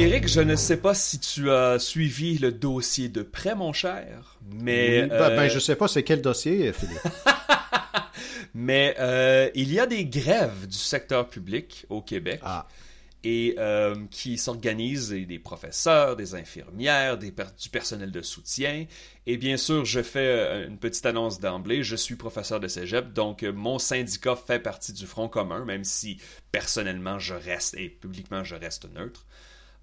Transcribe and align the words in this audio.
Eric, 0.00 0.28
je 0.28 0.40
ne 0.40 0.56
sais 0.56 0.78
pas 0.78 0.94
si 0.94 1.18
tu 1.20 1.50
as 1.50 1.78
suivi 1.78 2.38
le 2.38 2.52
dossier 2.52 3.10
de 3.10 3.22
près, 3.22 3.54
mon 3.54 3.74
cher, 3.74 4.38
mais... 4.50 5.02
Oui, 5.02 5.08
ben, 5.10 5.36
ben, 5.36 5.48
je 5.50 5.58
sais 5.58 5.76
pas 5.76 5.88
c'est 5.88 6.02
quel 6.02 6.22
dossier, 6.22 6.72
Philippe. 6.72 7.00
mais 8.54 8.96
euh, 8.98 9.50
il 9.54 9.70
y 9.70 9.78
a 9.78 9.84
des 9.84 10.06
grèves 10.06 10.66
du 10.66 10.78
secteur 10.78 11.28
public 11.28 11.84
au 11.90 12.00
Québec. 12.00 12.40
Ah. 12.42 12.66
Et 13.22 13.56
euh, 13.58 13.94
qui 14.10 14.38
s'organisent, 14.38 15.10
des 15.10 15.38
professeurs, 15.38 16.16
des 16.16 16.34
infirmières, 16.34 17.18
des 17.18 17.30
per- 17.30 17.44
du 17.60 17.68
personnel 17.68 18.10
de 18.10 18.22
soutien. 18.22 18.86
Et 19.26 19.36
bien 19.36 19.58
sûr, 19.58 19.84
je 19.84 20.00
fais 20.00 20.20
euh, 20.20 20.66
une 20.66 20.78
petite 20.78 21.04
annonce 21.04 21.38
d'emblée. 21.38 21.82
Je 21.82 21.96
suis 21.96 22.16
professeur 22.16 22.60
de 22.60 22.68
cégep, 22.68 23.12
donc 23.12 23.42
euh, 23.42 23.52
mon 23.52 23.78
syndicat 23.78 24.36
fait 24.36 24.60
partie 24.60 24.94
du 24.94 25.04
Front 25.04 25.28
commun, 25.28 25.66
même 25.66 25.84
si 25.84 26.16
personnellement 26.50 27.18
je 27.18 27.34
reste 27.34 27.74
et 27.74 27.90
publiquement 27.90 28.42
je 28.42 28.54
reste 28.54 28.90
neutre. 28.94 29.26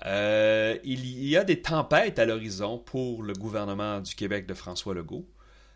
Euh, 0.05 0.77
il 0.83 1.27
y 1.27 1.35
a 1.37 1.43
des 1.43 1.61
tempêtes 1.61 2.19
à 2.19 2.25
l'horizon 2.25 2.77
pour 2.77 3.23
le 3.23 3.33
gouvernement 3.33 3.99
du 3.99 4.15
Québec 4.15 4.45
de 4.45 4.53
François 4.53 4.93
Legault. 4.93 5.25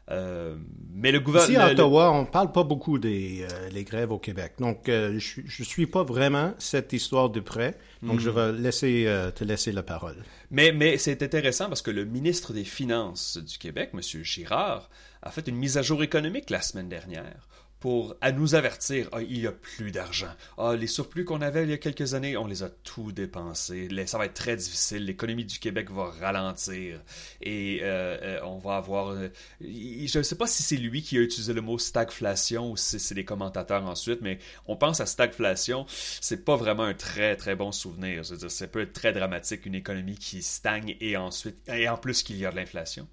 Euh, 0.10 0.58
mais 0.94 1.12
le 1.12 1.20
Ici 1.20 1.24
gouvernement. 1.26 1.60
à 1.60 1.72
Ottawa, 1.72 2.12
on 2.12 2.26
parle 2.26 2.52
pas 2.52 2.64
beaucoup 2.64 2.98
des 2.98 3.46
euh, 3.50 3.70
les 3.70 3.84
grèves 3.84 4.12
au 4.12 4.20
Québec. 4.20 4.54
Donc, 4.60 4.90
euh, 4.90 5.18
je, 5.20 5.42
je 5.46 5.64
suis 5.64 5.86
pas 5.86 6.04
vraiment 6.04 6.54
cette 6.58 6.92
histoire 6.92 7.30
de 7.30 7.40
près. 7.40 7.78
Donc, 8.02 8.20
je 8.20 8.30
vais 8.30 8.52
laisser 8.52 9.06
euh, 9.08 9.32
te 9.32 9.44
laisser 9.44 9.72
la 9.72 9.84
parole. 9.84 10.18
Mais, 10.50 10.72
mais 10.72 10.98
c'est 10.98 11.22
intéressant 11.24 11.68
parce 11.68 11.82
que 11.82 11.92
le 11.92 12.04
ministre 12.04 12.52
des 12.52 12.66
Finances 12.66 13.38
du 13.38 13.58
Québec, 13.58 13.92
M. 13.94 14.02
Girard, 14.24 14.90
a 15.22 15.32
fait 15.32 15.48
une 15.48 15.56
mise 15.56 15.78
à 15.78 15.82
jour 15.82 16.04
économique 16.04 16.50
la 16.50 16.62
semaine 16.62 16.90
dernière 16.90 17.48
pour 17.82 18.16
à 18.22 18.32
nous 18.32 18.54
avertir 18.54 19.10
ah, 19.12 19.22
il 19.22 19.42
y 19.42 19.48
a 19.48 19.52
plus 19.52 19.92
d'argent. 19.92 20.32
Ah, 20.58 20.76
les 20.78 20.88
surplus 20.88 21.26
qu'on 21.26 21.42
avait 21.42 21.64
il 21.64 21.72
y 21.72 21.74
a 21.74 21.78
quelques 21.78 22.14
années, 22.14 22.38
on 22.38 22.46
les 22.46 22.62
a 22.64 22.70
tout 22.70 23.12
dépensés. 23.12 23.90
Ça 24.06 24.20
va 24.20 24.28
être 24.28 24.36
très 24.36 24.56
difficile. 24.56 25.04
L'économie 25.04 25.46
du 25.46 25.58
Québec 25.60 25.90
va 25.90 26.12
ralentir 26.12 27.02
et 27.42 27.80
euh, 27.82 28.18
euh, 28.22 28.40
on 28.44 28.60
va 28.60 28.76
avoir. 28.78 29.10
euh, 29.10 29.30
je 29.60 30.18
ne 30.18 30.24
sais 30.24 30.36
pas 30.38 30.46
si 30.46 30.62
c'est 30.62 30.78
lui 30.78 31.02
qui 31.02 31.18
a 31.18 31.22
utilisé 31.22 31.54
le 31.54 31.62
mot 31.62 31.80
stagflation 31.80 32.72
ou 32.72 32.78
si 32.78 33.00
c'est 33.00 33.16
les 33.16 33.26
commentateurs 33.26 33.84
ensuite, 33.84 34.22
mais 34.22 34.38
on 34.68 34.78
pense 34.78 35.02
à 35.02 35.08
stagflation, 35.08 35.86
c'est 35.88 36.46
pas 36.46 36.56
vraiment 36.56 36.84
un 36.84 36.94
très 36.94 37.36
très 37.36 37.56
bon 37.56 37.72
souvenir. 37.72 38.24
Je 38.24 38.34
veux 38.34 38.38
dire, 38.38 38.52
ça 38.52 38.68
peut 38.68 38.82
être 38.82 38.94
très 38.94 39.12
dramatique 39.12 39.66
une 39.66 39.76
économie 39.76 40.18
qui 40.18 40.44
stagne 40.44 40.96
et 41.02 41.18
ensuite 41.18 41.58
et 41.68 41.90
en 41.90 41.98
plus 41.98 42.22
qu'il 42.22 42.38
y 42.38 42.46
a 42.46 42.52
de 42.52 42.58
l'inflation. 42.58 43.08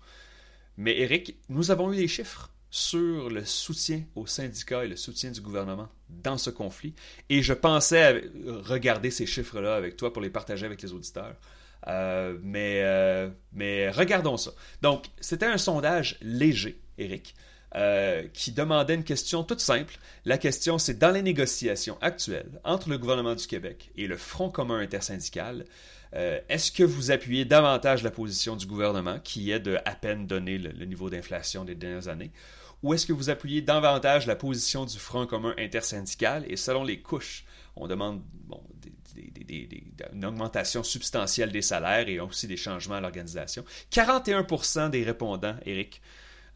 Mais 0.76 0.98
Eric, 1.00 1.36
nous 1.48 1.70
avons 1.70 1.90
eu 1.92 1.96
des 1.96 2.06
chiffres 2.06 2.50
sur 2.70 3.30
le 3.30 3.44
soutien 3.44 4.02
aux 4.14 4.26
syndicats 4.26 4.84
et 4.84 4.88
le 4.88 4.96
soutien 4.96 5.30
du 5.30 5.40
gouvernement 5.40 5.88
dans 6.08 6.38
ce 6.38 6.50
conflit. 6.50 6.94
Et 7.28 7.42
je 7.42 7.52
pensais 7.54 8.24
regarder 8.64 9.10
ces 9.10 9.26
chiffres-là 9.26 9.74
avec 9.74 9.96
toi 9.96 10.12
pour 10.12 10.22
les 10.22 10.30
partager 10.30 10.66
avec 10.66 10.82
les 10.82 10.92
auditeurs. 10.92 11.36
Euh, 11.86 12.36
mais, 12.42 12.80
euh, 12.82 13.30
mais 13.52 13.90
regardons 13.90 14.36
ça. 14.36 14.50
Donc, 14.82 15.06
c'était 15.20 15.46
un 15.46 15.58
sondage 15.58 16.18
léger, 16.20 16.80
Eric, 16.98 17.34
euh, 17.74 18.26
qui 18.32 18.52
demandait 18.52 18.94
une 18.94 19.04
question 19.04 19.44
toute 19.44 19.60
simple. 19.60 19.98
La 20.24 20.38
question, 20.38 20.78
c'est 20.78 20.98
dans 20.98 21.10
les 21.10 21.22
négociations 21.22 21.96
actuelles 22.00 22.60
entre 22.64 22.88
le 22.90 22.98
gouvernement 22.98 23.34
du 23.34 23.46
Québec 23.46 23.90
et 23.96 24.06
le 24.06 24.16
Front 24.16 24.50
commun 24.50 24.80
intersyndical, 24.80 25.64
euh, 26.14 26.40
est-ce 26.48 26.72
que 26.72 26.82
vous 26.82 27.10
appuyez 27.10 27.44
davantage 27.44 28.02
la 28.02 28.10
position 28.10 28.56
du 28.56 28.66
gouvernement, 28.66 29.18
qui 29.20 29.50
est 29.50 29.60
de 29.60 29.78
à 29.84 29.94
peine 29.94 30.26
donner 30.26 30.58
le, 30.58 30.84
niveau 30.84 31.10
d'inflation 31.10 31.64
des 31.64 31.74
dernières 31.74 32.08
années, 32.08 32.32
ou 32.82 32.94
est-ce 32.94 33.06
que 33.06 33.12
vous 33.12 33.28
appuyez 33.30 33.60
davantage 33.60 34.26
la 34.26 34.36
position 34.36 34.84
du 34.84 34.98
Front 34.98 35.26
commun 35.26 35.54
intersyndical? 35.58 36.44
Et 36.48 36.56
selon 36.56 36.84
les 36.84 37.00
couches, 37.00 37.44
on 37.76 37.88
demande 37.88 38.22
une 40.12 40.24
augmentation 40.24 40.82
substantielle 40.82 41.50
des 41.50 41.62
salaires 41.62 42.08
et 42.08 42.20
aussi 42.20 42.46
des 42.46 42.56
changements 42.56 42.96
à 42.96 43.00
l'organisation. 43.00 43.64
41% 43.90 44.90
des 44.90 45.02
répondants, 45.02 45.56
Eric, 45.66 46.00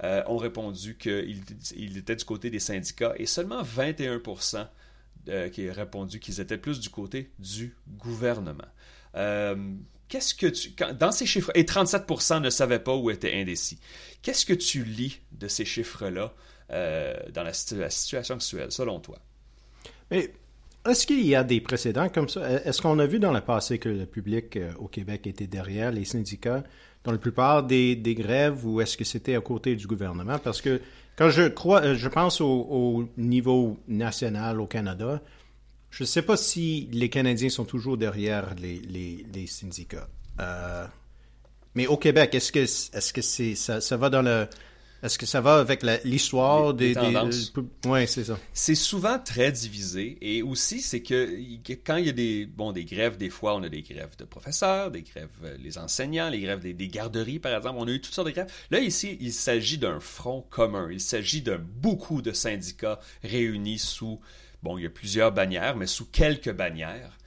euh, 0.04 0.22
ont 0.26 0.36
répondu 0.36 0.96
qu'ils 0.96 1.42
ils 1.76 1.98
étaient 1.98 2.16
du 2.16 2.24
côté 2.24 2.50
des 2.50 2.58
syndicats 2.58 3.14
et 3.16 3.26
seulement 3.26 3.62
21% 3.62 4.66
euh, 5.28 5.48
qui 5.48 5.69
ont 5.69 5.72
répondu 5.72 6.19
qu'ils 6.19 6.40
étaient 6.40 6.58
plus 6.58 6.80
du 6.80 6.88
côté 6.88 7.30
du 7.38 7.76
gouvernement. 7.86 8.64
Euh, 9.16 9.56
Qu'est-ce 10.08 10.34
que 10.34 10.46
tu. 10.46 10.72
quand- 10.76 10.92
dans 10.96 11.10
ces 11.10 11.24
chiffres. 11.24 11.50
Et 11.54 11.64
37% 11.64 12.40
ne 12.40 12.50
savaient 12.50 12.78
pas 12.80 12.94
ou 12.94 13.10
étaient 13.10 13.32
indécis. 13.34 13.78
Qu'est-ce 14.20 14.44
que 14.44 14.52
tu 14.52 14.84
lis 14.84 15.20
de 15.32 15.48
ces 15.48 15.64
chiffres-là 15.64 16.34
euh, 16.70 17.14
dans 17.32 17.42
la, 17.42 17.54
situ- 17.54 17.76
la 17.78 17.88
situation 17.88 18.34
actuelle, 18.34 18.70
selon 18.70 19.00
toi? 19.00 19.18
Mais 20.10 20.30
est-ce 20.86 21.06
qu'il 21.06 21.24
y 21.26 21.34
a 21.34 21.44
des 21.44 21.60
précédents 21.62 22.08
comme 22.10 22.28
ça? 22.28 22.46
Est-ce 22.64 22.82
qu'on 22.82 22.98
a 22.98 23.06
vu 23.06 23.20
dans 23.20 23.32
le 23.32 23.40
passé 23.40 23.78
que 23.78 23.88
le 23.88 24.04
public 24.04 24.56
euh, 24.58 24.72
au 24.78 24.86
Québec 24.88 25.26
était 25.26 25.46
derrière 25.46 25.90
les 25.92 26.04
syndicats 26.04 26.62
dans 27.04 27.12
la 27.12 27.18
plupart 27.18 27.62
des, 27.62 27.96
des 27.96 28.14
grèves 28.14 28.66
ou 28.66 28.82
est-ce 28.82 28.98
que 28.98 29.04
c'était 29.04 29.34
à 29.34 29.40
côté 29.40 29.76
du 29.76 29.86
gouvernement? 29.86 30.38
Parce 30.38 30.60
que 30.60 30.80
quand 31.16 31.30
je 31.30 31.48
crois, 31.48 31.94
je 31.94 32.08
pense 32.08 32.40
au 32.42 33.08
niveau 33.16 33.78
national 33.88 34.60
au 34.60 34.66
Canada, 34.66 35.22
je 35.92 36.04
ne 36.04 36.06
sais 36.06 36.22
pas 36.22 36.38
si 36.38 36.88
les 36.91 37.10
Canadiens 37.10 37.50
sont 37.50 37.66
toujours 37.66 37.98
derrière 37.98 38.54
les, 38.54 38.80
les, 38.80 39.25
les 39.32 39.47
syndicats. 39.47 40.08
Euh, 40.41 40.86
mais 41.75 41.86
au 41.86 41.98
Québec, 41.98 42.34
est-ce 42.34 42.50
que 42.50 42.60
est-ce 42.60 43.12
que 43.12 43.20
c'est 43.20 43.54
ça, 43.54 43.80
ça 43.80 43.97
va 43.98 44.08
dans 44.08 44.22
le 44.22 44.48
est-ce 45.02 45.19
que 45.19 45.26
ça 45.26 45.41
va 45.41 45.56
avec 45.56 45.82
l'histoire 46.04 46.75
des, 46.75 46.91
des 46.91 46.94
tendances. 46.94 47.52
ouais 47.86 48.06
c'est 48.06 48.25
ça. 48.25 48.38
C'est 48.52 48.76
souvent 48.76 49.19
très 49.19 49.50
divisé 49.50 50.16
et 50.22 50.42
aussi 50.42 50.81
c'est 50.81 51.02
que 51.02 51.26
que 51.62 51.72
quand 51.72 51.97
il 51.97 52.06
y 52.06 52.08
a 52.08 52.12
des 52.12 52.47
bon 52.47 52.72
des 52.72 52.84
grèves 52.84 53.16
des 53.19 53.28
fois 53.28 53.56
on 53.56 53.62
a 53.64 53.69
des 53.69 53.82
grèves 53.82 54.16
de 54.16 54.25
professeurs, 54.25 54.92
des 54.92 55.02
grèves 55.02 55.28
euh, 55.44 55.56
les 55.62 55.76
enseignants, 55.76 56.31
les 56.31 56.41
grèves 56.41 56.60
des, 56.60 56.72
des 56.72 56.88
garderies 56.88 57.41
par 57.41 57.54
exemple, 57.54 57.76
on 57.78 57.88
a 57.88 57.91
eu 57.91 58.00
toutes 58.00 58.14
sortes 58.14 58.28
de 58.28 58.32
grèves. 58.32 58.52
Là 58.70 58.78
ici, 58.78 59.19
il 59.20 59.32
s'agit 59.32 59.76
d'un 59.76 60.00
front 60.00 60.47
commun, 60.48 60.88
il 60.91 61.00
s'agit 61.00 61.42
de 61.42 61.56
beaucoup 61.56 62.22
de 62.22 62.32
syndicats 62.32 63.00
réunis 63.25 63.81
sous 63.81 64.20
bon, 64.62 64.78
il 64.78 64.84
y 64.84 64.86
a 64.86 64.90
plusieurs 64.90 65.32
bannières 65.32 65.76
mais 65.76 65.86
sous 65.86 66.06
quelques 66.06 66.52
bannières. 66.52 67.18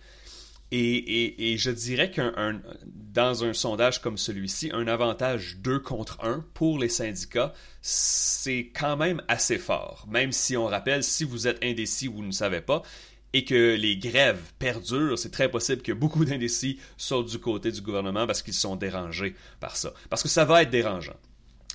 Et, 0.72 1.56
je 1.57 1.72
dirais 1.72 2.12
qu'un 2.12 2.34
un- 2.35 2.62
dans 2.85 3.46
un 3.46 3.53
sondage 3.53 4.01
comme 4.01 4.18
celui-ci, 4.18 4.72
un 4.73 4.88
avantage 4.88 5.57
2 5.59 5.79
contre 5.79 6.18
1 6.22 6.44
pour 6.53 6.79
les 6.79 6.90
syndicats, 6.90 7.53
c'est 7.81 8.72
quand 8.78 8.97
même 8.97 9.22
assez 9.29 9.57
fort. 9.57 10.06
Même 10.09 10.34
si 10.34 10.57
on 10.57 10.66
rappelle, 10.66 11.03
si 11.03 11.24
vous 11.24 11.47
êtes 11.47 11.63
indécis 11.63 12.09
ou 12.09 12.16
vous 12.16 12.25
ne 12.25 12.31
savez 12.31 12.59
pas, 12.62 12.81
et 13.31 13.45
que 13.45 13.75
les 13.75 13.95
grèves 13.97 14.41
perdurent, 14.59 15.18
c'est 15.19 15.31
très 15.31 15.50
possible 15.50 15.81
que 15.81 15.91
beaucoup 15.94 16.25
d'indécis 16.25 16.79
sortent 16.97 17.29
du 17.29 17.40
côté 17.40 17.72
du 17.72 17.81
gouvernement 17.81 18.25
parce 18.28 18.41
qu'ils 18.41 18.53
sont 18.53 18.75
dérangés 18.75 19.35
par 19.62 19.78
ça. 19.78 19.94
Parce 20.09 20.24
que 20.24 20.29
ça 20.29 20.44
va 20.45 20.63
être 20.63 20.72
dérangeant. 20.72 21.16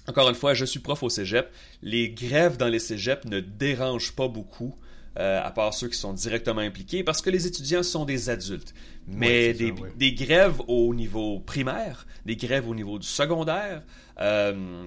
Encore 0.09 0.29
une 0.29 0.35
fois, 0.35 0.53
je 0.53 0.65
suis 0.65 0.81
prof 0.81 1.03
au 1.03 1.09
cégep. 1.09 1.51
Les 1.83 2.11
grèves 2.11 2.57
dans 2.57 2.69
les 2.69 2.79
cégeps 2.81 3.25
ne 3.27 3.41
dérangent 3.41 4.13
pas 4.13 4.29
beaucoup, 4.29 4.75
euh, 5.19 5.41
à 5.43 5.51
part 5.51 5.75
ceux 5.75 5.89
qui 5.89 5.99
sont 5.99 6.13
directement 6.13 6.61
impliqués, 6.61 7.03
parce 7.05 7.21
que 7.23 7.31
les 7.31 7.47
étudiants 7.47 7.83
sont 7.83 8.05
des 8.05 8.31
adultes. 8.31 8.75
Mais 9.09 9.49
Ouais, 9.49 9.55
des, 9.55 9.69
ça, 9.69 9.75
ouais. 9.83 9.93
des 9.97 10.13
grèves 10.13 10.61
au 10.69 10.95
niveau 10.95 11.41
primaire, 11.41 12.07
des 12.27 12.37
grèves 12.37 12.69
au 12.69 12.75
niveau 12.75 12.99
du 12.99 13.07
secondaire, 13.07 13.83
euh, 14.21 14.85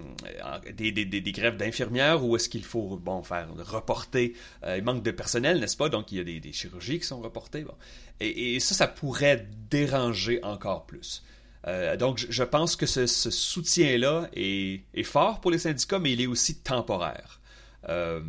des, 0.75 0.91
des- 0.91 1.06
des- 1.06 1.19
des 1.22 1.31
grèves 1.31 1.57
d'infirmières 1.57 2.23
où 2.23 2.35
est-ce 2.35 2.47
qu'il 2.47 2.63
faut 2.63 2.97
bon, 2.97 3.22
faire 3.23 3.47
reporter, 3.57 4.33
euh, 4.63 4.78
il 4.78 4.83
manque 4.83 5.03
de 5.03 5.12
personnel, 5.12 5.59
n'est-ce 5.59 5.75
pas? 5.75 5.89
Donc 5.89 6.12
il 6.12 6.17
y 6.19 6.22
a 6.22 6.23
des, 6.23 6.39
des 6.39 6.53
chirurgies 6.53 7.00
qui 7.00 7.06
sont 7.06 7.19
reportées. 7.22 7.63
bon. 7.63 7.73
Et, 8.22 8.56
et 8.56 8.59
ça, 8.59 8.75
ça 8.75 8.88
pourrait 8.88 9.47
déranger 9.69 10.39
encore 10.44 10.85
plus. 10.85 11.23
Euh, 11.67 11.97
donc, 11.97 12.17
je, 12.19 12.28
je 12.29 12.44
pense 12.44 12.75
que 12.75 12.85
ce, 12.85 13.07
ce 13.07 13.31
soutien-là 13.31 14.30
est, 14.36 14.83
est 14.94 15.03
fort 15.03 15.42
pour 15.42 15.50
les 15.51 15.57
syndicats, 15.59 16.00
mais 16.00 16.12
il 16.13 16.21
est 16.21 16.27
aussi 16.27 16.56
temporaire. 16.59 17.42
Euh, 17.89 18.21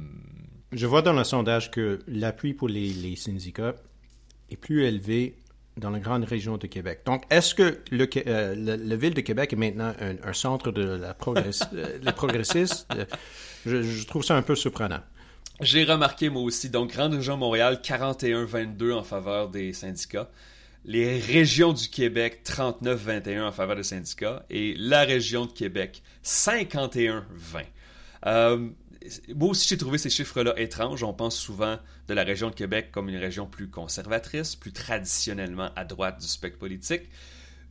Je 0.74 0.86
vois 0.86 1.02
dans 1.02 1.12
le 1.12 1.22
sondage 1.24 1.70
que 1.70 2.00
l'appui 2.08 2.52
pour 2.52 2.68
les, 2.68 3.14
syndicats 3.16 3.76
est 4.50 4.56
plus 4.56 4.84
élevé 4.84 5.36
dans 5.76 5.90
la 5.90 6.00
grande 6.00 6.24
région 6.24 6.56
de 6.56 6.66
Québec. 6.66 7.00
Donc, 7.06 7.24
est-ce 7.30 7.54
que 7.54 7.78
le, 7.90 8.08
euh, 8.26 8.54
la 8.56 8.96
ville 8.96 9.14
de 9.14 9.20
Québec 9.20 9.52
est 9.52 9.56
maintenant 9.56 9.92
un, 10.00 10.32
centre 10.32 10.72
de 10.72 10.82
la 10.82 11.14
progress, 11.14 11.62
les 11.72 12.12
progressistes? 12.16 12.86
Euh, 12.94 13.04
Je, 13.64 13.82
je 13.82 14.06
trouve 14.06 14.24
ça 14.24 14.36
un 14.36 14.42
peu 14.42 14.54
surprenant. 14.56 15.00
J'ai 15.60 15.84
remarqué 15.84 16.28
moi 16.28 16.42
aussi, 16.42 16.68
donc 16.68 16.92
Grande 16.92 17.14
Région 17.14 17.36
Montréal, 17.36 17.80
41-22 17.82 18.92
en 18.92 19.04
faveur 19.04 19.48
des 19.48 19.72
syndicats. 19.72 20.28
Les 20.84 21.18
régions 21.18 21.72
du 21.72 21.88
Québec, 21.88 22.42
39-21 22.44 23.44
en 23.44 23.52
faveur 23.52 23.76
des 23.76 23.84
syndicats. 23.84 24.44
Et 24.50 24.74
la 24.76 25.04
région 25.04 25.46
de 25.46 25.52
Québec, 25.52 26.02
51-20. 26.24 27.22
Euh, 28.26 28.68
moi 29.34 29.50
aussi, 29.50 29.68
j'ai 29.68 29.76
trouvé 29.76 29.98
ces 29.98 30.10
chiffres-là 30.10 30.58
étranges. 30.58 31.02
On 31.02 31.12
pense 31.12 31.36
souvent 31.36 31.78
de 32.08 32.14
la 32.14 32.22
région 32.24 32.50
de 32.50 32.54
Québec 32.54 32.88
comme 32.92 33.08
une 33.08 33.16
région 33.16 33.46
plus 33.46 33.68
conservatrice, 33.68 34.56
plus 34.56 34.72
traditionnellement 34.72 35.70
à 35.76 35.84
droite 35.84 36.20
du 36.20 36.26
spectre 36.26 36.58
politique. 36.58 37.02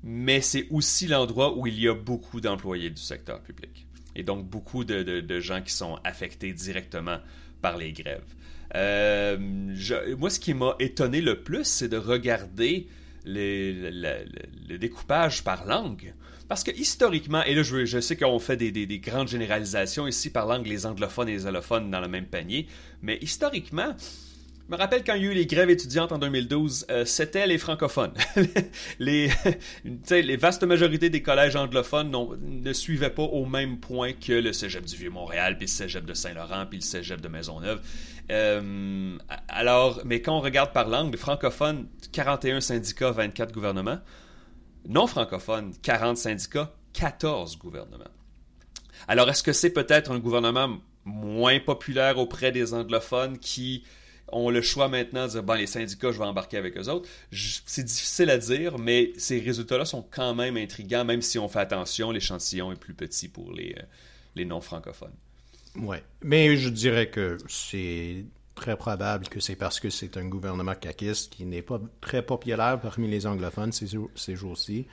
Mais 0.04 0.42
c'est 0.42 0.68
aussi 0.70 1.08
l'endroit 1.08 1.58
où 1.58 1.66
il 1.66 1.80
y 1.80 1.88
a 1.88 1.94
beaucoup 1.94 2.42
d'employés 2.42 2.90
du 2.90 3.02
secteur 3.02 3.42
public. 3.42 3.88
Et 4.16 4.24
donc 4.24 4.46
beaucoup 4.46 4.84
de, 4.84 5.02
de- 5.02 5.40
gens 5.40 5.62
qui 5.62 5.74
sont 5.74 5.98
affectés 6.04 6.54
directement 6.54 7.18
par 7.62 7.78
les 7.78 7.94
grèves. 7.94 8.36
Euh, 8.76 9.38
moi, 10.18 10.30
ce 10.30 10.40
qui 10.40 10.54
m'a 10.54 10.76
étonné 10.80 11.22
le 11.22 11.42
plus, 11.42 11.64
c'est 11.64 11.88
de 11.88 11.98
regarder 11.98 12.88
le, 13.26 14.78
découpage 14.78 15.44
par 15.44 15.66
langue. 15.66 16.14
Parce 16.48 16.64
que 16.64 16.72
historiquement, 16.72 17.44
et 17.44 17.56
là 17.56 17.64
je, 17.64 18.00
sais 18.00 18.16
qu'on 18.16 18.40
fait 18.40 18.58
des, 18.58 18.72
des, 18.72 19.00
grandes 19.00 19.28
généralisations 19.28 20.08
ici 20.08 20.30
par 20.30 20.46
langue, 20.46 20.68
les 20.68 20.86
anglophones 20.86 21.30
et 21.30 21.34
les 21.34 21.48
allophones 21.48 21.90
dans 21.90 22.02
le 22.02 22.08
même 22.08 22.26
panier, 22.26 22.68
mais 23.02 23.18
historiquement, 23.22 23.96
je 24.68 24.72
me 24.72 24.78
rappelle 24.78 25.04
quand 25.04 25.16
il 25.16 25.24
y 25.24 25.28
a 25.28 25.32
eu 25.32 25.34
les 25.34 25.46
grèves 25.46 25.70
étudiantes 25.70 26.14
en 26.14 26.18
2012, 26.18 26.86
euh, 26.90 27.04
c'était 27.04 27.48
les 27.48 27.58
francophones. 27.58 28.14
les, 29.00 29.30
les 30.10 30.38
vastes 30.38 30.64
majorités 30.64 31.10
des 31.10 31.22
collèges 31.22 31.58
anglophones 31.58 32.16
ne 32.42 32.72
suivaient 32.72 33.10
pas 33.10 33.24
au 33.24 33.46
même 33.46 33.80
point 33.80 34.14
que 34.14 34.32
le 34.32 34.54
cégep 34.54 34.86
du 34.86 34.96
Vieux-Montréal, 34.96 35.58
puis 35.58 35.66
le 35.66 35.72
cégep 35.72 36.06
de 36.06 36.14
Saint-Laurent, 36.14 36.66
puis 36.70 36.80
le 36.80 36.84
cégep 36.84 37.20
de 37.20 37.28
Maisonneuve. 37.28 37.82
Euh, 38.32 39.18
alors, 39.50 40.02
mais 40.06 40.22
quand 40.22 40.38
on 40.38 40.42
regarde 40.42 40.72
par 40.72 40.88
langue, 40.88 41.12
les 41.12 41.20
francophones, 41.20 41.88
41 42.14 42.62
syndicats, 42.62 43.12
24 43.12 43.54
gouvernements. 43.54 44.00
Non 44.88 45.08
francophones, 45.08 45.74
40 45.82 46.18
syndicats, 46.18 46.76
14 46.94 47.58
gouvernements. 47.58 48.04
Alors, 49.08 49.30
est-ce 49.30 49.44
que 49.44 49.54
c'est 49.54 49.72
peut-être 49.72 50.12
un 50.12 50.20
gouvernement 50.20 50.78
moins 51.06 51.60
populaire 51.60 52.18
auprès 52.18 52.52
des 52.52 52.74
anglophones 52.74 53.38
qui 53.38 53.84
ont 54.30 54.50
le 54.50 54.62
choix 54.62 54.88
maintenant 54.88 55.26
de 55.26 55.32
dire, 55.32 55.44
bon, 55.44 55.54
les 55.54 55.68
syndicats, 55.68 56.12
je 56.12 56.20
vais 56.20 56.26
embarquer 56.26 56.58
avec 56.58 56.78
eux 56.78 56.90
autres? 56.90 57.10
C'est 57.32 57.84
difficile 57.84 58.30
à 58.30 58.38
dire, 58.38 58.78
mais 58.78 59.14
ces 59.18 59.40
résultats-là 59.40 59.86
sont 59.86 60.06
quand 60.10 60.34
même 60.36 60.58
intrigants, 60.58 61.06
même 61.06 61.22
si 61.22 61.38
on 61.40 61.48
fait 61.48 61.60
attention, 61.60 62.12
l'échantillon 62.12 62.72
est 62.72 62.80
plus 62.80 62.94
petit 62.94 63.28
pour 63.28 63.52
les, 63.54 63.76
euh, 63.78 63.84
les 64.36 64.46
non-francophones. 64.46 65.16
Oui, 65.76 65.98
mais 66.22 66.56
je 66.56 66.70
dirais 66.70 67.10
que 67.10 67.38
c'est 67.48 68.26
très 68.56 68.76
probable 68.78 69.28
que 69.28 69.40
c'est 69.40 69.56
parce 69.56 69.80
que 69.80 69.90
c'est 69.90 70.18
un 70.18 70.26
gouvernement 70.26 70.76
caquiste 70.76 71.34
qui 71.34 71.46
n'est 71.46 71.62
pas 71.62 71.82
très 72.02 72.22
populaire 72.22 72.80
parmi 72.80 73.08
les 73.08 73.26
anglophones 73.26 73.72
ces, 73.72 73.98
ces 74.16 74.36
jours-ci. 74.36 74.86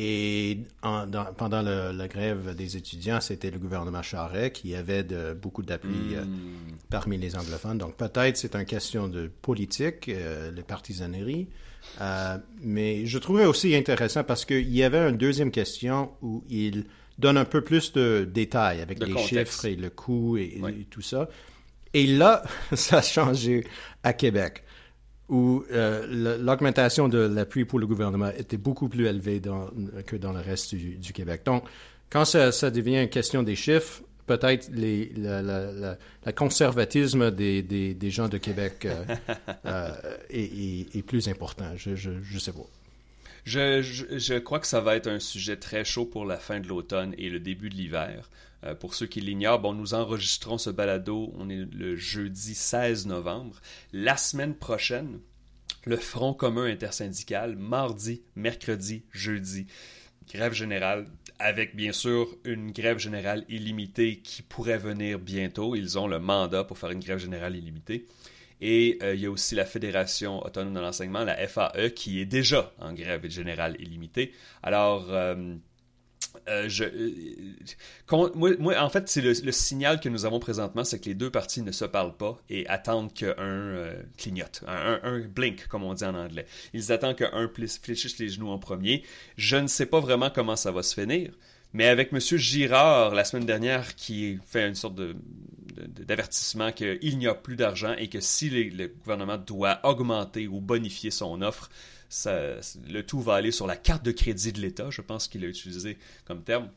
Et 0.00 0.58
pendant 0.80 1.60
la 1.60 2.06
grève 2.06 2.54
des 2.54 2.76
étudiants, 2.76 3.20
c'était 3.20 3.50
le 3.50 3.58
gouvernement 3.58 4.00
Charest 4.00 4.52
qui 4.52 4.76
avait 4.76 5.02
de, 5.02 5.32
beaucoup 5.32 5.64
d'appui 5.64 6.14
euh, 6.14 6.24
hmm. 6.24 6.76
parmi 6.88 7.18
les 7.18 7.34
anglophones. 7.34 7.78
Donc 7.78 7.96
peut-être 7.96 8.36
c'est 8.36 8.54
une 8.54 8.64
question 8.64 9.08
de 9.08 9.28
politique, 9.42 10.08
euh, 10.08 10.52
les 10.52 10.62
partisaneries. 10.62 11.48
Euh, 12.00 12.38
mais 12.62 13.06
je 13.06 13.18
trouvais 13.18 13.44
aussi 13.44 13.74
intéressant 13.74 14.22
parce 14.22 14.44
qu'il 14.44 14.72
y 14.72 14.84
avait 14.84 15.08
une 15.08 15.16
deuxième 15.16 15.50
question 15.50 16.12
où 16.22 16.44
il 16.48 16.84
donne 17.18 17.36
un 17.36 17.44
peu 17.44 17.62
plus 17.62 17.92
de 17.92 18.28
détails 18.32 18.80
avec 18.80 19.02
les 19.04 19.18
chiffres 19.18 19.64
et 19.64 19.74
le 19.74 19.90
coût 19.90 20.36
et, 20.36 20.60
tout 20.90 21.02
ça. 21.02 21.28
Et 21.94 22.06
là, 22.06 22.42
ça 22.74 22.98
a 22.98 23.02
changé 23.02 23.66
à 24.02 24.12
Québec 24.12 24.64
où 25.28 25.64
euh, 25.70 26.38
l'augmentation 26.38 27.08
de 27.08 27.18
l'appui 27.18 27.64
pour 27.64 27.78
le 27.78 27.86
gouvernement 27.86 28.30
était 28.36 28.56
beaucoup 28.56 28.88
plus 28.88 29.06
élevée 29.06 29.42
que 30.06 30.16
dans 30.16 30.32
le 30.32 30.40
reste 30.40 30.74
du, 30.74 31.12
Québec. 31.12 31.42
Donc, 31.44 31.64
quand 32.10 32.24
ça, 32.24 32.70
devient 32.70 33.02
une 33.02 33.10
question 33.10 33.42
des 33.42 33.54
chiffres, 33.54 34.02
peut-être 34.26 34.70
le 34.72 35.96
conservatisme 36.32 37.30
des, 37.30 37.96
gens 38.10 38.28
de 38.28 38.38
Québec 38.38 38.86
euh, 38.86 39.04
euh, 39.66 39.92
est, 40.30 41.02
plus 41.02 41.28
important. 41.28 41.66
Je 41.76 42.10
ne 42.10 42.38
sais 42.38 42.52
pas. 42.52 42.66
Je, 43.48 44.38
crois 44.38 44.60
que 44.60 44.66
ça 44.66 44.80
va 44.80 44.94
être 44.96 45.06
un 45.06 45.20
sujet 45.20 45.56
très 45.56 45.84
chaud 45.84 46.04
pour 46.04 46.26
la 46.26 46.36
fin 46.36 46.60
de 46.60 46.68
l'automne 46.68 47.14
et 47.16 47.30
le 47.30 47.40
début 47.40 47.70
de 47.70 47.74
l'hiver. 47.74 48.28
pour 48.80 48.94
ceux 48.94 49.06
qui 49.06 49.22
l'ignorent, 49.22 49.60
bon, 49.60 49.72
nous 49.72 49.94
enregistrons 49.94 50.58
ce 50.58 50.68
balado, 50.68 51.32
on 51.36 51.48
est 51.48 51.64
le 51.72 51.96
jeudi 51.96 52.54
16 52.54 53.06
novembre. 53.06 53.60
La 53.92 54.18
semaine 54.18 54.54
prochaine, 54.54 55.20
le 55.86 55.96
Front 55.96 56.34
commun 56.34 56.66
intersyndical, 56.66 57.56
mardi, 57.56 58.20
mercredi, 58.36 59.04
jeudi. 59.12 59.66
Grève 60.30 60.52
générale, 60.52 61.06
avec 61.38 61.74
bien 61.74 61.92
sûr 61.92 62.28
une 62.44 62.72
grève 62.72 62.98
générale 62.98 63.46
illimitée 63.48 64.18
qui 64.18 64.42
pourrait 64.42 64.76
venir 64.76 65.18
bientôt. 65.18 65.74
Ils 65.74 65.98
ont 65.98 66.06
le 66.06 66.18
mandat 66.18 66.64
pour 66.64 66.76
faire 66.76 66.90
une 66.90 67.00
grève 67.00 67.18
générale 67.18 67.56
illimitée. 67.56 68.06
Et 68.60 68.98
euh, 69.02 69.14
il 69.14 69.20
y 69.20 69.26
a 69.26 69.30
aussi 69.30 69.54
la 69.54 69.64
Fédération 69.64 70.44
autonome 70.44 70.74
de 70.74 70.80
l'enseignement, 70.80 71.24
la 71.24 71.46
FAE, 71.46 71.90
qui 71.94 72.20
est 72.20 72.26
déjà 72.26 72.72
en 72.78 72.92
grève 72.92 73.28
générale 73.28 73.76
illimitée. 73.78 74.32
Alors, 74.62 75.06
euh, 75.10 75.54
euh, 76.48 76.68
moi, 78.58 78.80
en 78.80 78.88
fait, 78.88 79.08
c'est 79.08 79.20
le, 79.20 79.52
signal 79.52 80.00
que 80.00 80.08
nous 80.08 80.24
avons 80.24 80.40
présentement, 80.40 80.82
c'est 80.82 80.98
que 80.98 81.06
les 81.06 81.14
deux 81.14 81.30
parties 81.30 81.62
ne 81.62 81.72
se 81.72 81.84
parlent 81.84 82.16
pas 82.16 82.38
et 82.48 82.66
attendent 82.68 83.12
qu'un 83.12 83.92
clignote, 84.16 84.64
un, 84.66 85.20
blink, 85.20 85.68
comme 85.68 85.84
on 85.84 85.94
dit 85.94 86.04
en 86.04 86.14
anglais. 86.14 86.46
Ils 86.72 86.90
attendent 86.90 87.16
qu'un 87.16 87.50
fléchisse 87.82 88.18
les 88.18 88.28
genoux 88.28 88.48
en 88.48 88.58
premier. 88.58 89.04
Je 89.36 89.56
ne 89.56 89.66
sais 89.66 89.86
pas 89.86 90.00
vraiment 90.00 90.30
comment 90.30 90.56
ça 90.56 90.72
va 90.72 90.82
se 90.82 90.98
finir, 91.00 91.32
mais 91.72 91.86
avec 91.86 92.12
M. 92.12 92.20
Girard, 92.20 93.14
la 93.14 93.24
semaine 93.24 93.46
dernière, 93.46 93.94
qui 93.94 94.38
fait 94.46 94.66
une 94.66 94.74
sorte 94.74 94.94
de, 94.94 95.16
d'avertissement 95.86 96.72
qu'il 96.72 97.18
n'y 97.18 97.26
a 97.26 97.34
plus 97.34 97.56
d'argent 97.56 97.94
et 97.96 98.08
que 98.08 98.20
si 98.20 98.50
le 98.50 98.88
gouvernement 98.88 99.38
doit 99.38 99.80
augmenter 99.84 100.48
ou 100.48 100.60
bonifier 100.60 101.10
son 101.10 101.42
offre, 101.42 101.70
le 102.26 103.00
tout 103.02 103.20
va 103.20 103.34
aller 103.34 103.52
sur 103.52 103.66
la 103.66 103.76
carte 103.76 104.04
de 104.04 104.12
crédit 104.12 104.52
de 104.52 104.60
l'État, 104.60 104.90
je 104.90 105.02
pense 105.02 105.28
qu'il 105.28 105.44
a 105.44 105.48
utilisé 105.48 105.98
comme 106.24 106.42
terme. 106.42 106.70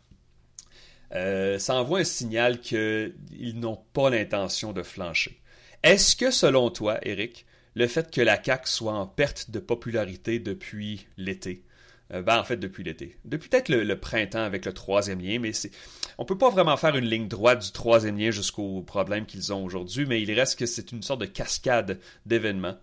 Euh, 1.13 1.59
ça 1.59 1.75
envoie 1.75 1.99
un 1.99 2.05
signal 2.05 2.59
qu'ils 2.59 3.13
n'ont 3.55 3.79
pas 3.93 4.09
l'intention 4.09 4.73
de 4.73 4.83
flancher. 4.83 5.41
Est-ce 5.83 6.15
que, 6.15 6.31
selon 6.31 6.69
toi, 6.69 6.99
Eric, 7.05 7.45
le 7.73 7.87
fait 7.87 8.11
que 8.11 8.21
la 8.21 8.41
CAQ 8.41 8.67
soit 8.67 8.93
en 8.93 9.07
perte 9.07 9.51
de 9.51 9.59
popularité 9.59 10.39
depuis 10.39 11.07
l'été, 11.17 11.63
ben, 12.11 12.39
en 12.39 12.43
fait, 12.43 12.57
depuis 12.57 12.83
l'été. 12.83 13.17
Depuis 13.23 13.49
peut-être 13.49 13.69
le, 13.69 13.99
printemps 13.99 14.43
avec 14.43 14.65
le 14.65 14.73
troisième 14.73 15.21
lien, 15.21 15.39
mais 15.39 15.53
c'est, 15.53 15.71
on 16.17 16.25
peut 16.25 16.37
pas 16.37 16.49
vraiment 16.49 16.75
faire 16.75 16.95
une 16.97 17.05
ligne 17.05 17.27
droite 17.27 17.63
du 17.63 17.71
troisième 17.71 18.17
lien 18.17 18.31
jusqu'aux 18.31 18.81
problèmes 18.81 19.25
qu'ils 19.25 19.53
ont 19.53 19.63
aujourd'hui, 19.63 20.05
mais 20.05 20.21
il 20.21 20.31
reste 20.33 20.59
que 20.59 20.65
c'est 20.65 20.91
une 20.91 21.03
sorte 21.03 21.21
de 21.21 21.25
cascade 21.25 21.99
d'événements 22.25 22.77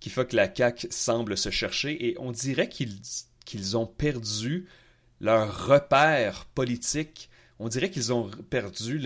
qui 0.00 0.10
fait 0.10 0.26
que 0.26 0.36
la 0.36 0.52
CAQ 0.52 0.88
semble 0.90 1.36
se 1.36 1.50
chercher 1.50 2.08
et 2.08 2.16
on 2.18 2.32
dirait 2.32 2.68
qu'ils, 2.68 2.98
qu'ils 3.44 3.76
ont 3.76 3.86
perdu 3.86 4.66
leur 5.20 5.66
repère 5.66 6.46
politique. 6.54 7.30
On 7.58 7.68
dirait 7.68 7.90
qu'ils 7.90 8.12
ont 8.12 8.30
perdu 8.50 8.98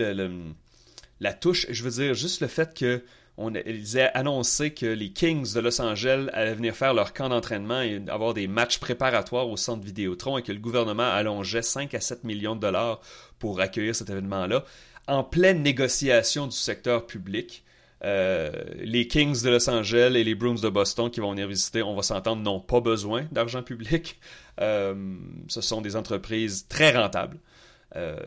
la 1.19 1.33
touche. 1.33 1.67
Je 1.69 1.83
veux 1.83 1.91
dire, 1.91 2.13
juste 2.15 2.41
le 2.41 2.47
fait 2.47 2.73
que 2.73 3.03
on, 3.39 3.53
ils 3.53 3.97
aient 3.97 4.11
annoncé 4.13 4.71
que 4.71 4.85
les 4.85 5.11
Kings 5.11 5.53
de 5.53 5.61
Los 5.61 5.81
Angeles 5.81 6.27
allaient 6.33 6.53
venir 6.53 6.75
faire 6.75 6.93
leur 6.93 7.13
camp 7.13 7.29
d'entraînement 7.29 7.81
et 7.81 8.01
avoir 8.09 8.33
des 8.33 8.47
matchs 8.47 8.79
préparatoires 8.79 9.47
au 9.47 9.55
centre 9.55 9.83
Vidéotron 9.83 10.37
et 10.37 10.43
que 10.43 10.51
le 10.51 10.59
gouvernement 10.59 11.09
allongeait 11.09 11.61
5 11.61 11.93
à 11.93 12.01
7 12.01 12.25
millions 12.25 12.55
de 12.57 12.61
dollars 12.61 12.99
pour 13.39 13.61
accueillir 13.61 13.95
cet 13.95 14.09
événement-là, 14.09 14.65
en 15.07 15.23
pleine 15.23 15.63
négociation 15.63 16.47
du 16.47 16.55
secteur 16.55 17.07
public. 17.07 17.63
Euh, 18.03 18.51
les 18.79 19.07
Kings 19.07 19.41
de 19.41 19.49
Los 19.49 19.69
Angeles 19.69 20.13
et 20.15 20.23
les 20.23 20.35
Bruins 20.35 20.55
de 20.61 20.69
Boston 20.69 21.09
qui 21.09 21.21
vont 21.21 21.31
venir 21.31 21.47
visiter, 21.47 21.81
on 21.81 21.95
va 21.95 22.03
s'entendre, 22.03 22.41
n'ont 22.41 22.59
pas 22.59 22.81
besoin 22.81 23.25
d'argent 23.31 23.63
public. 23.63 24.19
Euh, 24.59 25.15
ce 25.47 25.61
sont 25.61 25.79
des 25.79 25.95
entreprises 25.95 26.67
très 26.67 26.91
rentables. 26.91 27.39
Euh, 27.95 28.17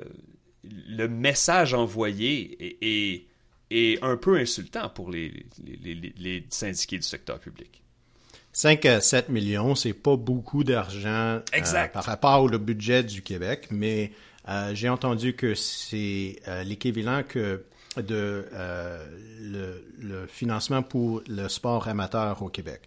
le 0.64 1.06
message 1.06 1.74
envoyé 1.74 2.76
est 2.80 3.26
et 3.72 3.98
un 4.02 4.18
peu 4.18 4.36
insultant 4.36 4.90
pour 4.90 5.10
les, 5.10 5.46
les, 5.64 6.46
syndiqués 6.50 6.98
du 6.98 7.02
secteur 7.02 7.40
public. 7.40 7.82
5 8.52 8.84
à 8.84 9.00
7 9.00 9.30
millions, 9.30 9.74
c'est 9.74 9.94
pas 9.94 10.16
beaucoup 10.16 10.62
d'argent 10.62 11.40
euh, 11.54 11.88
par 11.90 12.04
rapport 12.04 12.42
au 12.42 12.48
budget 12.58 13.02
du 13.02 13.22
Québec, 13.22 13.68
mais 13.70 14.12
euh, 14.46 14.74
j'ai 14.74 14.90
entendu 14.90 15.34
que 15.34 15.54
c'est 15.54 16.36
euh, 16.48 16.62
l'équivalent 16.64 17.22
que 17.26 17.64
de 17.96 18.44
le, 19.40 20.26
financement 20.28 20.82
pour 20.82 21.22
le 21.26 21.48
sport 21.48 21.88
amateur 21.88 22.42
au 22.42 22.48
Québec. 22.48 22.82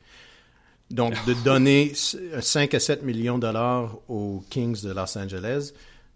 Donc, 0.92 1.14
de 1.26 1.34
donner 1.44 1.94
5 1.96 2.74
à 2.76 2.80
7 2.80 3.02
millions 3.02 3.38
de 3.38 3.48
dollars 3.48 3.98
aux 4.08 4.44
Kings 4.52 4.84
de 4.84 4.92
Los 4.92 5.18
Angeles, 5.18 5.74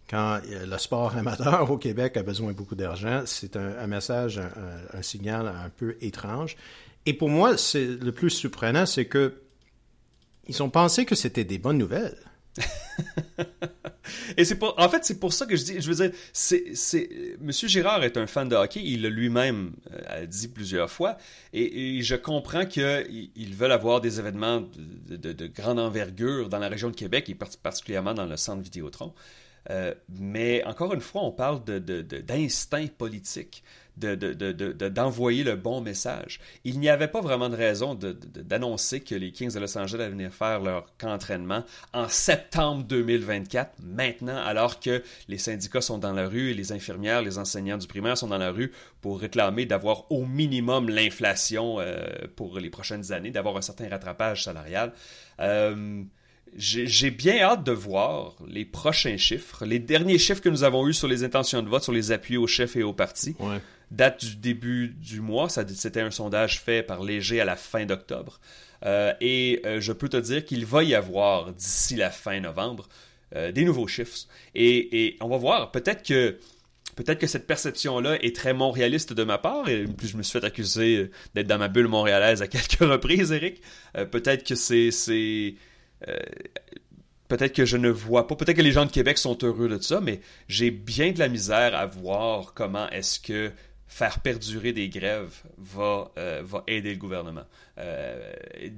quand 0.10 0.42
le 0.50 0.78
sport 0.78 1.16
amateur 1.16 1.70
au 1.70 1.78
Québec 1.78 2.18
a 2.18 2.24
besoin 2.24 2.52
de 2.52 2.58
beaucoup 2.58 2.76
d'argent, 2.76 3.24
c'est 3.26 3.56
un, 3.56 3.86
message, 3.88 4.42
un, 4.94 5.02
signal 5.02 5.48
un 5.48 5.70
peu 5.70 5.98
étrange. 6.02 6.58
Et 7.06 7.14
pour 7.14 7.30
moi, 7.30 7.58
c'est 7.58 7.86
le 7.86 8.12
plus 8.12 8.32
surprenant, 8.32 8.86
c'est 8.86 9.06
que 9.06 9.42
ils 10.48 10.64
ont 10.64 10.70
pensé 10.70 11.06
que 11.06 11.14
c'était 11.14 11.44
des 11.44 11.60
bonnes 11.60 11.78
nouvelles. 11.78 12.18
et 14.38 14.44
c'est 14.44 14.56
pour, 14.56 14.74
en 14.80 14.90
fait, 14.90 15.06
c'est 15.06 15.20
pour 15.20 15.32
ça 15.32 15.46
que 15.46 15.56
je 15.56 15.64
dis, 15.64 15.80
je 15.80 15.88
veux 15.92 16.08
dire, 16.08 16.12
c'est, 16.34 17.38
Monsieur 17.40 17.68
Girard 17.68 18.04
est 18.04 18.18
un 18.18 18.26
fan 18.26 18.50
de 18.50 18.56
hockey, 18.56 18.82
il 18.84 19.04
l'a 19.04 19.10
lui-même 19.10 19.74
euh, 19.92 20.26
dit 20.26 20.48
plusieurs 20.48 20.90
fois, 20.90 21.18
et, 21.54 22.02
je 22.02 22.16
comprends 22.16 22.66
qu'ils 22.66 23.56
veulent 23.56 23.72
avoir 23.72 24.02
des 24.02 24.20
événements 24.20 24.62
de, 24.62 25.16
de, 25.16 25.48
grande 25.48 25.80
envergure 25.80 26.50
dans 26.50 26.60
la 26.60 26.68
région 26.68 26.90
de 26.90 26.96
Québec 26.96 27.30
et 27.30 27.36
particulièrement 27.36 28.16
dans 28.16 28.26
le 28.26 28.36
centre 28.36 28.64
Vidéotron. 28.64 29.14
Mais 30.20 30.64
encore 30.66 30.94
une 30.94 31.02
fois, 31.02 31.24
on 31.24 31.32
parle 31.32 31.64
d'instinct 31.64 32.84
de, 32.84 32.90
politique 32.90 33.64
d'envoyer 34.00 35.44
de, 35.44 35.52
le 35.52 35.56
bon 35.56 35.82
message. 35.82 36.40
Il 36.64 36.80
n'y 36.80 36.90
avait 36.90 37.08
pas 37.08 37.22
vraiment 37.22 37.50
de 37.50 37.56
raison 37.56 37.96
d'annoncer 37.96 39.02
que 39.02 39.16
les 39.16 39.32
Kings 39.32 39.54
de 39.54 39.60
Los 39.60 39.78
Angeles 39.78 40.02
allaient 40.02 40.12
venir 40.12 40.34
faire 40.34 40.62
leur 40.62 40.86
camp 40.98 41.10
d'entraînement 41.10 41.64
en 41.94 42.08
septembre 42.08 42.84
2024, 42.84 43.74
maintenant, 43.84 44.38
alors 44.38 44.80
que 44.80 45.04
les 45.28 45.38
syndicats 45.38 45.82
sont 45.82 45.98
dans 45.98 46.14
la 46.14 46.28
rue 46.28 46.52
et 46.52 46.54
les 46.54 46.72
infirmières, 46.72 47.22
les 47.22 47.38
enseignants 47.38 47.78
du 47.78 47.88
primaire 47.88 48.18
sont 48.18 48.28
dans 48.28 48.38
la 48.38 48.52
rue 48.52 48.72
pour 49.02 49.20
réclamer 49.20 49.66
d'avoir 49.66 50.10
au 50.12 50.26
minimum 50.26 50.90
l'inflation 50.90 51.80
euh, 51.80 52.08
pour 52.36 52.60
les 52.60 52.70
prochaines 52.70 53.12
années, 53.12 53.32
d'avoir 53.32 53.58
un 53.58 53.62
certain 53.62 53.90
rattrapage 53.90 54.44
salarial. 54.44 54.94
Euh, 55.40 56.04
j'ai 56.56 57.12
bien 57.12 57.40
hâte 57.40 57.64
de 57.64 57.72
voir 57.72 58.36
les 58.48 58.66
prochains 58.66 59.18
chiffres, 59.18 59.66
les 59.66 59.80
derniers 59.80 60.18
chiffres 60.18 60.42
que 60.42 60.50
nous 60.50 60.64
avons 60.64 60.88
eus 60.88 60.94
sur 60.94 61.08
les 61.08 61.24
intentions 61.24 61.62
de 61.62 61.70
vote, 61.70 61.84
sur 61.84 61.94
les 61.94 62.12
appuis 62.12 62.38
aux 62.38 62.48
chefs 62.48 62.76
et 62.76 62.84
aux 62.84 62.94
partis. 62.94 63.36
Date 63.92 64.24
du 64.24 64.36
début 64.36 64.90
du 64.90 65.20
mois, 65.20 65.50
c'était 65.50 66.02
un 66.02 66.12
sondage 66.12 66.62
fait 66.62 66.84
par 66.84 67.04
Léger 67.04 67.42
à 67.42 67.46
la 67.46 67.56
fin 67.56 67.86
d'octobre. 67.86 68.40
Euh, 68.86 69.14
et 69.20 69.62
euh, 69.66 69.82
je 69.82 69.92
peux 69.92 70.10
te 70.10 70.18
dire 70.18 70.46
qu'il 70.46 70.66
va 70.66 70.84
y 70.84 70.96
avoir 70.96 71.52
d'ici 71.52 71.96
la 71.96 72.12
fin 72.12 72.40
novembre 72.40 72.88
euh, 73.36 73.52
des 73.52 73.66
nouveaux 73.66 73.88
chiffres. 73.88 74.28
Et, 74.56 75.18
on 75.22 75.28
va 75.28 75.38
voir, 75.38 75.72
peut-être 75.72 76.04
que 76.04 76.38
peut-être 76.96 77.20
que 77.20 77.28
cette 77.28 77.48
perception-là 77.48 78.22
est 78.22 78.36
très 78.36 78.54
montréaliste 78.54 79.14
de 79.14 79.24
ma 79.24 79.38
part, 79.38 79.70
et 79.70 79.86
plus 79.86 80.10
je 80.10 80.18
me 80.18 80.24
suis 80.24 80.38
fait 80.38 80.46
accuser 80.46 81.10
d'être 81.34 81.48
dans 81.48 81.58
ma 81.58 81.70
bulle 81.70 81.88
montréalaise 81.88 82.42
à 82.42 82.48
quelques 82.50 82.80
reprises, 82.80 83.32
Eric. 83.32 83.62
peut-être 84.12 84.46
que 84.46 84.56
c'est 84.56 85.56
peut-être 87.30 87.54
que 87.54 87.66
je 87.66 87.78
ne 87.78 87.90
vois 87.90 88.28
pas, 88.28 88.36
peut-être 88.36 88.58
que 88.58 88.62
les 88.62 88.74
gens 88.74 88.86
de 88.86 88.92
Québec 88.92 89.18
sont 89.18 89.38
heureux 89.44 89.70
de 89.70 89.82
ça, 89.82 90.02
mais 90.02 90.20
j'ai 90.50 90.72
bien 90.72 91.12
de 91.12 91.20
la 91.20 91.30
misère 91.30 91.76
à 91.76 91.86
voir 91.86 92.54
comment 92.54 92.90
est-ce 92.90 93.20
que 93.20 93.52
faire 93.90 94.20
perdurer 94.20 94.72
des 94.72 94.88
grèves 94.88 95.42
va, 95.58 96.12
euh, 96.18 96.42
va 96.44 96.64
aider 96.68 96.92
le 96.92 97.00
gouvernement. 97.00 97.46
Euh, 97.80 98.34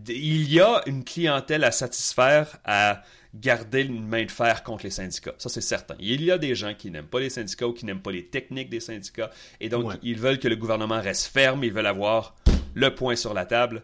il 0.08 0.52
y 0.52 0.62
a 0.62 0.82
une 0.86 1.04
clientèle 1.04 1.66
à 1.66 1.72
satisfaire 1.72 2.58
à 2.64 3.02
garder 3.34 3.84
une 3.84 4.08
main 4.08 4.24
de 4.24 4.32
fer 4.32 4.64
contre 4.64 4.86
les 4.86 4.90
syndicats. 4.90 5.36
Ça, 5.38 5.50
c'est 5.50 5.62
certain. 5.62 5.96
Il 6.00 6.24
y 6.24 6.32
a 6.32 6.38
des 6.38 6.56
gens 6.56 6.74
qui 6.74 6.92
n'aiment 6.92 7.08
pas 7.08 7.20
les 7.20 7.30
syndicats 7.30 7.68
ou 7.68 7.74
qui 7.74 7.86
n'aiment 7.86 8.02
pas 8.02 8.12
les 8.12 8.26
techniques 8.26 8.70
des 8.70 8.80
syndicats. 8.80 9.32
Et 9.60 9.68
donc, 9.68 9.94
ils 10.02 10.18
veulent 10.18 10.40
que 10.40 10.48
le 10.48 10.56
gouvernement 10.56 11.02
reste 11.02 11.28
ferme. 11.28 11.64
Ils 11.64 11.74
veulent 11.74 11.88
avoir 11.88 12.36
le 12.74 12.96
point 12.96 13.18
sur 13.18 13.34
la 13.34 13.46
table. 13.46 13.84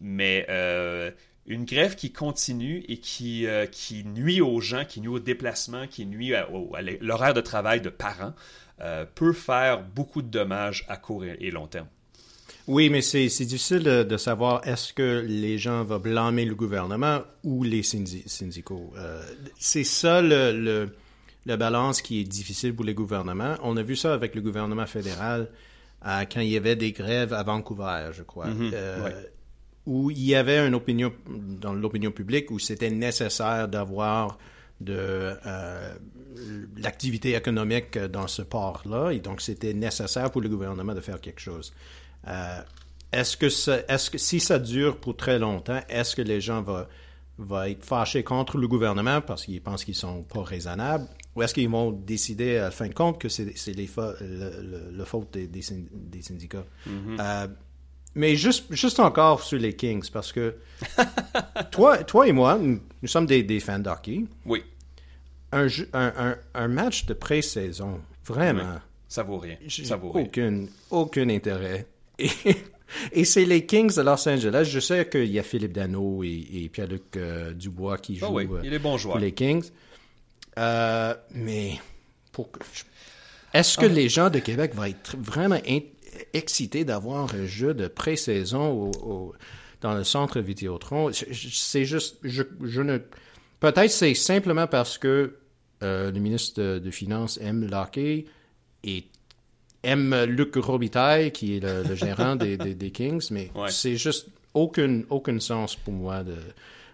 mais 0.00 0.46
une 1.46 1.64
grève 1.64 1.96
qui 1.96 2.12
continue 2.12 2.84
et 2.88 2.98
qui, 2.98 3.46
euh, 3.46 3.66
qui 3.66 4.04
nuit 4.04 4.40
aux 4.40 4.60
gens, 4.60 4.84
qui 4.84 5.00
nuit 5.00 5.08
au 5.08 5.18
déplacement, 5.18 5.86
qui 5.86 6.06
nuit 6.06 6.34
à, 6.34 6.48
l'horaire 7.00 7.34
de 7.34 7.40
travail 7.40 7.80
de 7.80 7.88
parents, 7.88 8.34
euh, 8.80 9.04
peut 9.14 9.32
faire 9.32 9.82
beaucoup 9.82 10.22
de 10.22 10.28
dommages 10.28 10.84
à 10.88 10.96
court 10.96 11.24
et 11.24 11.50
long 11.50 11.66
terme. 11.66 11.88
Oui, 12.66 12.88
mais 12.88 13.00
c'est 13.00 13.26
difficile 13.26 13.82
de, 13.82 14.16
savoir 14.16 14.66
est-ce 14.66 14.92
que 14.92 15.24
les 15.26 15.58
gens 15.58 15.82
vont 15.82 15.98
blâmer 15.98 16.44
le 16.44 16.54
gouvernement 16.54 17.22
ou 17.42 17.64
les 17.64 17.82
syndicaux. 17.82 18.92
Euh, 18.96 19.22
c'est 19.58 19.84
ça 19.84 20.22
le, 20.22 20.88
le, 21.46 21.56
balance 21.56 22.00
qui 22.00 22.20
est 22.20 22.24
difficile 22.24 22.74
pour 22.74 22.84
les 22.84 22.94
gouvernements. 22.94 23.56
On 23.62 23.76
a 23.76 23.82
vu 23.82 23.96
ça 23.96 24.14
avec 24.14 24.36
le 24.36 24.40
gouvernement 24.40 24.86
fédéral 24.86 25.48
quand 26.02 26.40
il 26.40 26.48
y 26.48 26.56
avait 26.56 26.76
des 26.76 26.92
grèves 26.92 27.32
à 27.32 27.42
Vancouver, 27.42 28.10
je 28.12 28.22
crois. 28.22 28.46
Mm-hmm. 28.46 29.12
Où 29.90 30.08
il 30.08 30.22
y 30.22 30.36
avait 30.36 30.64
une 30.64 30.76
opinion 30.76 31.12
dans 31.28 31.74
l'opinion 31.74 32.12
publique 32.12 32.52
où 32.52 32.60
c'était 32.60 32.90
nécessaire 32.90 33.66
d'avoir 33.66 34.38
de 34.80 34.94
euh, 34.96 35.94
l'activité 36.76 37.34
économique 37.34 37.98
dans 37.98 38.28
ce 38.28 38.42
port-là, 38.42 39.10
et 39.10 39.18
donc 39.18 39.40
c'était 39.40 39.74
nécessaire 39.74 40.30
pour 40.30 40.42
le 40.42 40.48
gouvernement 40.48 40.94
de 40.94 41.00
faire 41.00 41.20
quelque 41.20 41.40
chose. 41.40 41.72
Euh, 42.28 42.62
est-ce 43.10 43.36
que, 43.36 43.46
est-ce 43.92 44.10
que 44.10 44.16
si 44.16 44.38
ça 44.38 44.60
dure 44.60 44.96
pour 44.98 45.16
très 45.16 45.40
longtemps, 45.40 45.80
est-ce 45.88 46.14
que 46.14 46.22
les 46.22 46.40
gens 46.40 46.62
vont, 46.62 46.86
vont 47.38 47.62
être 47.64 47.84
fâchés 47.84 48.22
contre 48.22 48.58
le 48.58 48.68
gouvernement 48.68 49.20
parce 49.20 49.44
qu'ils 49.44 49.60
pensent 49.60 49.84
qu'ils 49.84 49.96
sont 49.96 50.22
pas 50.22 50.44
raisonnables, 50.44 51.08
ou 51.34 51.42
est-ce 51.42 51.52
qu'ils 51.52 51.68
vont 51.68 51.90
décider 51.90 52.58
à 52.58 52.70
fin 52.70 52.86
de 52.86 52.94
compte 52.94 53.20
que 53.20 53.28
c'est, 53.28 53.56
c'est 53.56 53.72
les 53.72 53.90
le, 54.20 54.92
le, 54.92 55.04
faute 55.04 55.32
des, 55.32 55.48
des, 55.48 56.22
syndicats? 56.22 56.64
Mm-hmm. 56.88 57.16
Euh, 57.18 57.48
mais 58.14 58.36
juste, 58.36 58.66
juste 58.70 59.00
encore 59.00 59.42
sur 59.42 59.58
les 59.58 59.74
Kings, 59.74 60.08
parce 60.12 60.32
que 60.32 60.56
toi, 61.70 61.98
toi 62.04 62.26
et 62.28 62.32
moi, 62.32 62.58
nous, 62.58 62.80
sommes 63.08 63.26
des, 63.26 63.42
des, 63.42 63.60
fans 63.60 63.78
d'hockey. 63.78 64.24
Oui. 64.44 64.62
Un, 65.52 65.66
un, 65.94 66.36
un, 66.54 66.68
match 66.68 67.06
de 67.06 67.14
pré-saison, 67.14 68.00
vraiment. 68.24 68.78
Ça 69.08 69.22
vaut 69.22 69.38
rien. 69.38 69.56
Ça 69.68 69.96
vaut 69.96 70.12
aucun, 70.14 70.66
aucun 70.90 71.28
intérêt. 71.28 71.86
Et, 72.18 72.28
et 73.12 73.24
c'est 73.24 73.44
les 73.44 73.66
Kings 73.66 73.94
de 73.94 74.02
Los 74.02 74.28
Angeles. 74.28 74.68
Je 74.70 74.80
sais 74.80 75.08
qu'il 75.08 75.30
y 75.30 75.38
a 75.38 75.42
Philippe 75.42 75.72
Dano 75.72 76.22
et, 76.24 76.68
Pierre-Luc 76.72 77.16
euh, 77.16 77.52
Dubois 77.52 77.98
qui 77.98 78.18
ah 78.20 78.26
jouent 78.26 78.34
oui, 78.34 78.48
il 78.64 78.74
est 78.74 78.80
bon 78.80 78.98
joueur. 78.98 79.14
pour 79.14 79.20
les 79.20 79.32
Kings. 79.32 79.64
Euh, 80.58 81.14
mais 81.32 81.78
pour 82.32 82.48
est-ce 83.52 83.78
que 83.78 83.86
ah. 83.86 83.88
les 83.88 84.08
gens 84.08 84.30
de 84.30 84.38
Québec 84.38 84.74
vont 84.74 84.84
être 84.84 85.16
vraiment 85.16 85.58
excité 86.32 86.84
d'avoir 86.84 87.34
un 87.34 87.46
jeu 87.46 87.74
de 87.74 87.88
pré-saison 87.88 88.90
dans 89.80 89.94
le 89.94 90.04
centre 90.04 90.40
Vidéotron. 90.40 91.10
C'est 91.12 91.84
juste, 91.84 92.18
je, 92.22 92.82
ne. 92.82 92.98
Peut-être 93.60 93.90
c'est 93.90 94.14
simplement 94.14 94.66
parce 94.66 94.98
que 94.98 95.36
euh, 95.82 96.10
le 96.10 96.20
ministre 96.20 96.78
de, 96.78 96.90
Finances 96.90 97.38
aime 97.42 97.66
l'hockey 97.68 98.26
et 98.84 99.04
aime 99.82 100.24
Luc 100.24 100.54
Robitaille, 100.56 101.32
qui 101.32 101.56
est 101.56 101.60
le, 101.60 101.94
gérant 101.94 102.36
des, 102.36 102.90
Kings, 102.92 103.28
mais 103.30 103.50
c'est 103.68 103.96
juste 103.96 104.28
aucun, 104.54 105.02
aucun 105.10 105.38
sens 105.40 105.76
pour 105.76 105.94
moi 105.94 106.22
de. 106.22 106.36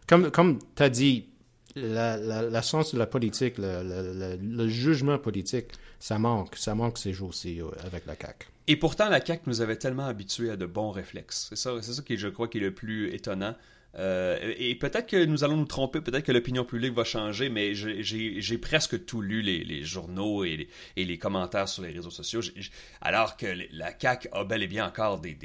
Comme, 0.06 0.30
comme 0.30 0.58
tu 0.76 0.82
as 0.82 0.88
dit, 0.88 1.26
la, 1.74 2.16
la, 2.16 2.62
sens 2.62 2.94
de 2.94 2.98
la 2.98 3.06
politique, 3.06 3.54
le, 3.58 4.68
jugement 4.68 5.18
politique, 5.18 5.66
ça 5.98 6.18
manque. 6.18 6.56
Ça 6.56 6.74
manque 6.74 6.98
ces 6.98 7.12
jours-ci 7.12 7.60
euh, 7.60 7.70
avec 7.84 8.06
la 8.06 8.14
CAQ. 8.14 8.48
Et 8.68 8.76
pourtant, 8.76 9.08
la 9.08 9.24
CAQ 9.24 9.42
nous 9.46 9.60
avait 9.60 9.76
tellement 9.76 10.06
habitués 10.06 10.50
à 10.50 10.56
de 10.56 10.66
bons 10.66 10.90
réflexes. 10.90 11.46
C'est 11.48 11.56
ça, 11.56 11.72
c'est 11.80 11.92
ça 11.92 12.02
qui, 12.02 12.16
je 12.16 12.28
crois, 12.28 12.48
qui 12.48 12.58
est 12.58 12.62
le 12.62 12.74
plus 12.74 13.14
étonnant. 13.14 13.54
Euh, 13.98 14.54
et 14.58 14.74
peut-être 14.74 15.06
que 15.06 15.24
nous 15.24 15.44
allons 15.44 15.56
nous 15.56 15.64
tromper, 15.64 16.00
peut-être 16.00 16.24
que 16.24 16.32
l'opinion 16.32 16.64
publique 16.64 16.92
va 16.92 17.04
changer, 17.04 17.48
mais 17.48 17.74
j'ai 17.74 18.58
presque 18.58 19.04
tout 19.06 19.22
lu 19.22 19.42
les, 19.42 19.84
journaux 19.84 20.44
et 20.44 20.68
les, 20.96 21.18
commentaires 21.18 21.68
sur 21.68 21.82
les 21.82 21.92
réseaux 21.92 22.10
sociaux, 22.10 22.40
alors 23.00 23.36
que 23.36 23.46
la 23.72 23.92
CAQ 23.98 24.28
a 24.32 24.44
bel 24.44 24.62
et 24.62 24.66
bien 24.66 24.86
encore 24.86 25.20
des, 25.20 25.36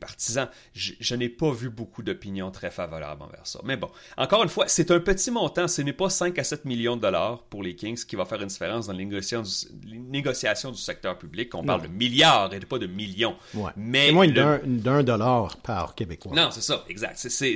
partisans. 0.00 0.48
Je, 0.72 1.14
n'ai 1.14 1.28
pas 1.28 1.52
vu 1.52 1.70
beaucoup 1.70 2.02
d'opinions 2.02 2.50
très 2.50 2.72
favorables 2.72 3.22
envers 3.22 3.46
ça. 3.46 3.60
Mais 3.64 3.76
bon, 3.76 3.88
encore 4.16 4.42
une 4.42 4.48
fois, 4.48 4.66
c'est 4.66 4.90
un 4.90 4.98
petit 4.98 5.30
montant, 5.30 5.68
ce 5.68 5.82
n'est 5.82 5.92
pas 5.92 6.10
5 6.10 6.36
à 6.38 6.44
7 6.44 6.64
millions 6.64 6.96
de 6.96 7.02
dollars 7.02 7.44
pour 7.44 7.62
les 7.62 7.76
Kings 7.76 8.04
qui 8.04 8.16
va 8.16 8.24
faire 8.24 8.42
une 8.42 8.48
différence 8.48 8.88
dans 8.88 8.92
les 8.92 9.04
négociations 9.04 10.72
du, 10.72 10.78
secteur 10.78 11.16
public. 11.16 11.54
On 11.54 11.62
parle 11.62 11.82
de 11.82 11.88
milliards 11.88 12.52
et 12.52 12.60
pas 12.60 12.78
de 12.78 12.88
millions. 12.88 13.36
Mais 13.76 14.10
moins 14.10 14.26
d'un 14.28 15.02
dollar 15.02 15.56
par 15.58 15.94
Québécois. 15.94 16.32
Non, 16.34 16.50
c'est 16.50 16.60
ça, 16.60 16.84
exact. 16.88 17.14
C'est 17.16 17.53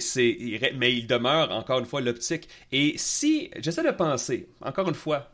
mais 0.77 0.95
il 0.95 1.07
demeure 1.07 1.51
encore 1.53 1.79
une 1.79 1.87
fois 1.87 2.01
l'optique. 2.01 2.49
Et 2.73 2.95
si, 2.97 3.51
j'essaie 3.59 3.85
de 3.85 3.91
penser, 3.91 4.49
encore 4.61 4.89
une 4.89 4.95
fois, 4.95 5.31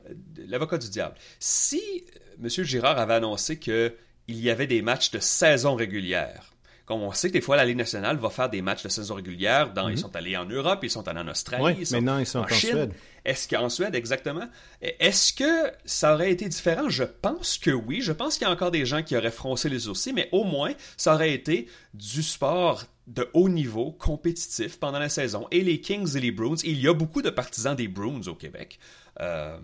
l'avocat 0.49 0.79
du 0.79 0.89
diable, 0.89 1.17
si 1.39 2.05
M. 2.43 2.49
Girard 2.49 2.99
avait 2.99 3.15
annoncé 3.15 3.59
qu'il 3.59 3.93
y 4.29 4.51
avait 4.51 4.67
des 4.67 4.83
matchs 4.83 5.11
de 5.11 5.19
saison 5.19 5.75
régulière, 5.75 6.55
comme 6.87 7.01
on 7.01 7.13
sait 7.13 7.29
que 7.29 7.35
des 7.35 7.41
fois 7.41 7.57
la 7.57 7.65
Ligue 7.65 7.79
nationale 7.79 8.19
va 8.19 8.29
faire 8.29 8.51
des 8.51 8.61
matchs 8.61 8.83
de 8.83 8.89
saison 8.91 9.15
régulière, 9.15 9.73
dans, 9.73 9.89
ils 9.89 9.93
mhm. 9.93 9.99
sont 9.99 10.17
allés 10.17 10.37
en 10.37 10.45
Europe, 10.45 10.81
ils 10.83 10.91
sont 10.91 11.07
allés 11.09 11.21
en 11.21 11.29
Australie, 11.29 11.77
ils 11.79 11.87
sont 11.87 11.97
maintenant 11.97 12.19
ils 12.19 12.27
sont 12.27 12.41
en, 12.41 12.49
Suède. 12.49 12.93
Est-ce 13.25 13.49
qu'en 13.49 13.71
Suède, 13.71 13.95
exactement? 13.95 14.47
Est-ce 14.83 15.33
que 15.33 15.73
ça 15.87 16.13
aurait 16.13 16.31
été 16.31 16.47
différent? 16.47 16.91
Je 16.91 17.05
pense 17.05 17.57
que 17.57 17.71
oui. 17.71 18.03
Je 18.03 18.13
pense 18.13 18.37
qu'il 18.37 18.47
y 18.47 18.51
a 18.51 18.53
encore 18.53 18.71
des 18.71 18.85
gens 18.85 19.03
qui 19.03 19.17
auraient 19.17 19.31
froncé 19.31 19.71
les 19.71 19.81
sourcils, 19.81 20.13
mais 20.13 20.29
au 20.31 20.45
moins, 20.45 20.75
ça 20.99 21.15
aurait 21.15 21.33
été 21.33 21.69
du 21.95 22.23
sport 22.23 22.85
de 23.07 23.29
haut 23.35 23.49
niveau, 23.49 23.93
compétitif 23.93 24.79
pendant 24.79 24.99
la 24.99 25.09
saison. 25.09 25.47
Et 25.51 25.61
les 25.63 25.81
Kings 25.81 26.17
et 26.17 26.21
les 26.21 26.31
Bruins, 26.31 26.57
il 26.65 26.81
y 26.81 26.89
a 26.89 26.95
beaucoup 26.95 27.23
de 27.23 27.31
partisans 27.31 27.77
des 27.77 27.89
Bruins 27.89 28.27
au 28.27 28.35
Québec. 28.35 28.79
Euh, 29.21 29.59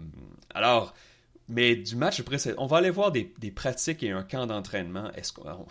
alors, 0.55 0.95
mais 1.49 1.75
du 1.75 1.97
match 1.97 2.21
après, 2.21 2.37
on 2.59 2.67
va 2.67 2.79
aller 2.79 2.91
voir 2.91 3.11
des, 3.13 3.25
pratiques 3.55 4.03
et 4.03 4.11
un 4.11 4.23
camp 4.23 4.47
d'entraînement. 4.47 5.11
Est-ce 5.13 5.33
qu'on 5.33 5.67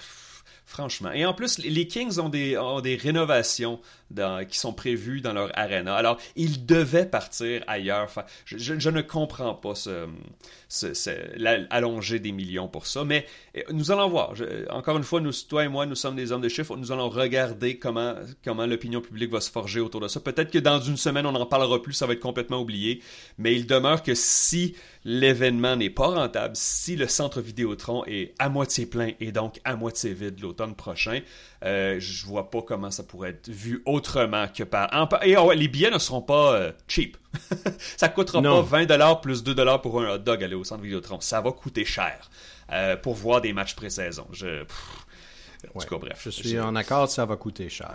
Franchement. 0.69 1.11
Et 1.13 1.25
en 1.25 1.33
plus, 1.33 1.57
les 1.57 1.87
Kings 1.87 2.19
ont 2.19 2.29
des, 2.29 2.55
ont 2.55 2.79
des 2.79 2.95
rénovations 2.95 3.79
qui 4.47 4.59
sont 4.59 4.71
prévues 4.71 5.19
dans 5.19 5.33
leur 5.33 5.49
arena. 5.57 5.95
Alors, 5.95 6.19
ils 6.35 6.63
devaient 6.67 7.07
partir 7.07 7.63
ailleurs. 7.65 8.07
Je, 8.45 8.89
ne 8.91 9.01
comprends 9.01 9.55
pas 9.55 9.73
ce, 9.73 10.05
ce, 10.67 12.17
des 12.17 12.31
millions 12.31 12.67
pour 12.67 12.85
ça. 12.85 13.03
Mais 13.03 13.25
eh, 13.55 13.65
nous 13.71 13.91
allons 13.91 14.09
voir. 14.09 14.33
Encore 14.69 14.97
une 14.97 15.03
fois, 15.03 15.21
toi 15.47 15.65
et 15.65 15.67
moi, 15.67 15.87
nous 15.87 15.95
sommes 15.95 16.15
des 16.15 16.31
hommes 16.31 16.41
de 16.41 16.49
chiffres. 16.49 16.77
Nous 16.77 16.91
allons 16.91 17.09
regarder 17.09 17.79
comment, 17.79 18.13
comment 18.45 18.67
l'opinion 18.67 19.01
publique 19.01 19.31
va 19.31 19.41
se 19.41 19.49
forger 19.49 19.79
autour 19.79 20.01
de 20.01 20.07
ça. 20.07 20.19
Peut-être 20.19 20.51
que 20.51 20.59
dans 20.59 20.79
une 20.79 20.97
semaine, 20.97 21.25
on 21.25 21.31
n'en 21.31 21.47
parlera 21.47 21.81
plus. 21.81 21.93
Ça 21.93 22.05
va 22.05 22.13
être 22.13 22.19
complètement 22.19 22.61
oublié. 22.61 23.01
Mais 23.39 23.55
il 23.55 23.65
demeure 23.65 24.03
que 24.03 24.13
si 24.13 24.75
l'événement 25.05 25.75
n'est 25.75 25.89
pas 25.89 26.07
rentable, 26.07 26.55
si 26.55 26.95
le 26.95 27.07
centre 27.07 27.41
Vidéotron 27.41 28.03
est 28.05 28.33
à 28.39 28.49
moitié 28.49 28.85
plein 28.85 29.11
et 29.19 29.31
donc 29.31 29.59
à 29.63 29.75
moitié 29.75 30.13
vide 30.13 30.39
l'automne 30.41 30.75
prochain, 30.75 31.21
euh, 31.63 31.97
je 31.99 32.25
vois 32.25 32.49
pas 32.49 32.61
comment 32.61 32.91
ça 32.91 33.03
pourrait 33.03 33.31
être 33.31 33.49
vu 33.49 33.81
autrement 33.85 34.47
que 34.47 34.63
par... 34.63 34.89
Et 35.23 35.37
oh, 35.37 35.51
les 35.51 35.67
billets 35.67 35.91
ne 35.91 35.99
seront 35.99 36.21
pas 36.21 36.53
euh, 36.53 36.71
cheap. 36.87 37.17
ça 37.97 38.09
coûtera 38.09 38.41
non. 38.41 38.63
pas 38.63 38.81
20$ 38.81 39.21
plus 39.21 39.43
2$ 39.43 39.81
pour 39.81 40.01
un 40.01 40.15
hot 40.15 40.17
dog 40.19 40.43
aller 40.43 40.55
au 40.55 40.63
centre 40.63 40.83
Vidéotron. 40.83 41.19
Ça 41.21 41.41
va 41.41 41.51
coûter 41.51 41.85
cher 41.85 42.29
euh, 42.71 42.97
pour 42.97 43.15
voir 43.15 43.41
des 43.41 43.53
matchs 43.53 43.75
pré-saison. 43.75 44.27
Je... 44.31 44.63
Pff, 44.63 45.05
en 45.75 45.79
tout 45.79 45.87
cas, 45.87 45.97
bref. 45.97 46.21
Je 46.25 46.29
suis 46.29 46.59
en 46.59 46.75
accord, 46.75 47.09
ça 47.09 47.25
va 47.25 47.35
coûter 47.35 47.69
cher. 47.69 47.93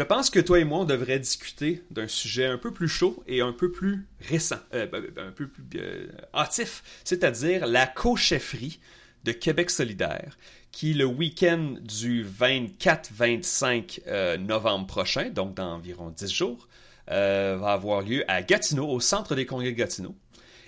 Je 0.00 0.04
pense 0.06 0.30
que 0.30 0.40
toi 0.40 0.58
et 0.58 0.64
moi, 0.64 0.78
on 0.78 0.84
devrait 0.86 1.18
discuter 1.18 1.84
d'un 1.90 2.08
sujet 2.08 2.46
un 2.46 2.56
peu 2.56 2.72
plus 2.72 2.88
chaud 2.88 3.22
et 3.26 3.42
un 3.42 3.52
peu 3.52 3.70
plus 3.70 4.08
récent, 4.30 4.56
euh, 4.72 4.86
un 5.18 5.30
peu 5.30 5.46
plus 5.46 5.62
euh, 5.74 6.06
hâtif, 6.32 6.82
c'est-à-dire 7.04 7.66
la 7.66 7.86
co-chefferie 7.86 8.80
de 9.24 9.32
Québec 9.32 9.68
solidaire, 9.68 10.38
qui 10.72 10.94
le 10.94 11.04
week-end 11.04 11.74
du 11.82 12.24
24-25 12.24 14.00
euh, 14.06 14.38
novembre 14.38 14.86
prochain, 14.86 15.28
donc 15.28 15.52
dans 15.52 15.74
environ 15.74 16.08
10 16.08 16.32
jours, 16.32 16.66
euh, 17.10 17.58
va 17.60 17.72
avoir 17.72 18.00
lieu 18.00 18.24
à 18.26 18.40
Gatineau, 18.40 18.88
au 18.88 19.00
centre 19.00 19.34
des 19.34 19.44
congrès 19.44 19.72
de 19.72 19.76
Gatineau. 19.76 20.16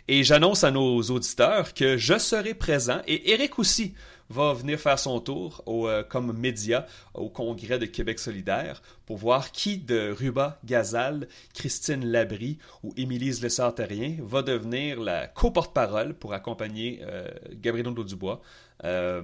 Et 0.09 0.25
j'annonce 0.25 0.63
à 0.63 0.71
nos 0.71 1.01
auditeurs 1.05 1.73
que 1.73 1.97
je 1.97 2.19
serai 2.19 2.53
présent, 2.53 3.01
et 3.07 3.31
Eric 3.33 3.59
aussi, 3.59 3.95
va 4.29 4.53
venir 4.55 4.81
faire 4.81 4.99
son 4.99 5.21
tour 5.21 5.63
au, 5.67 5.89
comme 6.09 6.33
média 6.33 6.87
au 7.15 7.29
congrès 7.29 7.79
de 7.79 7.87
Québec 7.87 8.19
solidaire 8.19 8.83
pour 9.13 9.19
voir 9.19 9.53
qui 9.53 9.77
de 9.77 10.11
Ruba 10.11 10.59
Gazal, 10.65 11.29
Christine 11.53 12.07
Labrie 12.07 12.57
ou 12.83 12.95
Émilise 12.97 13.43
Lessard-Terrien 13.43 14.17
va 14.23 14.41
devenir 14.41 14.99
la 15.01 15.27
co-porte-parole 15.27 16.15
pour 16.15 16.33
accompagner 16.33 17.01
euh, 17.03 17.29
Gabriel 17.61 17.93
Dubois 17.93 18.41
euh, 18.85 19.23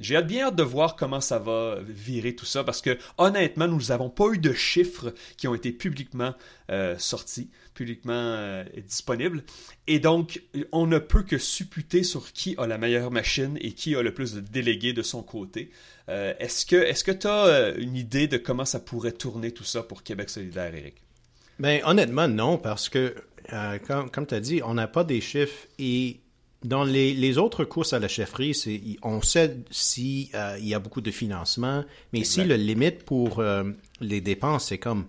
j'ai 0.00 0.22
bien 0.22 0.46
hâte 0.46 0.56
de 0.56 0.62
voir 0.62 0.96
comment 0.96 1.20
ça 1.20 1.38
va 1.38 1.76
virer 1.82 2.34
tout 2.34 2.46
ça 2.46 2.64
parce 2.64 2.80
que 2.80 2.96
honnêtement, 3.18 3.68
nous 3.68 3.80
n'avons 3.88 4.08
pas 4.08 4.28
eu 4.32 4.38
de 4.38 4.54
chiffres 4.54 5.12
qui 5.36 5.46
ont 5.46 5.54
été 5.54 5.72
publiquement 5.72 6.32
euh, 6.70 6.96
sortis, 6.96 7.50
publiquement 7.74 8.64
disponibles. 8.86 9.42
Et 9.88 9.98
donc, 9.98 10.42
on 10.72 10.86
ne 10.86 10.98
peut 10.98 11.22
que 11.22 11.36
supputer 11.36 12.02
sur 12.02 12.32
qui 12.32 12.54
a 12.56 12.66
la 12.66 12.78
meilleure 12.78 13.10
machine 13.10 13.58
et 13.60 13.72
qui 13.72 13.94
a 13.94 14.00
le 14.00 14.14
plus 14.14 14.32
de 14.32 14.40
délégués 14.40 14.94
de 14.94 15.02
son 15.02 15.22
côté. 15.22 15.70
Euh, 16.08 16.34
est-ce 16.38 16.66
que 16.66 16.76
est-ce 16.76 17.02
que 17.02 17.12
tu 17.12 17.26
as 17.26 17.46
euh, 17.46 17.74
une 17.78 17.96
idée 17.96 18.28
de 18.28 18.36
comment 18.36 18.64
ça 18.64 18.80
pourrait 18.80 19.12
tourner 19.12 19.52
tout 19.52 19.64
ça 19.64 19.82
pour 19.82 20.02
Québec 20.02 20.28
solidaire, 20.30 20.74
Eric? 20.74 20.96
Ben, 21.58 21.80
honnêtement, 21.84 22.28
non, 22.28 22.58
parce 22.58 22.88
que, 22.88 23.14
comme, 23.86 24.10
comme 24.10 24.26
tu 24.26 24.34
as 24.34 24.40
dit, 24.40 24.60
on 24.64 24.74
n'a 24.74 24.88
pas 24.88 25.04
des 25.04 25.20
chiffres 25.20 25.68
et 25.78 26.20
dans 26.64 26.82
les, 26.82 27.12
les, 27.12 27.38
autres 27.38 27.64
courses 27.64 27.92
à 27.92 27.98
la 27.98 28.08
chefferie, 28.08 28.54
c'est, 28.54 28.80
on 29.02 29.20
sait 29.20 29.58
s'il 29.70 30.28
euh, 30.34 30.58
y 30.60 30.74
a 30.74 30.78
beaucoup 30.78 31.02
de 31.02 31.10
financement, 31.10 31.84
mais 32.12 32.24
si 32.24 32.42
le 32.42 32.56
limite 32.56 33.04
pour 33.04 33.38
euh, 33.38 33.64
les 34.00 34.22
dépenses, 34.22 34.68
c'est 34.68 34.78
comme 34.78 35.04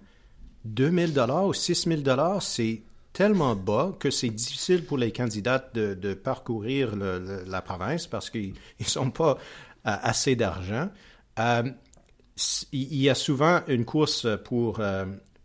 2000 0.65 1.13
dollars 1.13 1.45
ou 1.45 1.53
6000 1.53 2.03
dollars, 2.03 2.43
c'est 2.43 2.81
tellement 3.13 3.55
bas 3.55 3.95
que 3.97 4.11
c'est 4.11 4.29
difficile 4.29 4.83
pour 4.83 4.97
les 4.97 5.13
candidats 5.13 5.69
de, 5.73 5.93
de 5.93 6.13
parcourir 6.13 6.93
le, 6.97 7.19
le, 7.19 7.43
la 7.47 7.61
province 7.61 8.07
parce 8.07 8.29
qu'ils 8.29 8.53
ne 8.81 8.85
sont 8.85 9.09
pas 9.09 9.31
euh, 9.31 9.64
assez 9.85 10.35
d'argent. 10.35 10.89
il 11.37 12.95
y 12.95 13.09
a 13.09 13.15
souvent 13.15 13.61
une 13.67 13.85
course 13.85 14.27
pour 14.43 14.81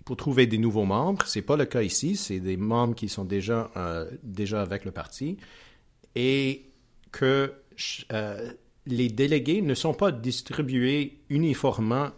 pour 0.05 0.17
trouver 0.17 0.47
des 0.47 0.59
nouveaux 0.59 0.87
membres. 0.87 1.25
C'est 1.27 1.43
pas 1.43 1.57
le 1.57 1.67
cas 1.67 1.83
ici. 1.83 2.17
C'est 2.17 2.41
des 2.41 2.57
membres 2.57 2.95
qui 2.95 3.09
sont 3.09 3.25
déjà 3.25 3.71
déjà 4.23 4.63
avec 4.63 4.85
le 4.85 4.91
parti 4.91 5.37
et 6.15 6.65
que 7.13 7.53
euh, 8.13 8.53
les 8.87 9.09
délégués 9.09 9.63
ne 9.63 9.75
sont 9.75 9.95
pas 9.95 10.13
distribués 10.13 11.19
uniformément 11.29 12.11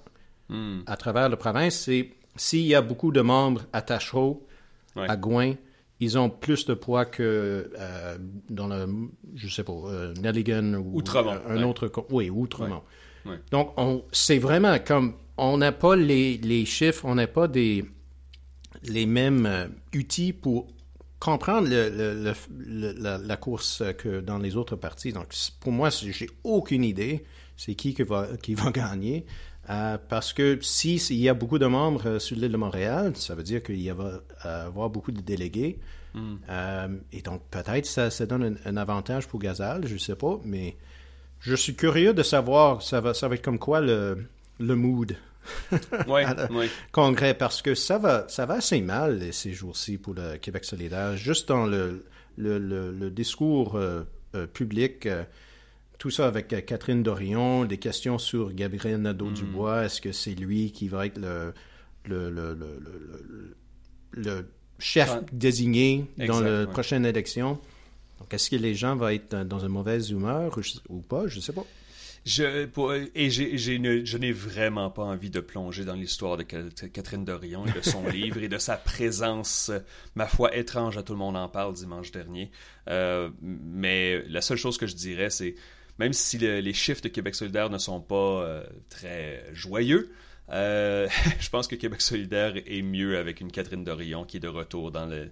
mm. 0.48 0.80
à 0.86 0.96
travers 0.96 1.28
la 1.28 1.36
province. 1.36 1.76
C'est 1.76 2.10
s'il 2.36 2.66
y 2.66 2.74
a 2.74 2.82
beaucoup 2.82 3.12
de 3.12 3.20
membres 3.20 3.62
à 3.72 3.82
Tachereau, 3.82 4.46
ouais. 4.96 5.08
à 5.08 5.16
Gouin, 5.16 5.54
ils 6.02 6.18
ont 6.18 6.28
plus 6.28 6.66
de 6.66 6.74
poids 6.74 7.04
que 7.04 7.70
euh, 7.78 8.18
dans 8.50 8.66
le, 8.66 8.88
je 9.36 9.48
sais 9.48 9.62
pas, 9.62 9.72
euh, 9.72 10.12
Nelligan 10.14 10.74
ou 10.74 10.98
Outremont, 10.98 11.38
un 11.46 11.58
ouais. 11.58 11.62
autre, 11.62 11.92
oui, 12.10 12.28
Outremont. 12.28 12.82
Ouais. 13.24 13.36
Donc, 13.52 13.72
c'est 14.10 14.38
vraiment 14.38 14.80
comme, 14.80 15.14
on 15.36 15.58
n'a 15.58 15.70
pas 15.70 15.94
les, 15.94 16.38
les, 16.38 16.64
chiffres, 16.64 17.04
on 17.04 17.14
n'a 17.14 17.28
pas 17.28 17.46
des, 17.46 17.84
les 18.82 19.06
mêmes 19.06 19.46
euh, 19.46 19.68
outils 19.94 20.32
pour 20.32 20.66
comprendre 21.20 21.68
le, 21.68 21.88
le, 21.88 22.32
le, 22.50 22.92
la, 22.98 23.18
la, 23.18 23.36
course 23.36 23.84
que 23.96 24.20
dans 24.20 24.38
les 24.38 24.56
autres 24.56 24.74
parties. 24.74 25.12
Donc, 25.12 25.32
pour 25.60 25.70
moi, 25.70 25.90
j'ai 25.90 26.28
aucune 26.42 26.82
idée 26.82 27.24
c'est 27.56 27.74
qui 27.74 27.94
qui 27.94 28.02
va, 28.02 28.28
qui 28.42 28.54
va 28.54 28.70
gagner. 28.72 29.24
Euh, 29.70 29.96
parce 30.08 30.32
que 30.32 30.58
si 30.60 30.96
il 30.96 31.20
y 31.20 31.28
a 31.28 31.34
beaucoup 31.34 31.58
de 31.58 31.66
membres 31.66 32.06
euh, 32.06 32.18
sur 32.18 32.36
l'île 32.36 32.50
de 32.50 32.56
Montréal, 32.56 33.12
ça 33.14 33.34
veut 33.34 33.44
dire 33.44 33.62
qu'il 33.62 33.92
va 33.92 34.20
euh, 34.44 34.66
avoir 34.66 34.90
beaucoup 34.90 35.12
de 35.12 35.20
délégués. 35.20 35.78
Mm. 36.14 36.98
et 37.10 37.22
donc, 37.22 37.40
peut-être 37.50 37.86
ça, 37.86 38.10
ça 38.10 38.26
donne 38.26 38.58
un, 38.66 38.70
un, 38.70 38.76
avantage 38.76 39.26
pour 39.28 39.40
Gazal, 39.40 39.86
je 39.86 39.94
ne 39.94 39.98
sais 39.98 40.14
pas, 40.14 40.38
mais 40.44 40.76
je 41.40 41.54
suis 41.54 41.74
curieux 41.74 42.12
de 42.12 42.22
savoir 42.22 42.82
ça 42.82 43.00
va, 43.00 43.14
ça 43.14 43.28
va 43.28 43.36
être 43.36 43.42
comme 43.42 43.58
quoi 43.58 43.80
le, 43.80 44.26
le 44.60 44.76
mood 44.76 45.16
ouais, 46.06 46.26
ouais. 46.50 46.68
congrès 46.92 47.34
parce 47.34 47.62
que 47.62 47.74
ça 47.74 47.98
va, 47.98 48.26
ça 48.28 48.46
va 48.46 48.54
assez 48.54 48.80
mal 48.80 49.32
ces 49.32 49.52
jours-ci 49.52 49.98
pour 49.98 50.14
le 50.14 50.36
Québec 50.36 50.64
solidaire. 50.64 51.16
Juste 51.16 51.48
dans 51.48 51.66
le, 51.66 52.04
le, 52.36 52.58
le, 52.58 53.10
discours 53.10 53.76
euh, 53.76 54.02
euh, 54.34 54.46
public, 54.46 55.06
euh, 55.06 55.24
tout 56.02 56.10
ça 56.10 56.26
avec 56.26 56.48
Catherine 56.66 57.04
Dorion, 57.04 57.64
des 57.64 57.78
questions 57.78 58.18
sur 58.18 58.52
Gabriel 58.52 59.00
Nadeau-Dubois, 59.00 59.82
mm. 59.82 59.84
est-ce 59.84 60.00
que 60.00 60.10
c'est 60.10 60.34
lui 60.34 60.72
qui 60.72 60.88
va 60.88 61.06
être 61.06 61.20
le, 61.20 61.54
le, 62.06 62.28
le, 62.28 62.56
le 64.10 64.48
chef 64.80 65.20
désigné 65.32 66.06
dans 66.26 66.40
la 66.40 66.66
prochaine 66.66 67.06
élection? 67.06 67.56
Donc, 68.18 68.34
est-ce 68.34 68.50
que 68.50 68.56
les 68.56 68.74
gens 68.74 68.96
vont 68.96 69.10
être 69.10 69.44
dans 69.44 69.60
une 69.60 69.68
mauvaise 69.68 70.10
humeur 70.10 70.58
ou 70.88 71.02
pas? 71.02 71.28
Je 71.28 71.36
ne 71.36 71.40
sais 71.40 71.52
pas. 71.52 71.64
Je, 72.26 72.66
pour, 72.66 72.92
et 72.94 73.30
j'ai, 73.30 73.56
j'ai, 73.56 74.04
je 74.04 74.18
n'ai 74.18 74.32
vraiment 74.32 74.90
pas 74.90 75.04
envie 75.04 75.30
de 75.30 75.38
plonger 75.38 75.84
dans 75.84 75.94
l'histoire 75.94 76.36
de 76.36 76.42
Catherine 76.42 77.24
Dorion 77.24 77.64
et 77.64 77.78
de 77.78 77.80
son 77.80 78.08
livre 78.08 78.42
et 78.42 78.48
de 78.48 78.58
sa 78.58 78.76
présence, 78.76 79.70
ma 80.16 80.26
foi, 80.26 80.56
étrange 80.56 80.98
à 80.98 81.04
tout 81.04 81.12
le 81.12 81.20
monde 81.20 81.36
en 81.36 81.48
parle 81.48 81.74
dimanche 81.74 82.10
dernier. 82.10 82.50
Euh, 82.88 83.30
mais 83.40 84.24
la 84.28 84.40
seule 84.40 84.58
chose 84.58 84.78
que 84.78 84.88
je 84.88 84.96
dirais, 84.96 85.30
c'est 85.30 85.54
même 85.98 86.12
si 86.12 86.38
le, 86.38 86.60
les 86.60 86.72
chiffres 86.72 87.02
de 87.02 87.08
Québec 87.08 87.34
solidaire 87.34 87.70
ne 87.70 87.78
sont 87.78 88.00
pas 88.00 88.14
euh, 88.14 88.64
très 88.88 89.44
joyeux, 89.52 90.12
euh, 90.50 91.08
je 91.40 91.50
pense 91.50 91.66
que 91.66 91.76
Québec 91.76 92.00
solidaire 92.00 92.54
est 92.56 92.82
mieux 92.82 93.18
avec 93.18 93.40
une 93.40 93.50
Catherine 93.50 93.84
Dorion 93.84 94.24
qui 94.24 94.38
est 94.38 94.40
de 94.40 94.48
retour 94.48 94.90
dans 94.90 95.06
le 95.06 95.30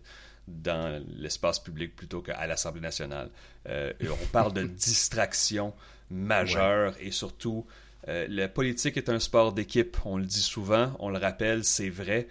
dans 0.48 1.00
l'espace 1.16 1.60
public 1.60 1.94
plutôt 1.94 2.22
qu'à 2.22 2.44
l'Assemblée 2.46 2.80
nationale. 2.80 3.30
Euh, 3.68 3.92
on 4.02 4.26
parle 4.32 4.52
de 4.52 4.62
distraction 4.66 5.74
majeure 6.10 6.94
ouais. 6.94 7.06
et 7.06 7.10
surtout 7.12 7.66
la 8.06 8.48
politique 8.48 8.96
est 8.96 9.10
un 9.10 9.20
sport 9.20 9.52
d'équipe, 9.52 9.96
on 10.04 10.16
le 10.16 10.24
dit 10.24 10.40
souvent, 10.40 10.96
on 10.98 11.10
le 11.10 11.18
rappelle, 11.18 11.62
c'est 11.62 11.90
vrai. 11.90 12.26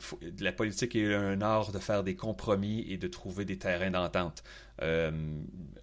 Faut, 0.00 0.18
la 0.40 0.50
politique 0.50 0.96
est 0.96 1.14
un 1.14 1.40
art 1.42 1.70
de 1.70 1.78
faire 1.78 2.02
des 2.02 2.16
compromis 2.16 2.84
et 2.88 2.96
de 2.96 3.06
trouver 3.06 3.44
des 3.44 3.58
terrains 3.58 3.92
d'entente. 3.92 4.42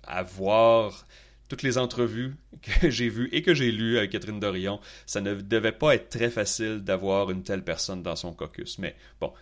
Avoir 0.03 1.05
toutes 1.49 1.63
les 1.63 1.77
entrevues 1.77 2.35
que 2.61 2.89
j'ai 2.89 3.09
vues 3.09 3.27
et 3.31 3.41
que 3.41 3.53
j'ai 3.53 3.71
lues 3.71 3.97
avec 3.97 4.11
Catherine 4.11 4.39
Dorion, 4.39 4.79
ça 5.05 5.19
ne 5.19 5.33
devait 5.33 5.73
pas 5.73 5.95
être 5.95 6.09
très 6.09 6.29
facile 6.29 6.79
d'avoir 6.79 7.31
une 7.31 7.43
telle 7.43 7.63
personne 7.63 8.03
dans 8.03 8.15
son 8.15 8.33
caucus. 8.33 8.77
Mais 8.77 8.95
bon, 9.19 9.33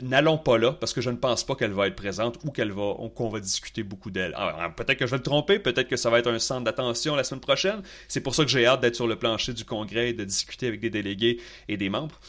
n'allons 0.00 0.38
pas 0.38 0.56
là 0.56 0.72
parce 0.72 0.94
que 0.94 1.00
je 1.00 1.10
ne 1.10 1.16
pense 1.16 1.44
pas 1.44 1.56
qu'elle 1.56 1.72
va 1.72 1.88
être 1.88 1.96
présente 1.96 2.38
ou 2.44 2.50
qu'elle 2.50 2.72
va 2.72 2.94
qu'on 3.14 3.28
va 3.28 3.40
discuter 3.40 3.82
beaucoup 3.82 4.10
d'elle. 4.10 4.32
Ah, 4.36 4.72
peut-être 4.74 4.98
que 4.98 5.06
je 5.06 5.10
vais 5.10 5.16
le 5.18 5.22
tromper, 5.22 5.58
peut-être 5.58 5.88
que 5.88 5.96
ça 5.96 6.08
va 6.08 6.20
être 6.20 6.30
un 6.30 6.38
centre 6.38 6.64
d'attention 6.64 7.16
la 7.16 7.24
semaine 7.24 7.40
prochaine. 7.40 7.82
C'est 8.06 8.20
pour 8.20 8.34
ça 8.34 8.44
que 8.44 8.50
j'ai 8.50 8.64
hâte 8.64 8.80
d'être 8.80 8.96
sur 8.96 9.08
le 9.08 9.16
plancher 9.16 9.52
du 9.52 9.64
congrès 9.64 10.10
et 10.10 10.12
de 10.12 10.24
discuter 10.24 10.68
avec 10.68 10.80
des 10.80 10.90
délégués 10.90 11.40
et 11.68 11.76
des 11.76 11.88
membres. 11.88 12.20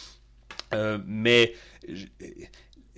Euh, 0.74 0.98
mais 1.06 1.54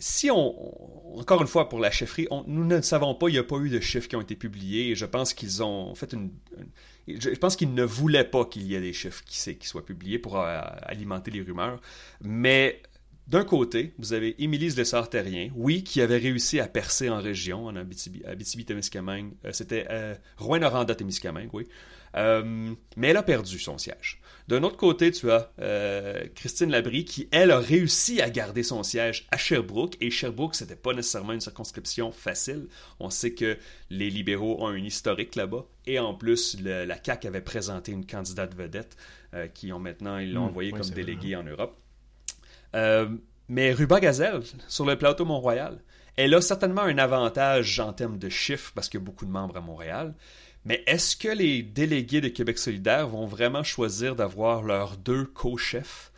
si 0.02 0.32
on, 0.32 1.18
encore 1.20 1.42
une 1.42 1.48
fois 1.48 1.70
pour 1.70 1.80
la 1.80 1.92
chefferie, 1.92 2.28
nous 2.48 2.66
ne 2.66 2.82
savons 2.82 3.14
pas, 3.14 3.30
il 3.30 3.34
n'y 3.34 3.38
a 3.38 3.44
pas 3.44 3.58
eu 3.58 3.70
de 3.70 3.80
chiffres 3.80 4.08
qui 4.08 4.16
ont 4.16 4.22
été 4.22 4.36
publiés 4.36 4.96
je 4.96 5.06
pense 5.06 5.34
qu'ils 5.34 5.62
ont 5.64 5.94
fait 5.96 6.12
une, 6.14 6.32
je 7.08 7.30
pense 7.38 7.56
qu'ils 7.56 7.74
ne 7.74 7.84
voulaient 7.84 8.24
pas 8.24 8.46
qu'il 8.46 8.64
y 8.64 8.76
ait 8.76 8.82
des 8.82 8.94
chiffres 8.94 9.24
qui, 9.26 9.56
qui 9.58 9.68
soient 9.68 9.86
publiés 9.86 10.18
pour 10.20 10.40
euh, 10.40 10.60
alimenter 10.84 11.30
les 11.32 11.42
rumeurs, 11.42 11.80
mais 12.22 12.82
d'un 13.28 13.46
côté, 13.46 13.94
vous 13.98 14.14
avez 14.14 14.36
Émilie 14.44 14.70
Lessard-Terrien, 14.70 15.52
oui, 15.56 15.84
qui 15.84 16.02
avait 16.02 16.18
réussi 16.18 16.60
à 16.60 16.68
percer 16.68 17.10
en 17.10 17.20
région, 17.20 17.68
en 17.68 17.76
Abitibi-Témiscamingue. 17.76 19.32
Euh, 19.46 19.52
c'était 19.54 19.88
euh, 19.90 20.16
Rouen-Noranda-Témiscamingue, 20.38 21.50
oui. 21.54 21.68
Euh, 22.18 22.74
mais 22.98 23.08
elle 23.08 23.18
a 23.18 23.24
perdu 23.24 23.58
son 23.58 23.78
siège. 23.78 24.20
D'un 24.52 24.64
autre 24.64 24.76
côté, 24.76 25.12
tu 25.12 25.32
as 25.32 25.50
euh, 25.62 26.26
Christine 26.36 26.72
Labrie 26.72 27.06
qui, 27.06 27.30
elle, 27.32 27.52
a 27.52 27.60
réussi 27.60 28.22
à 28.22 28.30
garder 28.30 28.64
son 28.64 28.84
siège 28.84 29.26
à 29.32 29.38
Sherbrooke. 29.38 29.96
Et 30.02 30.12
Sherbrooke, 30.12 30.56
c'était 30.56 30.76
pas 30.76 30.92
nécessairement 30.94 31.32
une 31.32 31.40
circonscription 31.40 32.12
facile. 32.12 32.68
On 33.00 33.10
sait 33.10 33.34
que 33.34 33.58
les 33.90 34.10
libéraux 34.10 34.62
ont 34.62 34.68
un 34.68 34.76
historique 34.76 35.38
là-bas. 35.38 35.64
Et 35.88 36.00
en 36.00 36.14
plus, 36.16 36.58
la 36.62 37.02
CAQ 37.02 37.28
avait 37.28 37.40
présenté 37.40 37.94
une 37.94 38.06
candidate 38.06 38.54
vedette 38.54 38.98
euh, 39.34 39.48
qui 39.48 39.72
ont 39.72 39.80
maintenant, 39.80 40.18
ils 40.18 40.34
l'ont 40.34 40.42
hmm, 40.42 40.50
envoyée 40.50 40.72
comme 40.74 40.90
déléguée 40.90 41.38
en 41.38 41.44
Europe. 41.44 41.80
mais 43.48 43.72
Ruba 43.72 44.02
Gazelle, 44.02 44.42
sur 44.68 44.86
le 44.86 44.98
plateau 44.98 45.24
Mont-Royal, 45.24 45.80
elle 46.18 46.34
a 46.34 46.42
certainement 46.42 46.82
un 46.82 46.98
avantage 46.98 47.80
en 47.80 47.94
termes 47.94 48.18
de 48.18 48.28
chiffres 48.28 48.74
parce 48.76 48.90
qu'il 48.90 49.00
y 49.00 49.04
a 49.04 49.06
beaucoup 49.06 49.26
de 49.26 49.32
membres 49.32 49.56
à 49.56 49.62
Montréal. 49.62 50.14
Mais 50.66 50.84
est-ce 50.86 51.16
que 51.16 51.28
les 51.28 51.64
délégués 51.64 52.22
de 52.22 52.28
Québec 52.28 52.58
solidaire 52.58 53.08
vont 53.08 53.26
vraiment 53.26 53.64
choisir 53.64 54.16
d'avoir 54.16 54.62
leurs 54.62 54.98
deux 54.98 55.26
co-chefs 55.26 56.12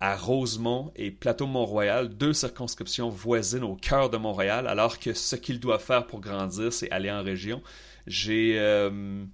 à 0.00 0.16
Rosemont 0.16 0.92
et 0.96 1.10
Plateau-Mont-Royal, 1.10 2.10
deux 2.10 2.32
circonscriptions 2.32 3.08
voisines 3.08 3.64
au 3.64 3.76
cœur 3.76 4.10
de 4.10 4.16
Montréal, 4.16 4.66
alors 4.66 4.98
que 4.98 5.14
ce 5.14 5.36
qu'ils 5.36 5.60
doivent 5.60 5.82
faire 5.82 6.06
pour 6.06 6.20
grandir, 6.20 6.72
c'est 6.72 6.90
aller 6.90 7.10
en 7.10 7.22
région? 7.22 7.62
J'ai 8.06 8.58
euh, 8.58 9.24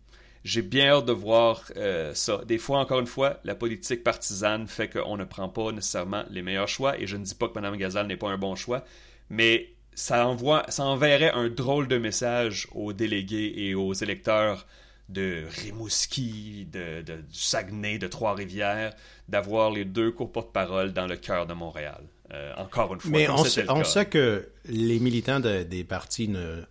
bien 0.45 0.89
hâte 0.89 1.07
de 1.07 1.13
voir 1.13 1.65
euh, 1.77 2.15
ça. 2.15 2.43
Des 2.47 2.59
fois, 2.59 2.79
encore 2.79 3.01
une 3.01 3.07
fois, 3.07 3.41
la 3.45 3.55
politique 3.55 4.05
partisane 4.05 4.69
fait 4.69 4.89
qu'on 4.89 5.17
ne 5.17 5.25
prend 5.25 5.49
pas 5.49 5.73
nécessairement 5.73 6.25
les 6.31 6.43
meilleurs 6.43 6.69
choix, 6.69 6.99
et 6.99 7.07
je 7.07 7.17
ne 7.17 7.25
dis 7.25 7.35
pas 7.35 7.49
que 7.49 7.55
Mme 7.55 7.77
Gazal 7.77 8.07
n'est 8.07 8.17
pas 8.17 8.29
un 8.29 8.39
bon 8.39 8.55
choix, 8.55 8.85
mais 9.31 9.72
ça, 9.95 10.27
envoie, 10.27 10.65
ça 10.69 10.85
enverrait 10.85 11.33
un 11.33 11.49
drôle 11.49 11.89
de 11.89 11.99
message 11.99 12.69
aux 12.75 12.93
délégués 12.93 13.53
et 13.57 13.75
aux 13.75 13.93
électeurs 13.93 14.67
de 15.09 15.45
Rimouski, 15.63 16.67
de, 16.73 17.03
du 17.03 17.15
Saguenay, 17.33 17.99
de 17.99 18.07
Trois-Rivières, 18.07 18.95
d'avoir 19.29 19.71
les 19.71 19.85
deux 19.85 20.11
co-porte-parole 20.11 20.93
dans 20.93 21.07
le 21.07 21.17
cœur 21.17 21.47
de 21.47 21.53
Montréal. 21.53 22.03
Euh, 22.33 22.53
encore 22.57 22.95
une 22.95 23.01
fois. 23.01 23.11
Mais 23.11 23.29
on, 23.29 23.45
sait, 23.45 23.69
on 23.69 23.85
sait, 23.85 24.07
que 24.07 24.49
les 24.65 24.99
militants 24.99 25.41
des 25.41 25.85
partis 25.85 26.29
ne 26.29 26.63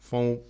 font 0.00 0.40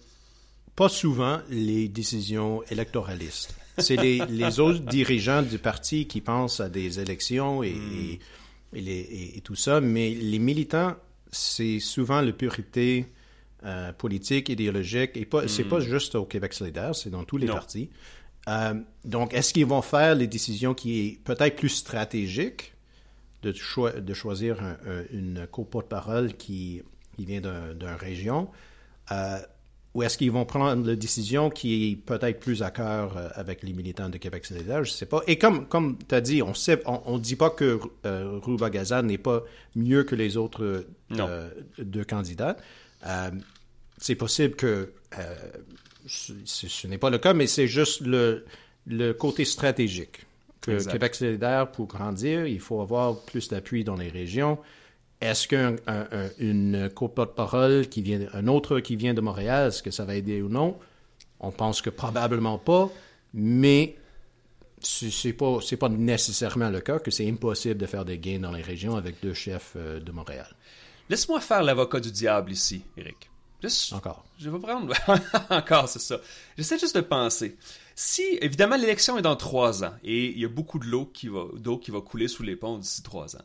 pas 0.74 0.88
souvent 0.88 1.40
les 1.50 1.88
décisions 1.88 2.62
électoralistes. 2.70 3.54
C'est 3.76 3.96
les, 3.96 4.24
les, 4.28 4.58
autres 4.58 4.80
dirigeants 4.80 5.42
du 5.42 5.58
parti 5.58 6.06
qui 6.06 6.22
pensent 6.22 6.60
à 6.60 6.70
des 6.70 6.98
élections 6.98 7.62
et, 7.62 7.74
hmm. 7.74 8.76
et, 8.76 9.36
et 9.36 9.40
tout 9.42 9.56
ça, 9.56 9.82
mais 9.82 10.10
les 10.14 10.38
militants 10.38 10.94
c'est 11.30 11.80
souvent 11.80 12.20
la 12.20 12.32
purité 12.32 13.06
euh, 13.64 13.92
politique, 13.92 14.48
idéologique, 14.48 15.16
et 15.16 15.24
pas, 15.24 15.48
c'est 15.48 15.64
pas 15.64 15.78
hmm. 15.78 15.82
juste 15.82 16.14
au 16.14 16.24
Québec 16.24 16.52
solidaire, 16.52 16.94
c'est 16.94 17.10
dans 17.10 17.24
tous 17.24 17.36
les 17.36 17.46
partis. 17.46 17.90
Euh, 18.48 18.74
donc, 19.04 19.34
est-ce 19.34 19.52
qu'ils 19.52 19.66
vont 19.66 19.82
faire 19.82 20.14
les 20.14 20.26
décisions 20.26 20.74
qui 20.74 21.00
est 21.00 21.24
peut-être 21.24 21.56
plus 21.56 21.68
stratégiques 21.68 22.72
de, 23.42 23.52
de 24.00 24.14
choisir 24.14 24.58
une 25.12 25.46
co-porte-parole 25.50 26.34
qui, 26.34 26.82
qui 27.16 27.24
vient 27.24 27.40
d'une 27.40 27.88
région 27.98 28.48
euh, 29.12 29.38
ou 29.94 30.02
est-ce 30.02 30.18
qu'ils 30.18 30.30
vont 30.30 30.44
prendre 30.44 30.86
la 30.86 30.94
décision 30.94 31.50
qui 31.50 31.90
est 31.90 31.96
peut-être 31.96 32.38
plus 32.38 32.62
à 32.62 32.70
cœur 32.70 33.32
avec 33.34 33.62
les 33.62 33.72
militants 33.72 34.08
de 34.08 34.18
Québec 34.18 34.44
solidaire? 34.44 34.84
Je 34.84 34.92
ne 34.92 34.94
sais 34.94 35.06
pas. 35.06 35.22
Et 35.26 35.38
comme, 35.38 35.66
comme 35.66 35.96
tu 36.06 36.14
as 36.14 36.20
dit, 36.20 36.42
on 36.42 36.50
ne 36.50 36.76
on, 36.86 37.18
dit 37.18 37.36
pas 37.36 37.50
que 37.50 37.80
euh, 38.04 38.38
Rouba 38.40 38.70
n'est 39.02 39.18
pas 39.18 39.42
mieux 39.74 40.04
que 40.04 40.14
les 40.14 40.36
autres 40.36 40.86
euh, 41.12 41.48
deux 41.78 42.04
candidats. 42.04 42.56
Euh, 43.06 43.30
c'est 43.98 44.14
possible 44.14 44.54
que 44.54 44.92
ce, 46.06 46.86
n'est 46.86 46.98
pas 46.98 47.10
le 47.10 47.18
cas, 47.18 47.34
mais 47.34 47.46
c'est 47.46 47.66
juste 47.66 48.00
le, 48.00 48.44
le 48.86 49.12
côté 49.12 49.44
stratégique. 49.44 50.24
Que 50.60 50.84
Québec 50.84 51.14
solidaire, 51.14 51.70
pour 51.70 51.86
grandir, 51.86 52.46
il 52.46 52.60
faut 52.60 52.80
avoir 52.80 53.20
plus 53.20 53.48
d'appui 53.48 53.84
dans 53.84 53.96
les 53.96 54.08
régions. 54.08 54.58
Est-ce 55.20 55.48
qu'une 55.48 56.90
co-porte-parole 56.94 57.88
qui 57.88 58.02
vient, 58.02 58.20
un 58.34 58.46
autre 58.48 58.80
qui 58.80 58.96
vient 58.96 59.14
de 59.14 59.20
Montréal, 59.20 59.68
est-ce 59.68 59.82
que 59.82 59.90
ça 59.90 60.04
va 60.04 60.14
aider 60.14 60.42
ou 60.42 60.48
non? 60.48 60.78
On 61.40 61.50
pense 61.50 61.80
que 61.80 61.90
probablement 61.90 62.58
pas, 62.58 62.90
mais 63.32 63.96
c'est 64.80 65.32
pas, 65.32 65.58
pas 65.78 65.88
nécessairement 65.88 66.70
le 66.70 66.80
cas, 66.80 66.98
que 66.98 67.10
c'est 67.10 67.28
impossible 67.28 67.78
de 67.78 67.86
faire 67.86 68.04
des 68.04 68.18
gains 68.18 68.38
dans 68.38 68.52
les 68.52 68.62
régions 68.62 68.96
avec 68.96 69.16
deux 69.22 69.34
chefs 69.34 69.72
euh, 69.76 70.00
de 70.00 70.12
Montréal. 70.12 70.48
Laisse-moi 71.08 71.40
faire 71.40 71.62
l'avocat 71.62 72.00
du 72.00 72.12
diable 72.12 72.52
ici, 72.52 72.82
Eric. 72.96 73.30
Encore. 73.92 74.24
Je 74.38 74.50
vais 74.50 74.58
prendre. 74.58 74.94
Encore, 75.50 75.88
c'est 75.88 75.98
ça. 75.98 76.20
J'essaie 76.56 76.78
juste 76.78 76.94
de 76.94 77.00
penser. 77.00 77.56
Si, 77.94 78.22
évidemment, 78.40 78.76
l'élection 78.76 79.18
est 79.18 79.22
dans 79.22 79.34
trois 79.34 79.82
ans 79.84 79.94
et 80.04 80.26
il 80.26 80.38
y 80.38 80.44
a 80.44 80.48
beaucoup 80.48 80.78
de 80.78 80.86
l'eau 80.86 81.06
qui 81.06 81.28
va, 81.28 81.46
d'eau 81.54 81.78
qui 81.78 81.90
va 81.90 82.00
couler 82.00 82.28
sous 82.28 82.44
les 82.44 82.54
ponts 82.54 82.78
d'ici 82.78 83.02
trois 83.02 83.34
ans. 83.34 83.44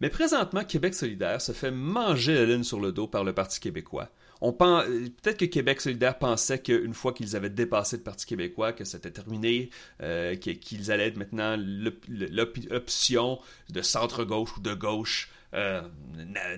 Mais 0.00 0.10
présentement, 0.10 0.62
Québec 0.62 0.94
solidaire 0.94 1.40
se 1.40 1.50
fait 1.50 1.72
manger 1.72 2.34
la 2.34 2.46
laine 2.46 2.62
sur 2.62 2.78
le 2.78 2.92
dos 2.92 3.08
par 3.08 3.24
le 3.24 3.32
Parti 3.32 3.58
québécois. 3.58 4.10
On 4.40 4.52
pense, 4.52 4.84
peut-être 4.84 5.38
que 5.38 5.44
Québec 5.46 5.80
solidaire 5.80 6.16
pensait 6.16 6.60
qu'une 6.60 6.94
fois 6.94 7.12
qu'ils 7.12 7.34
avaient 7.34 7.50
dépassé 7.50 7.96
le 7.96 8.04
Parti 8.04 8.24
québécois, 8.24 8.72
que 8.72 8.84
c'était 8.84 9.10
terminé, 9.10 9.70
euh, 10.00 10.36
qu'ils 10.36 10.92
allaient 10.92 11.08
être 11.08 11.16
maintenant 11.16 11.56
l'option 11.58 13.40
de 13.70 13.82
centre-gauche 13.82 14.56
ou 14.56 14.60
de 14.60 14.74
gauche, 14.74 15.30
euh, 15.54 15.82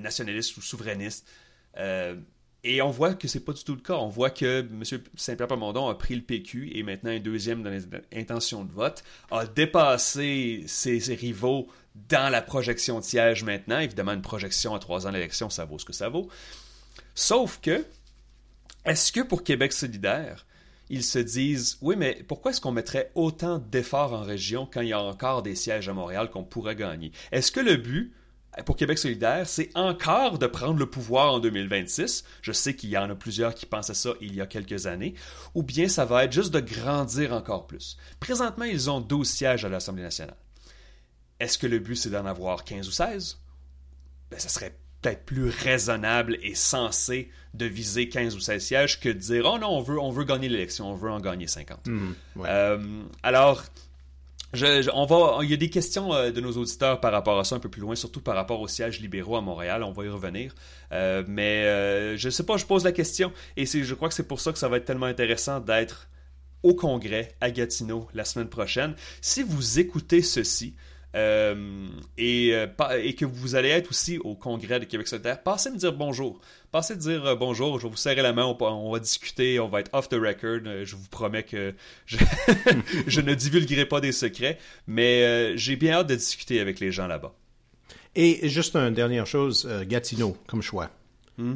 nationaliste 0.00 0.56
ou 0.56 0.62
souverainiste. 0.62 1.28
Euh, 1.76 2.16
et 2.62 2.82
on 2.82 2.90
voit 2.90 3.14
que 3.14 3.26
c'est 3.26 3.44
pas 3.44 3.52
du 3.52 3.64
tout 3.64 3.74
le 3.74 3.80
cas. 3.80 3.94
On 3.94 4.08
voit 4.08 4.30
que 4.30 4.60
M. 4.60 4.82
Saint-Pierre 5.16 5.48
Plamondon 5.48 5.88
a 5.88 5.94
pris 5.94 6.14
le 6.14 6.22
PQ 6.22 6.70
et 6.74 6.82
maintenant 6.82 7.10
est 7.10 7.20
deuxième 7.20 7.62
dans 7.62 7.70
les 7.70 7.84
intentions 8.14 8.64
de 8.64 8.72
vote, 8.72 9.02
a 9.30 9.46
dépassé 9.46 10.64
ses 10.66 10.98
rivaux 11.14 11.68
dans 12.08 12.30
la 12.30 12.42
projection 12.42 12.98
de 12.98 13.04
siège 13.04 13.44
maintenant. 13.44 13.78
Évidemment, 13.78 14.12
une 14.12 14.22
projection 14.22 14.74
à 14.74 14.78
trois 14.78 15.06
ans 15.06 15.12
d'élection, 15.12 15.48
ça 15.50 15.64
vaut 15.64 15.78
ce 15.78 15.84
que 15.84 15.92
ça 15.92 16.08
vaut. 16.08 16.28
Sauf 17.14 17.60
que, 17.60 17.84
est-ce 18.84 19.12
que 19.12 19.20
pour 19.20 19.42
Québec 19.42 19.72
solidaire, 19.72 20.46
ils 20.90 21.04
se 21.04 21.18
disent 21.18 21.78
oui, 21.80 21.96
mais 21.96 22.22
pourquoi 22.26 22.50
est-ce 22.50 22.60
qu'on 22.60 22.72
mettrait 22.72 23.10
autant 23.14 23.58
d'efforts 23.58 24.12
en 24.12 24.22
région 24.22 24.68
quand 24.70 24.80
il 24.80 24.88
y 24.88 24.92
a 24.92 25.00
encore 25.00 25.42
des 25.42 25.54
sièges 25.54 25.88
à 25.88 25.94
Montréal 25.94 26.30
qu'on 26.30 26.44
pourrait 26.44 26.76
gagner? 26.76 27.12
Est-ce 27.32 27.52
que 27.52 27.60
le 27.60 27.76
but 27.76 28.12
pour 28.64 28.76
Québec 28.76 28.98
solidaire, 28.98 29.48
c'est 29.48 29.70
encore 29.74 30.38
de 30.38 30.46
prendre 30.46 30.78
le 30.78 30.86
pouvoir 30.86 31.34
en 31.34 31.38
2026. 31.38 32.24
Je 32.42 32.52
sais 32.52 32.74
qu'il 32.74 32.90
y 32.90 32.98
en 32.98 33.08
a 33.08 33.14
plusieurs 33.14 33.54
qui 33.54 33.64
pensaient 33.64 33.94
ça 33.94 34.10
il 34.20 34.34
y 34.34 34.40
a 34.40 34.46
quelques 34.46 34.86
années. 34.86 35.14
Ou 35.54 35.62
bien 35.62 35.88
ça 35.88 36.04
va 36.04 36.24
être 36.24 36.32
juste 36.32 36.52
de 36.52 36.60
grandir 36.60 37.32
encore 37.32 37.66
plus. 37.66 37.96
Présentement, 38.18 38.64
ils 38.64 38.90
ont 38.90 39.00
12 39.00 39.28
sièges 39.28 39.64
à 39.64 39.68
l'Assemblée 39.68 40.02
nationale. 40.02 40.36
Est-ce 41.38 41.58
que 41.58 41.66
le 41.66 41.78
but, 41.78 41.96
c'est 41.96 42.10
d'en 42.10 42.26
avoir 42.26 42.64
15 42.64 42.88
ou 42.88 42.90
16? 42.90 43.38
Ben, 44.30 44.38
ça 44.38 44.48
serait 44.48 44.76
peut-être 45.00 45.24
plus 45.24 45.48
raisonnable 45.48 46.38
et 46.42 46.54
sensé 46.54 47.30
de 47.54 47.66
viser 47.66 48.08
15 48.08 48.36
ou 48.36 48.40
16 48.40 48.62
sièges 48.62 49.00
que 49.00 49.08
de 49.08 49.14
dire 49.14 49.44
Oh 49.46 49.58
non, 49.58 49.68
on 49.68 49.80
veut, 49.80 49.98
on 49.98 50.10
veut 50.10 50.24
gagner 50.24 50.48
l'élection, 50.48 50.90
on 50.90 50.94
veut 50.94 51.10
en 51.10 51.20
gagner 51.20 51.46
50. 51.46 51.86
Mmh, 51.86 52.12
euh, 52.44 53.02
alors, 53.22 53.64
on 54.52 55.42
il 55.42 55.50
y 55.50 55.54
a 55.54 55.56
des 55.56 55.70
questions 55.70 56.12
euh, 56.12 56.30
de 56.30 56.40
nos 56.40 56.52
auditeurs 56.52 57.00
par 57.00 57.12
rapport 57.12 57.38
à 57.38 57.44
ça 57.44 57.56
un 57.56 57.60
peu 57.60 57.68
plus 57.68 57.80
loin, 57.80 57.94
surtout 57.94 58.20
par 58.20 58.34
rapport 58.34 58.60
aux 58.60 58.68
sièges 58.68 59.00
libéraux 59.00 59.36
à 59.36 59.40
Montréal. 59.40 59.82
On 59.82 59.92
va 59.92 60.04
y 60.04 60.08
revenir. 60.08 60.54
Euh, 60.92 61.22
mais 61.26 61.62
je 62.16 62.26
ne 62.26 62.30
sais 62.30 62.44
pas, 62.44 62.56
je 62.56 62.66
pose 62.66 62.84
la 62.84 62.92
question 62.92 63.32
et 63.56 63.66
je 63.66 63.94
crois 63.94 64.08
que 64.08 64.14
c'est 64.14 64.26
pour 64.26 64.40
ça 64.40 64.52
que 64.52 64.58
ça 64.58 64.68
va 64.68 64.78
être 64.78 64.84
tellement 64.84 65.06
intéressant 65.06 65.60
d'être 65.60 66.08
au 66.62 66.74
Congrès 66.74 67.34
à 67.40 67.50
Gatineau 67.50 68.08
la 68.12 68.24
semaine 68.24 68.48
prochaine. 68.48 68.94
Si 69.20 69.42
vous 69.42 69.78
écoutez 69.78 70.22
ceci, 70.22 70.74
euh, 71.16 71.88
et, 72.18 72.50
euh, 72.54 72.66
et, 73.02 73.14
que 73.14 73.24
vous 73.24 73.56
allez 73.56 73.70
être 73.70 73.90
aussi 73.90 74.18
au 74.18 74.36
congrès 74.36 74.78
de 74.78 74.84
Québec 74.84 75.08
solidaire, 75.08 75.42
passez 75.42 75.70
me 75.70 75.76
dire 75.76 75.92
bonjour. 75.92 76.40
Passez 76.70 76.94
me 76.94 77.00
dire 77.00 77.26
euh, 77.26 77.34
bonjour, 77.34 77.80
je 77.80 77.86
vais 77.86 77.90
vous 77.90 77.96
serrer 77.96 78.22
la 78.22 78.32
main, 78.32 78.44
on, 78.44 78.92
va 78.92 78.98
discuter, 79.00 79.58
on 79.58 79.68
va 79.68 79.80
être 79.80 79.90
off 79.92 80.08
the 80.08 80.14
record. 80.14 80.60
je 80.84 80.94
vous 80.94 81.08
promets 81.08 81.42
que 81.42 81.74
je, 82.06 82.16
je 83.08 83.20
ne 83.20 83.34
divulguerai 83.34 83.86
pas 83.86 84.00
des 84.00 84.12
secrets, 84.12 84.58
mais 84.86 85.56
j'ai 85.56 85.74
bien 85.74 85.94
hâte 85.94 86.06
de 86.06 86.14
discuter 86.14 86.60
avec 86.60 86.78
les 86.78 86.92
gens 86.92 87.08
là-bas. 87.08 87.34
Et 88.14 88.48
juste 88.48 88.76
une 88.76 88.94
dernière 88.94 89.26
chose, 89.26 89.68
Gatineau 89.86 90.36
comme 90.46 90.62
choix. 90.62 90.90
Hmm? 91.38 91.54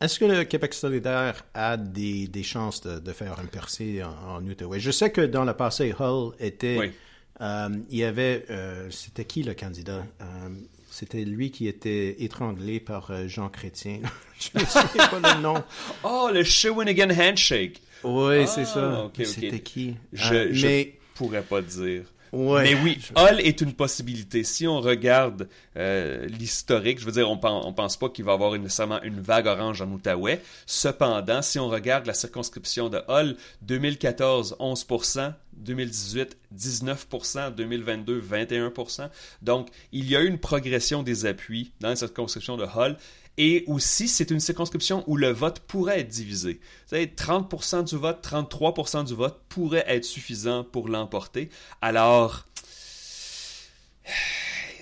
Est-ce 0.00 0.18
que 0.18 0.24
le 0.24 0.44
Québec 0.44 0.74
solidaire 0.74 1.44
a 1.54 1.76
des, 1.76 2.28
des 2.28 2.42
chances 2.42 2.80
de, 2.82 3.00
de, 3.00 3.12
faire 3.12 3.38
un 3.40 3.46
percée 3.46 4.02
en, 4.02 4.36
en 4.36 4.46
Outaouais? 4.46 4.78
Je 4.80 4.92
sais 4.92 5.10
que 5.10 5.22
dans 5.22 5.44
le 5.44 5.54
passé, 5.54 5.92
Hull 5.98 6.34
était 6.38 6.92
il 7.40 7.96
y 7.96 8.04
avait, 8.04 8.44
euh, 8.50 8.90
c'était 8.90 9.24
qui 9.24 9.42
le 9.42 9.54
candidat? 9.54 10.04
Euh, 10.20 10.48
C'était 10.90 11.24
lui 11.24 11.50
qui 11.50 11.68
était 11.68 12.22
étranglé 12.24 12.80
par 12.80 13.28
Jean 13.28 13.48
Chrétien. 13.48 14.00
Je 14.40 14.58
ne 14.58 14.64
sais 14.64 14.80
pas 14.96 15.34
le 15.36 15.40
nom. 15.40 15.62
Oh, 16.02 16.30
le 16.32 16.42
Shawinigan 16.42 17.10
Handshake. 17.10 17.80
Oui, 18.04 18.46
c'est 18.46 18.64
ça. 18.64 19.06
Ah, 19.06 19.24
c'était 19.24 19.60
qui? 19.60 19.96
Je, 20.12 20.52
je 20.52 20.88
pourrais 21.14 21.42
pas 21.42 21.60
dire. 21.62 22.02
Mais 22.32 22.74
oui, 22.82 22.98
Hall 23.14 23.40
est 23.40 23.60
une 23.60 23.72
possibilité. 23.72 24.44
Si 24.44 24.66
on 24.66 24.80
regarde 24.80 25.48
euh, 25.76 26.26
l'historique, 26.26 27.00
je 27.00 27.04
veux 27.06 27.12
dire, 27.12 27.30
on 27.30 27.38
pense, 27.38 27.74
pense 27.74 27.96
pas 27.96 28.08
qu'il 28.08 28.24
va 28.24 28.32
y 28.32 28.34
avoir 28.34 28.52
nécessairement 28.52 29.02
une 29.02 29.20
vague 29.20 29.46
orange 29.46 29.82
en 29.82 29.90
Outaouais. 29.90 30.40
Cependant, 30.66 31.42
si 31.42 31.58
on 31.58 31.68
regarde 31.68 32.06
la 32.06 32.14
circonscription 32.14 32.88
de 32.88 33.02
Hall, 33.08 33.36
2014, 33.62 34.56
11%, 34.60 35.32
2018, 35.52 36.36
19%, 36.56 37.54
2022, 37.54 38.20
21%. 38.20 39.08
Donc, 39.42 39.68
il 39.92 40.08
y 40.08 40.16
a 40.16 40.22
eu 40.22 40.26
une 40.26 40.38
progression 40.38 41.02
des 41.02 41.26
appuis 41.26 41.72
dans 41.80 41.88
la 41.88 41.96
circonscription 41.96 42.56
de 42.56 42.64
Hall. 42.64 42.96
Et 43.40 43.62
aussi, 43.68 44.08
c'est 44.08 44.32
une 44.32 44.40
circonscription 44.40 45.04
où 45.06 45.16
le 45.16 45.30
vote 45.30 45.60
pourrait 45.60 46.00
être 46.00 46.08
divisé. 46.08 46.60
30% 46.90 47.84
du 47.84 47.96
vote, 47.96 48.26
33% 48.26 49.04
du 49.04 49.14
vote 49.14 49.40
pourrait 49.48 49.84
être 49.86 50.04
suffisant 50.04 50.64
pour 50.64 50.88
l'emporter. 50.88 51.48
Alors, 51.80 52.48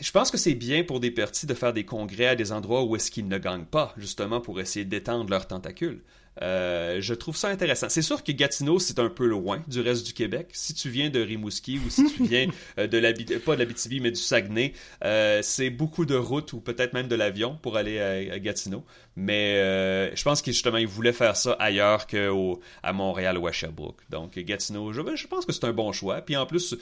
je 0.01 0.11
pense 0.11 0.31
que 0.31 0.39
c'est 0.39 0.55
bien 0.55 0.85
pour 0.85 1.01
des 1.01 1.11
partis 1.11 1.47
de 1.47 1.53
faire 1.53 1.75
des 1.75 1.85
congrès 1.85 2.29
à 2.29 2.35
des 2.35 2.51
endroits 2.51 2.83
où 2.85 2.97
est-ce 2.97 3.11
qu'ils 3.11 3.29
ne 3.29 3.39
gagnent 3.39 3.67
pas, 3.67 3.93
justement 3.99 4.41
pour 4.41 4.59
essayer 4.59 4.87
d'étendre 4.87 5.29
leurs 5.29 5.47
tentacules. 5.47 6.03
Euh, 6.43 7.01
je 7.01 7.15
trouve 7.15 7.37
ça 7.37 7.49
intéressant. 7.49 7.89
C'est 7.89 8.03
sûr 8.03 8.23
que 8.23 8.33
Gatineau, 8.33 8.79
c'est 8.79 8.99
un 8.99 9.09
peu 9.09 9.27
loin 9.27 9.63
du 9.69 9.81
reste 9.81 10.07
du 10.07 10.13
Québec. 10.13 10.49
Si 10.53 10.75
tu 10.75 10.91
viens 10.91 11.11
de 11.11 11.21
Rimouski 11.21 11.79
ou 11.79 11.91
si 11.91 12.05
tu 12.13 12.25
viens 12.27 12.49
euh, 12.79 12.87
de 12.87 12.99
l'Abitibi, 12.99 13.39
pas 13.41 13.55
de 13.55 13.61
l'Abitibi, 13.61 14.01
mais 14.01 14.11
du 14.11 14.21
Saguenay, 14.21 14.73
euh, 15.05 15.41
c'est 15.43 15.71
beaucoup 15.71 16.05
de 16.05 16.15
routes 16.15 16.53
ou 16.53 16.61
peut-être 16.61 16.93
même 16.93 17.09
de 17.09 17.17
l'avion 17.17 17.59
pour 17.63 17.77
aller 17.77 18.01
à, 18.01 18.39
Gatineau. 18.39 18.85
Mais 19.19 20.15
je 20.15 20.23
pense 20.25 20.43
qu'ils 20.43 20.53
justement 20.53 20.77
ils 20.77 20.87
voulaient 20.87 21.13
faire 21.13 21.37
ça 21.37 21.53
ailleurs 21.53 22.07
qu'à 22.07 22.93
Montréal 22.93 23.39
ou 23.39 23.47
à 23.47 23.53
Sherbrooke. 23.53 24.03
Donc 24.11 24.39
Gatineau, 24.39 24.93
je, 24.93 25.01
je 25.15 25.27
pense 25.27 25.47
que 25.47 25.53
c'est 25.53 25.65
un 25.65 25.73
bon 25.73 25.93
choix. 25.93 26.21
Puis 26.21 26.37
en 26.37 26.45
plus, 26.45 26.77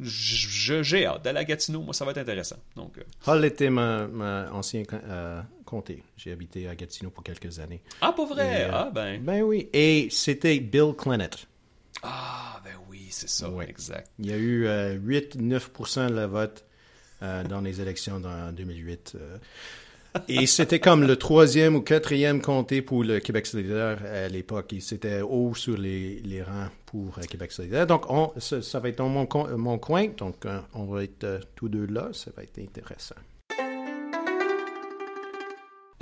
j'ai 0.00 1.06
hâte 1.06 1.24
d'aller 1.24 1.38
à 1.38 1.44
Gatineau. 1.44 1.80
Moi, 1.80 1.94
ça 1.94 2.04
va 2.04 2.10
être 2.10 2.18
intéressant. 2.18 2.56
Donc, 2.76 3.00
Hall 3.26 3.44
était 3.44 3.70
mon 3.70 4.20
ancien 4.52 4.82
comté. 5.68 6.02
J'ai 6.16 6.32
habité 6.32 6.66
à 6.66 6.74
Gatineau 6.74 7.10
pour 7.10 7.22
quelques 7.22 7.58
années. 7.58 7.82
Ah, 8.00 8.12
pas 8.12 8.24
vrai? 8.24 8.64
Euh, 8.64 8.70
ah, 8.72 8.90
ben. 8.92 9.22
Ben 9.22 9.42
oui. 9.42 9.68
Et 9.74 10.08
c'était 10.10 10.58
Bill 10.60 10.94
Clinton. 10.96 11.28
Ah, 12.02 12.60
ben 12.64 12.72
oui, 12.88 13.08
c'est 13.10 13.28
ça, 13.28 13.50
exact. 13.66 14.10
Il 14.18 14.26
y 14.26 14.32
a 14.32 14.38
eu 14.38 14.66
8-9% 14.66 15.98
euh, 15.98 16.08
de 16.08 16.14
la 16.14 16.26
vote 16.26 16.64
euh, 17.22 17.44
dans 17.44 17.60
les 17.60 17.82
élections 17.82 18.22
en 18.24 18.52
2008. 18.52 19.18
et 20.28 20.46
c'était 20.46 20.80
comme 20.80 21.06
le 21.06 21.16
troisième 21.16 21.76
ou 21.76 21.82
quatrième 21.82 22.40
comté 22.40 22.80
pour 22.80 23.04
le 23.04 23.20
Québec 23.20 23.46
solidaire 23.46 23.98
à 24.06 24.28
l'époque. 24.28 24.74
C'était 24.80 25.20
haut 25.20 25.54
sur 25.54 25.76
les, 25.76 26.20
les, 26.20 26.42
rangs 26.42 26.70
pour 26.86 27.20
Québec 27.28 27.52
solidaire. 27.52 27.86
Donc, 27.86 28.08
on, 28.08 28.32
ça, 28.38 28.80
va 28.80 28.88
être 28.88 28.98
dans 28.98 29.10
mon, 29.10 29.28
mon 29.58 29.78
coin. 29.78 30.06
Donc, 30.16 30.46
on 30.72 30.86
va 30.86 31.04
être 31.04 31.40
tous 31.56 31.68
deux 31.68 31.84
là. 31.84 32.08
Ça 32.14 32.30
va 32.34 32.42
être 32.42 32.58
intéressant. 32.58 33.16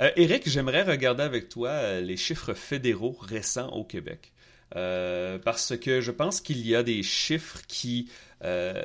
Euh, 0.01 0.11
Eric, 0.15 0.47
j'aimerais 0.47 0.83
regarder 0.83 1.23
avec 1.23 1.49
toi 1.49 1.69
euh, 1.69 2.01
les 2.01 2.17
chiffres 2.17 2.53
fédéraux 2.53 3.17
récents 3.19 3.69
au 3.69 3.83
Québec. 3.83 4.31
Euh, 4.75 5.39
parce 5.39 5.77
que 5.77 6.01
je 6.01 6.11
pense 6.11 6.41
qu'il 6.41 6.65
y 6.67 6.75
a 6.75 6.83
des 6.83 7.01
chiffres 7.01 7.61
qui 7.67 8.09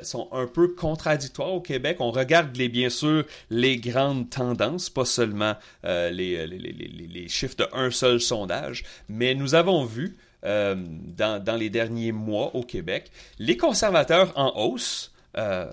sont 0.01 0.29
un 0.31 0.47
peu 0.47 0.69
contradictoires 0.69 1.53
au 1.53 1.61
Québec. 1.61 1.97
On 1.99 2.09
regarde 2.09 2.51
bien 2.51 2.89
sûr 2.89 3.23
les 3.51 3.77
grandes 3.77 4.27
tendances, 4.27 4.89
pas 4.89 5.05
seulement 5.05 5.55
les, 5.83 7.27
chiffres 7.27 7.57
d'un 7.57 7.91
seul 7.91 8.19
sondage, 8.19 8.83
mais 9.09 9.35
nous 9.35 9.53
avons 9.53 9.85
vu 9.85 10.17
dans, 10.41 11.55
les 11.59 11.69
derniers 11.69 12.11
mois 12.11 12.55
au 12.55 12.63
Québec 12.63 13.11
les 13.37 13.55
conservateurs 13.55 14.31
en 14.35 14.59
hausse 14.59 15.12
euh, 15.35 15.67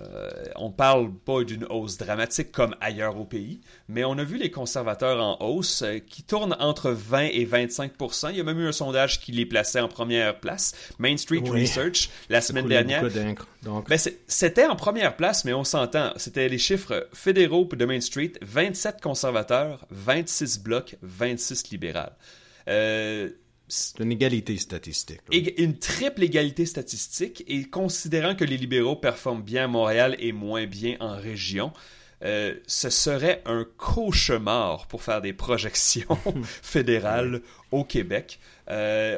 on 0.55 0.71
parle 0.71 1.13
pas 1.13 1.43
d'une 1.43 1.65
hausse 1.65 1.97
dramatique 1.97 2.51
comme 2.51 2.75
ailleurs 2.81 3.17
au 3.17 3.25
pays, 3.25 3.61
mais 3.87 4.03
on 4.03 4.17
a 4.17 4.23
vu 4.23 4.37
les 4.37 4.49
conservateurs 4.49 5.21
en 5.21 5.37
hausse 5.39 5.83
euh, 5.83 5.99
qui 5.99 6.23
tournent 6.23 6.55
entre 6.59 6.91
20 6.91 7.29
et 7.31 7.45
25 7.45 7.91
Il 8.29 8.37
y 8.37 8.39
a 8.39 8.43
même 8.43 8.59
eu 8.59 8.67
un 8.67 8.71
sondage 8.71 9.19
qui 9.19 9.31
les 9.31 9.45
plaçait 9.45 9.79
en 9.79 9.87
première 9.87 10.39
place. 10.39 10.73
Main 10.97 11.17
Street 11.17 11.43
Research, 11.45 12.09
la 12.29 12.41
semaine 12.41 12.67
dernière. 12.67 13.03
Ben, 13.63 13.99
c'était 14.27 14.65
en 14.65 14.75
première 14.75 15.15
place, 15.15 15.45
mais 15.45 15.53
on 15.53 15.63
s'entend. 15.63 16.11
C'était 16.15 16.49
les 16.49 16.57
chiffres 16.57 17.07
fédéraux 17.13 17.69
de 17.71 17.85
Main 17.85 18.01
Street 18.01 18.33
27 18.41 18.99
conservateurs, 19.01 19.85
26 19.91 20.59
blocs, 20.63 20.95
26 21.03 21.69
libérales. 21.69 22.15
Euh, 22.67 23.29
c'est 23.71 23.99
une 23.99 24.11
égalité 24.11 24.57
statistique. 24.57 25.21
Une 25.31 25.77
triple 25.77 26.23
égalité 26.23 26.65
statistique. 26.65 27.43
Et 27.47 27.63
considérant 27.63 28.35
que 28.35 28.43
les 28.43 28.57
libéraux 28.57 28.97
performent 28.97 29.41
bien 29.41 29.63
à 29.63 29.67
Montréal 29.67 30.15
et 30.19 30.33
moins 30.33 30.65
bien 30.65 30.97
en 30.99 31.15
région, 31.15 31.71
euh, 32.23 32.53
ce 32.67 32.89
serait 32.89 33.41
un 33.45 33.65
cauchemar 33.77 34.87
pour 34.87 35.01
faire 35.01 35.21
des 35.21 35.33
projections 35.33 36.17
fédérales 36.61 37.41
au 37.71 37.83
Québec. 37.83 38.39
Euh, 38.69 39.17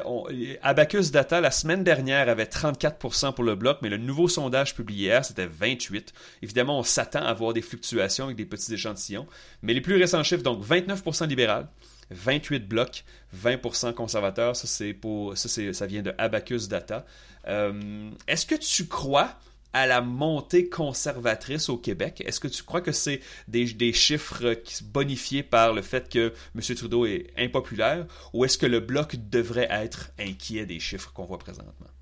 Abacus 0.62 1.10
Data, 1.10 1.40
la 1.40 1.50
semaine 1.50 1.84
dernière, 1.84 2.28
avait 2.28 2.44
34% 2.44 3.34
pour 3.34 3.44
le 3.44 3.56
bloc, 3.56 3.78
mais 3.82 3.88
le 3.88 3.98
nouveau 3.98 4.28
sondage 4.28 4.74
publié 4.74 5.08
hier, 5.08 5.24
c'était 5.24 5.46
28%. 5.46 6.12
Évidemment, 6.42 6.78
on 6.78 6.82
s'attend 6.82 7.24
à 7.24 7.32
voir 7.34 7.52
des 7.52 7.62
fluctuations 7.62 8.26
avec 8.26 8.36
des 8.36 8.46
petits 8.46 8.72
échantillons. 8.72 9.26
Mais 9.62 9.74
les 9.74 9.80
plus 9.80 9.96
récents 9.96 10.22
chiffres, 10.22 10.44
donc 10.44 10.64
29% 10.64 11.26
libéral, 11.28 11.68
28 12.14 12.66
blocs, 12.68 13.04
20% 13.36 13.92
conservateurs. 13.94 14.56
Ça, 14.56 14.66
c'est 14.66 14.94
pour, 14.94 15.36
ça, 15.36 15.48
c'est, 15.48 15.72
ça 15.72 15.86
vient 15.86 16.02
de 16.02 16.14
Abacus 16.18 16.68
Data. 16.68 17.04
Euh, 17.46 18.10
est-ce 18.26 18.46
que 18.46 18.54
tu 18.54 18.86
crois 18.86 19.38
à 19.72 19.86
la 19.86 20.00
montée 20.00 20.68
conservatrice 20.68 21.68
au 21.68 21.76
Québec? 21.76 22.22
Est-ce 22.24 22.40
que 22.40 22.48
tu 22.48 22.62
crois 22.62 22.80
que 22.80 22.92
c'est 22.92 23.20
des, 23.48 23.66
des 23.72 23.92
chiffres 23.92 24.56
bonifiés 24.84 25.42
par 25.42 25.72
le 25.72 25.82
fait 25.82 26.08
que 26.08 26.32
M. 26.54 26.76
Trudeau 26.76 27.06
est 27.06 27.26
impopulaire? 27.36 28.06
Ou 28.32 28.44
est-ce 28.44 28.56
que 28.56 28.66
le 28.66 28.80
Bloc 28.80 29.16
devrait 29.16 29.68
être 29.70 30.10
inquiet 30.18 30.64
des 30.64 30.80
chiffres 30.80 31.12
qu'on 31.12 31.24
voit 31.24 31.38
présentement? 31.38 31.93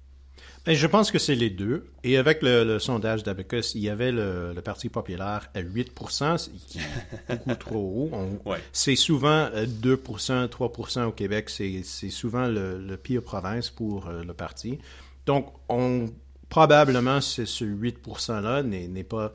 Ben, 0.64 0.76
je 0.76 0.86
pense 0.86 1.10
que 1.10 1.18
c'est 1.18 1.34
les 1.34 1.50
deux. 1.50 1.86
Et 2.04 2.16
avec 2.16 2.40
le, 2.40 2.78
sondage 2.78 3.24
d'Abacus, 3.24 3.74
il 3.74 3.82
y 3.82 3.88
avait 3.88 4.12
le, 4.12 4.54
Parti 4.64 4.88
populaire 4.88 5.50
à 5.54 5.60
8 5.60 5.92
qui 6.68 6.78
est 6.78 6.82
beaucoup 7.28 7.54
trop 7.56 8.10
haut. 8.14 8.54
C'est 8.72 8.94
souvent 8.94 9.48
2% 9.48 10.32
euh, 10.32 10.46
3% 10.46 11.04
au 11.04 11.12
Québec. 11.12 11.50
C'est 11.50 12.10
souvent 12.10 12.46
le, 12.46 12.96
pire 12.96 13.22
province 13.22 13.70
pour 13.70 14.06
euh, 14.06 14.22
le 14.22 14.34
parti. 14.34 14.78
Donc, 15.26 15.52
on, 15.68 16.06
probablement, 16.48 17.20
ce 17.20 17.64
8 17.64 17.98
%-là 18.06 18.62
n'est 18.62 19.04
pas, 19.04 19.32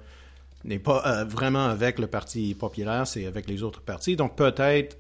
pas 0.84 1.04
euh, 1.06 1.26
vraiment 1.26 1.66
avec 1.66 2.00
le 2.00 2.08
Parti 2.08 2.56
populaire, 2.56 3.06
c'est 3.06 3.26
avec 3.26 3.50
les 3.50 3.64
autres 3.64 3.82
partis. 3.82 4.16
Donc, 4.16 4.38
peut-être 4.38 4.98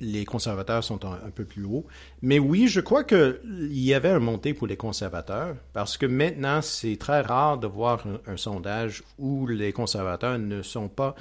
les 0.00 0.24
conservateurs 0.24 0.84
sont 0.84 1.04
un, 1.06 1.30
peu 1.34 1.44
plus 1.44 1.64
hauts. 1.64 1.86
Mais 2.22 2.38
oui, 2.38 2.68
je 2.68 2.80
crois 2.80 3.04
qu'il 3.04 3.38
y 3.70 3.94
avait 3.94 4.10
un 4.10 4.18
montée 4.18 4.52
pour 4.52 4.66
les 4.66 4.76
conservateurs, 4.76 5.56
parce 5.72 5.96
que 5.96 6.06
maintenant, 6.06 6.60
c'est 6.62 6.96
très 6.96 7.22
rare 7.22 7.58
de 7.58 7.66
voir 7.66 8.04
un, 8.26 8.36
sondage 8.36 9.02
où 9.18 9.46
les 9.46 9.72
conservateurs 9.72 10.38
ne 10.38 10.62
sont 10.62 10.88
pas 10.88 11.14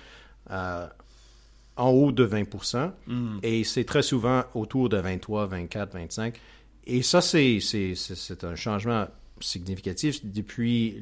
euh, 0.52 0.88
en 1.78 1.90
haut 1.90 2.12
de 2.12 2.24
20 2.24 2.44
mm. 3.08 3.40
et 3.44 3.64
c'est 3.64 3.86
très 3.86 4.04
souvent 4.04 4.44
autour 4.54 4.90
de 4.90 4.98
23, 4.98 5.48
24, 5.48 5.94
25. 5.94 6.40
Et 6.88 7.02
ça, 7.02 7.22
c'est 7.22 7.60
un 8.44 8.56
changement 8.56 9.08
significatif 9.40 10.26
depuis 10.26 11.00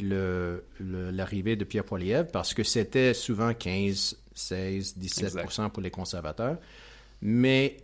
l'arrivée 0.80 1.56
de 1.56 1.64
Pierre 1.64 1.84
Poilievre, 1.84 2.32
parce 2.32 2.54
que 2.54 2.64
c'était 2.64 3.14
souvent 3.14 3.54
15, 3.54 4.18
16, 4.34 4.96
17% 5.00 5.70
pour 5.70 5.82
les 5.82 5.92
conservateurs. 5.92 6.58
Mais 7.26 7.78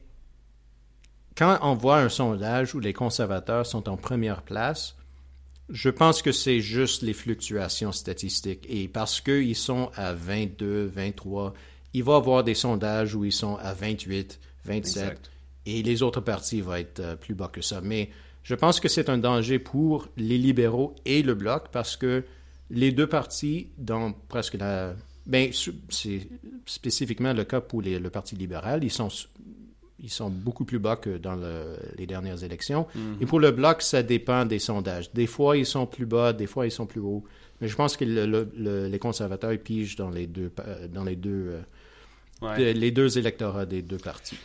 quand 1.38 1.58
on 1.62 1.74
voit 1.74 2.00
un 2.00 2.10
sondage 2.10 2.76
où 2.76 2.82
les 2.82 2.92
conservateurs 2.92 3.66
sont 3.66 3.88
en 3.88 3.96
première 3.96 4.42
place, 4.42 4.98
je 5.70 5.90
pense 5.90 6.22
que 6.22 6.34
c'est 6.34 6.60
juste 6.60 7.04
les 7.04 7.14
fluctuations 7.14 7.94
statistiques. 7.94 8.66
Et 8.68 8.90
parce 8.90 9.22
qu'ils 9.22 9.56
sont 9.56 9.92
à 9.96 10.14
22, 10.14 10.88
23, 10.88 11.54
il 11.94 12.04
va 12.04 12.14
y 12.14 12.16
avoir 12.18 12.44
des 12.44 12.54
sondages 12.54 13.16
où 13.16 13.24
ils 13.24 13.32
sont 13.32 13.56
à 13.56 13.74
28, 13.74 14.42
27, 14.66 15.32
et 15.68 15.84
les 15.84 16.04
autres 16.04 16.20
partis 16.20 16.60
vont 16.60 16.76
être 16.76 17.00
euh, 17.00 17.16
plus 17.16 17.34
bas 17.34 17.48
que 17.48 17.62
ça. 17.62 17.80
Mais 17.80 18.10
je 18.44 18.56
pense 18.56 18.82
que 18.82 18.90
c'est 18.90 19.08
un 19.08 19.18
danger 19.18 19.58
pour 19.58 20.10
les 20.18 20.38
libéraux 20.38 20.96
et 21.06 21.24
le 21.24 21.34
bloc 21.34 21.70
parce 21.72 21.96
que 21.96 22.26
les 22.72 22.92
deux 22.92 23.08
partis, 23.08 23.70
dans 23.78 24.12
presque 24.12 24.56
la 24.56 24.96
ben, 25.30 25.52
c'est 25.90 26.28
spécifiquement 26.66 27.34
le 27.34 27.44
cas 27.44 27.62
pour 27.62 27.82
le 27.82 28.10
Parti 28.10 28.36
libéral. 28.36 28.84
Ils 28.84 28.92
sont 28.92 29.10
ils 30.02 30.10
sont 30.10 30.30
beaucoup 30.30 30.64
plus 30.64 30.80
bas 30.80 30.96
que 30.96 31.18
dans 31.18 31.38
les 31.98 32.08
dernières 32.08 32.44
élections. 32.44 32.88
Et 33.20 33.26
pour 33.26 33.40
le 33.40 33.52
bloc, 33.52 33.82
ça 33.82 34.02
dépend 34.02 34.46
des 34.46 34.60
sondages. 34.60 35.12
Des 35.14 35.28
fois, 35.28 35.58
ils 35.58 35.66
sont 35.66 35.86
plus 35.86 36.06
bas, 36.06 36.32
des 36.32 36.48
fois, 36.48 36.66
ils 36.66 36.72
sont 36.72 36.86
plus 36.86 37.02
hauts. 37.02 37.24
Mais 37.60 37.68
je 37.68 37.76
pense 37.76 37.98
que 37.98 38.06
les 38.06 39.00
conservateurs 39.00 39.58
pigent 39.58 39.98
dans 39.98 40.10
les 40.10 40.26
deux, 40.26 40.52
dans 40.90 41.04
les 41.04 41.18
deux, 41.18 41.60
les 42.58 42.92
deux 42.92 43.18
électorats 43.18 43.66
des 43.66 43.82
deux 43.82 43.98
partis. 43.98 44.38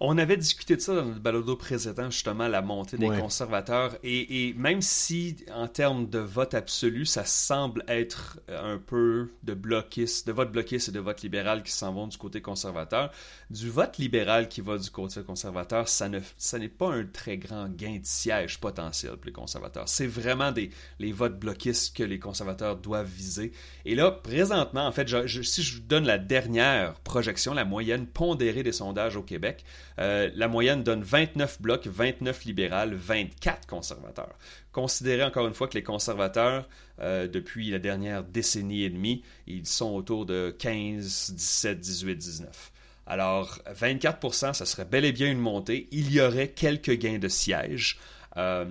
On 0.00 0.16
avait 0.16 0.36
discuté 0.36 0.76
de 0.76 0.80
ça 0.80 0.94
dans 0.94 1.04
notre 1.04 1.20
balado 1.20 1.56
précédent, 1.56 2.08
justement, 2.08 2.46
la 2.46 2.62
montée 2.62 2.96
des 2.96 3.08
conservateurs. 3.08 3.96
Et, 4.04 4.54
même 4.56 4.80
si, 4.80 5.36
en 5.52 5.66
termes 5.66 6.08
de 6.08 6.20
vote 6.20 6.54
absolu, 6.54 7.04
ça 7.04 7.24
semble 7.24 7.84
être 7.88 8.38
un 8.48 8.78
peu 8.78 9.30
de 9.42 9.54
bloquistes, 9.54 10.26
de 10.26 10.32
vote 10.32 10.52
bloquiste 10.52 10.90
et 10.90 10.92
de 10.92 11.00
vote 11.00 11.22
libéral 11.22 11.64
qui 11.64 11.72
s'en 11.72 11.92
vont 11.92 12.06
du 12.06 12.16
côté 12.16 12.40
conservateur, 12.40 13.10
du 13.50 13.70
vote 13.70 13.98
libéral 13.98 14.48
qui 14.48 14.60
va 14.60 14.78
du 14.78 14.88
côté 14.90 15.20
conservateur, 15.22 15.88
ça 15.88 16.08
ne, 16.08 16.20
ça 16.36 16.60
n'est 16.60 16.68
pas 16.68 16.92
un 16.92 17.04
très 17.04 17.36
grand 17.36 17.68
gain 17.68 17.96
de 17.96 18.06
siège 18.06 18.60
potentiel 18.60 19.16
pour 19.16 19.26
les 19.26 19.32
conservateurs. 19.32 19.88
C'est 19.88 20.06
vraiment 20.06 20.52
des, 20.52 20.70
les 21.00 21.10
votes 21.10 21.40
bloquistes 21.40 21.96
que 21.96 22.04
les 22.04 22.20
conservateurs 22.20 22.76
doivent 22.76 23.10
viser. 23.10 23.50
Et 23.84 23.96
là, 23.96 24.12
présentement, 24.12 24.86
en 24.86 24.92
fait, 24.92 25.08
si 25.42 25.62
je 25.62 25.76
vous 25.76 25.82
donne 25.82 26.04
la 26.04 26.18
dernière 26.18 26.94
projection, 27.00 27.52
la 27.52 27.64
moyenne 27.64 28.06
pondérée 28.06 28.62
des 28.62 28.72
sondages 28.72 29.16
au 29.16 29.22
Québec, 29.22 29.64
euh, 29.98 30.30
la 30.34 30.48
moyenne 30.48 30.82
donne 30.82 31.02
29 31.02 31.60
blocs, 31.60 31.86
29 31.86 32.44
libérales, 32.44 32.94
24 32.94 33.66
conservateurs. 33.66 34.36
Considérez 34.72 35.24
encore 35.24 35.46
une 35.46 35.54
fois 35.54 35.66
que 35.66 35.74
les 35.74 35.82
conservateurs, 35.82 36.68
euh, 37.00 37.26
depuis 37.26 37.70
la 37.70 37.78
dernière 37.78 38.22
décennie 38.22 38.84
et 38.84 38.90
demie, 38.90 39.22
ils 39.46 39.66
sont 39.66 39.92
autour 39.94 40.24
de 40.24 40.54
15, 40.56 41.32
17, 41.34 41.80
18, 41.80 42.16
19. 42.16 42.72
Alors, 43.06 43.58
24% 43.74 44.52
ça 44.52 44.66
serait 44.66 44.84
bel 44.84 45.04
et 45.04 45.12
bien 45.12 45.30
une 45.30 45.38
montée. 45.38 45.88
Il 45.90 46.12
y 46.12 46.20
aurait 46.20 46.48
quelques 46.48 46.92
gains 46.92 47.18
de 47.18 47.28
sièges. 47.28 47.98
Euh, 48.36 48.66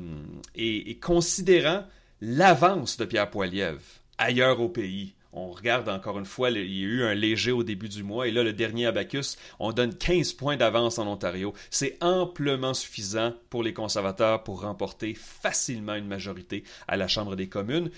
et, 0.56 0.98
considérant 1.00 1.84
l'avance 2.22 2.98
de 2.98 3.06
Pierre 3.06 3.30
Poilievre 3.30 3.82
ailleurs 4.18 4.62
au 4.62 4.70
pays, 4.70 5.14
on 5.38 5.52
regarde 5.52 5.90
encore 5.90 6.18
une 6.20 6.26
fois, 6.26 6.50
il 6.50 6.58
y 6.58 6.84
a 6.84 6.88
eu 6.88 7.04
un 7.04 7.14
léger 7.14 7.52
au 7.52 7.64
début 7.64 7.90
du 7.90 8.04
mois, 8.04 8.28
et 8.28 8.32
là, 8.32 8.44
le 8.44 8.54
dernier 8.54 8.88
Abacus, 8.88 9.38
on 9.60 9.72
donne 9.72 9.96
15 9.96 10.34
points 10.34 10.58
d'avance 10.58 10.98
en 11.00 11.08
Ontario. 11.08 11.54
C'est 11.70 11.98
amplement 12.02 12.74
suffisant 12.74 13.34
pour 13.50 13.64
les 13.64 13.74
conservateurs 13.74 14.44
pour 14.44 14.62
remporter 14.62 15.14
facilement 15.14 15.96
une 15.96 16.08
majorité 16.08 16.64
à 16.88 16.98
la 16.98 17.08
Chambre 17.08 17.36
des 17.36 17.50
communes. 17.50 17.90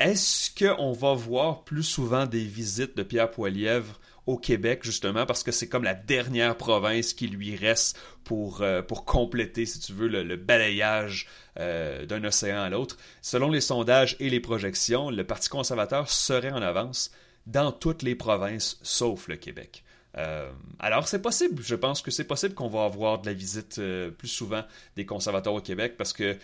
Est-ce 0.00 0.50
qu'on 0.52 0.92
va 0.92 1.14
voir 1.14 1.64
plus 1.64 1.84
souvent 1.84 2.26
des 2.26 2.44
visites 2.44 2.96
de 2.96 3.02
Pierre 3.02 3.30
Poilièvre 3.30 4.00
au 4.26 4.38
Québec, 4.38 4.80
justement, 4.82 5.26
parce 5.26 5.42
que 5.42 5.52
c'est 5.52 5.68
comme 5.68 5.84
la 5.84 5.94
dernière 5.94 6.56
province 6.56 7.12
qui 7.12 7.26
lui 7.26 7.56
reste 7.56 7.98
pour, 8.24 8.62
euh, 8.62 8.82
compléter, 8.82 9.66
si 9.66 9.80
tu 9.80 9.92
veux, 9.92 10.08
le, 10.08 10.36
balayage 10.36 11.26
euh, 11.58 12.06
d'un 12.06 12.24
océan 12.24 12.62
à 12.62 12.70
l'autre. 12.70 12.96
Selon 13.20 13.50
les 13.50 13.60
sondages 13.60 14.16
et 14.20 14.30
les 14.30 14.40
projections, 14.40 15.10
le 15.10 15.24
Parti 15.24 15.48
conservateur 15.48 16.08
serait 16.08 16.52
en 16.52 16.62
avance 16.62 17.10
dans 17.46 17.72
toutes 17.72 18.02
les 18.02 18.14
provinces, 18.14 18.78
sauf 18.82 19.28
le 19.28 19.36
Québec. 19.36 19.84
Euh, 20.16 20.50
alors 20.78 21.08
c'est 21.08 21.20
possible, 21.20 21.60
je 21.60 21.74
pense 21.74 22.00
que 22.00 22.12
c'est 22.12 22.24
possible 22.24 22.54
qu'on 22.54 22.68
va 22.68 22.84
avoir 22.84 23.20
de 23.20 23.26
la 23.26 23.32
visite 23.32 23.80
plus 24.16 24.28
souvent 24.28 24.62
des 24.94 25.04
conservateurs 25.04 25.54
au 25.54 25.60
Québec 25.60 25.96
parce 25.98 26.12
que 26.12 26.38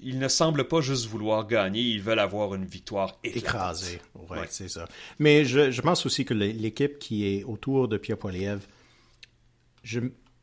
ils, 0.00 0.18
ne 0.18 0.28
semblent 0.28 0.68
pas 0.68 0.80
juste 0.80 1.06
vouloir 1.06 1.46
gagner, 1.46 1.80
ils 1.80 2.02
veulent 2.02 2.18
avoir 2.18 2.54
une 2.54 2.64
victoire 2.64 3.18
écrasée. 3.24 4.00
Oui, 4.30 4.38
c'est 4.48 4.68
ça. 4.68 4.86
Mais 5.18 5.44
je, 5.44 5.80
pense 5.80 6.06
aussi 6.06 6.24
que 6.24 6.34
l'équipe 6.34 6.98
qui 6.98 7.26
est 7.26 7.44
autour 7.44 7.88
de 7.88 7.96
Pierre 7.96 8.18
Poilievre, 8.18 8.62
je 9.82 10.00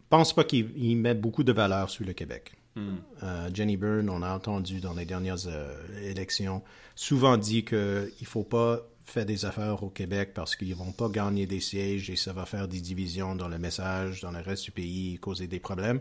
pense 0.10 0.34
pas 0.34 0.44
qu'il 0.44 0.98
met 0.98 1.14
beaucoup 1.14 1.44
de 1.44 1.52
valeur 1.52 1.90
sur 1.90 2.06
le 2.06 2.14
Québec. 2.14 2.54
Hmm. 2.76 2.98
Euh, 3.24 3.50
Jenny 3.54 3.76
Byrne, 3.76 4.10
on 4.10 4.22
a 4.22 4.34
entendu 4.34 4.80
dans 4.80 4.94
les 4.94 5.06
dernières 5.06 5.48
euh, 5.48 5.76
élections, 6.04 6.64
souvent 6.96 7.38
dit 7.38 7.66
qu'il 7.66 7.78
ne 7.78 8.26
faut 8.26 8.44
pas 8.44 8.80
faire 9.04 9.26
des 9.26 9.46
affaires 9.46 9.84
au 9.84 9.90
Québec 9.90 10.32
parce 10.34 10.56
qu'ils 10.56 10.70
ne 10.70 10.76
vont 10.76 10.94
pas 10.94 11.10
gagner 11.10 11.46
des 11.46 11.60
sièges 11.60 12.10
et 12.10 12.16
ça 12.16 12.32
va 12.32 12.46
faire 12.46 12.68
des 12.68 12.80
divisions 12.80 13.36
dans 13.36 13.50
le 13.50 13.58
message, 13.58 14.22
dans 14.22 14.32
le 14.32 14.40
reste 14.40 14.64
du 14.66 14.72
pays, 14.72 15.18
causer 15.20 15.48
des 15.48 15.60
problèmes. 15.60 16.00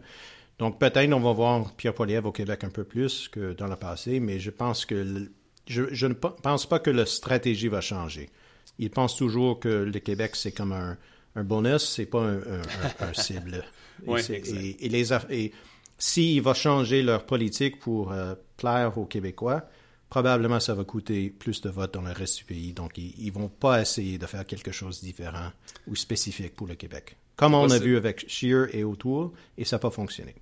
Donc 0.61 0.79
peut-être 0.79 1.11
on 1.15 1.21
va 1.21 1.33
voir 1.33 1.73
Pierre 1.73 1.95
Poilievre 1.95 2.29
au 2.29 2.33
Québec 2.33 2.65
un 2.65 2.69
peu 2.69 2.85
plus 2.85 3.29
que 3.29 3.55
dans 3.55 3.67
le 3.67 3.77
passé, 3.77 4.21
mais 4.21 4.39
je 4.39 4.51
pense 4.51 4.85
que 4.85 5.31
je, 5.67 6.07
ne 6.07 6.13
pense 6.13 6.67
pas 6.67 6.79
que 6.79 6.91
la 6.91 7.07
stratégie 7.07 7.69
va 7.69 7.81
changer. 7.81 8.29
Il 8.79 8.91
pense 8.91 9.17
toujours 9.17 9.59
que 9.59 9.69
le 9.69 9.99
Québec 10.01 10.37
c'est 10.37 10.53
comme 10.53 10.73
un, 10.73 10.99
un 11.35 11.45
bonus, 11.45 11.83
c'est 11.83 12.05
pas 12.05 12.25
un, 12.25 13.13
cible. 13.15 13.65
et, 14.07 14.89
les 14.91 15.13
et 15.31 15.53
s'il 15.97 16.43
va 16.43 16.53
changer 16.53 17.03
leur 17.03 17.25
politique 17.25 17.79
pour 17.79 18.13
euh, 18.13 18.35
plaire 18.59 18.99
aux 18.99 19.07
Québécois, 19.07 19.67
probablement 20.11 20.61
ça 20.61 20.75
va 20.75 20.85
coûter 20.85 21.31
plus 21.31 21.63
de 21.63 21.71
votes 21.71 21.95
dans 21.95 22.03
le 22.03 22.13
reste 22.13 22.37
du 22.37 22.45
pays. 22.45 22.75
Donc 22.75 22.99
ils, 22.99 23.27
ne 23.27 23.33
vont 23.33 23.49
pas 23.49 23.81
essayer 23.81 24.19
de 24.19 24.27
faire 24.27 24.45
quelque 24.45 24.73
chose 24.73 25.01
de 25.01 25.07
différent 25.07 25.53
ou 25.87 25.97
spécifique 25.97 26.55
pour 26.55 26.67
le 26.67 26.75
Québec. 26.75 27.17
Comme 27.37 27.55
on 27.55 27.71
a 27.71 27.79
vu 27.79 27.97
avec 27.97 28.29
Scheer 28.29 28.75
et 28.75 28.85
autour, 28.85 29.33
et 29.57 29.65
ça 29.65 29.77
n'a 29.77 29.81
pas 29.81 29.91
fonctionné. 29.91 30.35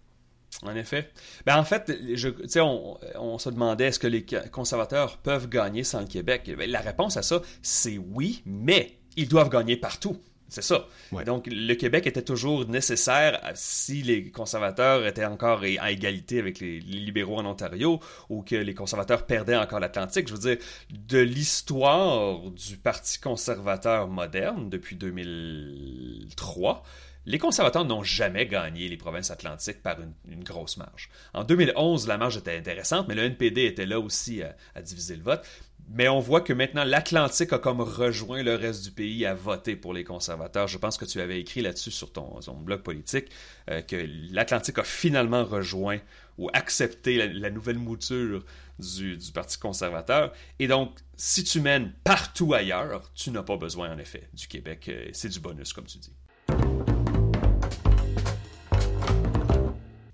En 0.62 0.74
effet. 0.74 1.10
Ben, 1.46 1.56
en 1.56 1.64
fait, 1.64 1.92
je, 2.14 2.28
on, 2.60 2.98
on 3.14 3.38
se 3.38 3.48
demandait 3.48 3.86
est-ce 3.86 4.00
que 4.00 4.08
les 4.08 4.26
conservateurs 4.50 5.18
peuvent 5.18 5.48
gagner 5.48 5.84
sans 5.84 6.00
le 6.00 6.06
Québec? 6.06 6.50
Ben, 6.56 6.68
la 6.68 6.80
réponse 6.80 7.16
à 7.16 7.22
ça, 7.22 7.42
c'est 7.62 7.98
oui, 7.98 8.42
mais 8.44 8.98
ils 9.16 9.28
doivent 9.28 9.50
gagner 9.50 9.76
partout. 9.76 10.16
C'est 10.48 10.62
ça. 10.62 10.86
Donc, 11.26 11.46
le 11.46 11.74
Québec 11.74 12.06
était 12.06 12.22
toujours 12.22 12.66
nécessaire 12.66 13.38
si 13.54 14.02
les 14.02 14.30
conservateurs 14.30 15.06
étaient 15.06 15.26
encore 15.26 15.62
à 15.78 15.90
égalité 15.90 16.38
avec 16.38 16.58
les, 16.60 16.80
libéraux 16.80 17.36
en 17.36 17.44
Ontario 17.44 18.00
ou 18.30 18.42
que 18.42 18.56
les 18.56 18.74
conservateurs 18.74 19.26
perdaient 19.26 19.56
encore 19.56 19.78
l'Atlantique. 19.78 20.26
Je 20.26 20.32
veux 20.32 20.38
dire, 20.40 20.56
de 20.90 21.18
l'histoire 21.18 22.40
du 22.50 22.78
Parti 22.78 23.20
conservateur 23.20 24.08
moderne 24.08 24.70
depuis 24.70 24.96
2003, 24.96 26.82
les 27.28 27.38
conservateurs 27.38 27.84
n'ont 27.84 28.02
jamais 28.02 28.46
gagné 28.46 28.88
les 28.88 28.96
provinces 28.96 29.30
atlantiques 29.30 29.82
par 29.82 29.98
une, 30.00 30.42
grosse 30.42 30.78
marge. 30.78 31.10
En 31.34 31.44
2011, 31.44 32.08
la 32.08 32.16
marge 32.16 32.38
était 32.38 32.56
intéressante, 32.56 33.06
mais 33.06 33.14
le 33.14 33.24
NPD 33.24 33.64
était 33.66 33.84
là 33.84 34.00
aussi 34.00 34.42
à, 34.42 34.80
diviser 34.80 35.14
le 35.14 35.22
vote. 35.22 35.46
Mais 35.90 36.08
on 36.08 36.20
voit 36.20 36.40
que 36.40 36.54
maintenant, 36.54 36.84
l'Atlantique 36.84 37.52
a 37.52 37.58
comme 37.58 37.82
rejoint 37.82 38.42
le 38.42 38.54
reste 38.54 38.82
du 38.82 38.92
pays 38.92 39.26
à 39.26 39.34
voter 39.34 39.76
pour 39.76 39.92
les 39.92 40.04
conservateurs. 40.04 40.68
Je 40.68 40.78
pense 40.78 40.96
que 40.96 41.04
tu 41.04 41.20
avais 41.20 41.38
écrit 41.38 41.60
là-dessus 41.60 41.90
sur 41.90 42.12
ton, 42.12 42.40
blog 42.62 42.80
politique 42.80 43.26
euh, 43.70 43.82
que 43.82 44.08
l'Atlantique 44.30 44.78
a 44.78 44.84
finalement 44.84 45.44
rejoint 45.44 45.98
ou 46.38 46.48
accepté 46.54 47.28
la, 47.28 47.50
nouvelle 47.50 47.78
mouture 47.78 48.42
du, 48.78 49.18
du, 49.18 49.32
Parti 49.32 49.58
conservateur. 49.58 50.32
Et 50.58 50.66
donc, 50.66 50.96
si 51.16 51.44
tu 51.44 51.60
mènes 51.60 51.92
partout 52.04 52.54
ailleurs, 52.54 53.10
tu 53.14 53.30
n'as 53.30 53.42
pas 53.42 53.58
besoin, 53.58 53.92
en 53.92 53.98
effet, 53.98 54.28
du 54.32 54.46
Québec. 54.46 54.88
Euh, 54.88 55.08
c'est 55.12 55.28
du 55.28 55.40
bonus, 55.40 55.74
comme 55.74 55.86
tu 55.86 55.98
dis. 55.98 56.12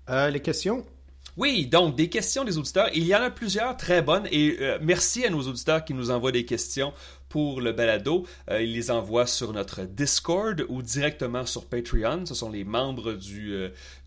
Euh, 0.09 0.29
les 0.29 0.39
questions? 0.39 0.85
Oui, 1.35 1.65
donc 1.65 1.95
des 1.95 2.09
questions 2.09 2.45
des 2.45 2.57
auditeurs. 2.57 2.89
Il 2.93 3.05
y 3.05 3.15
en 3.15 3.21
a 3.21 3.29
plusieurs 3.29 3.75
très 3.75 4.01
bonnes 4.01 4.27
et 4.31 4.55
euh, 4.61 4.77
merci 4.81 5.25
à 5.25 5.29
nos 5.29 5.41
auditeurs 5.41 5.83
qui 5.83 5.93
nous 5.93 6.11
envoient 6.11 6.31
des 6.31 6.45
questions 6.45 6.93
pour 7.27 7.59
le 7.59 7.73
balado. 7.73 8.25
Euh, 8.49 8.61
ils 8.61 8.71
les 8.71 8.89
envoient 8.91 9.25
sur 9.25 9.51
notre 9.51 9.81
Discord 9.81 10.63
ou 10.69 10.81
directement 10.81 11.45
sur 11.45 11.65
Patreon. 11.65 12.25
Ce 12.25 12.35
sont 12.35 12.51
les 12.51 12.63
membres 12.63 13.11
du, 13.13 13.53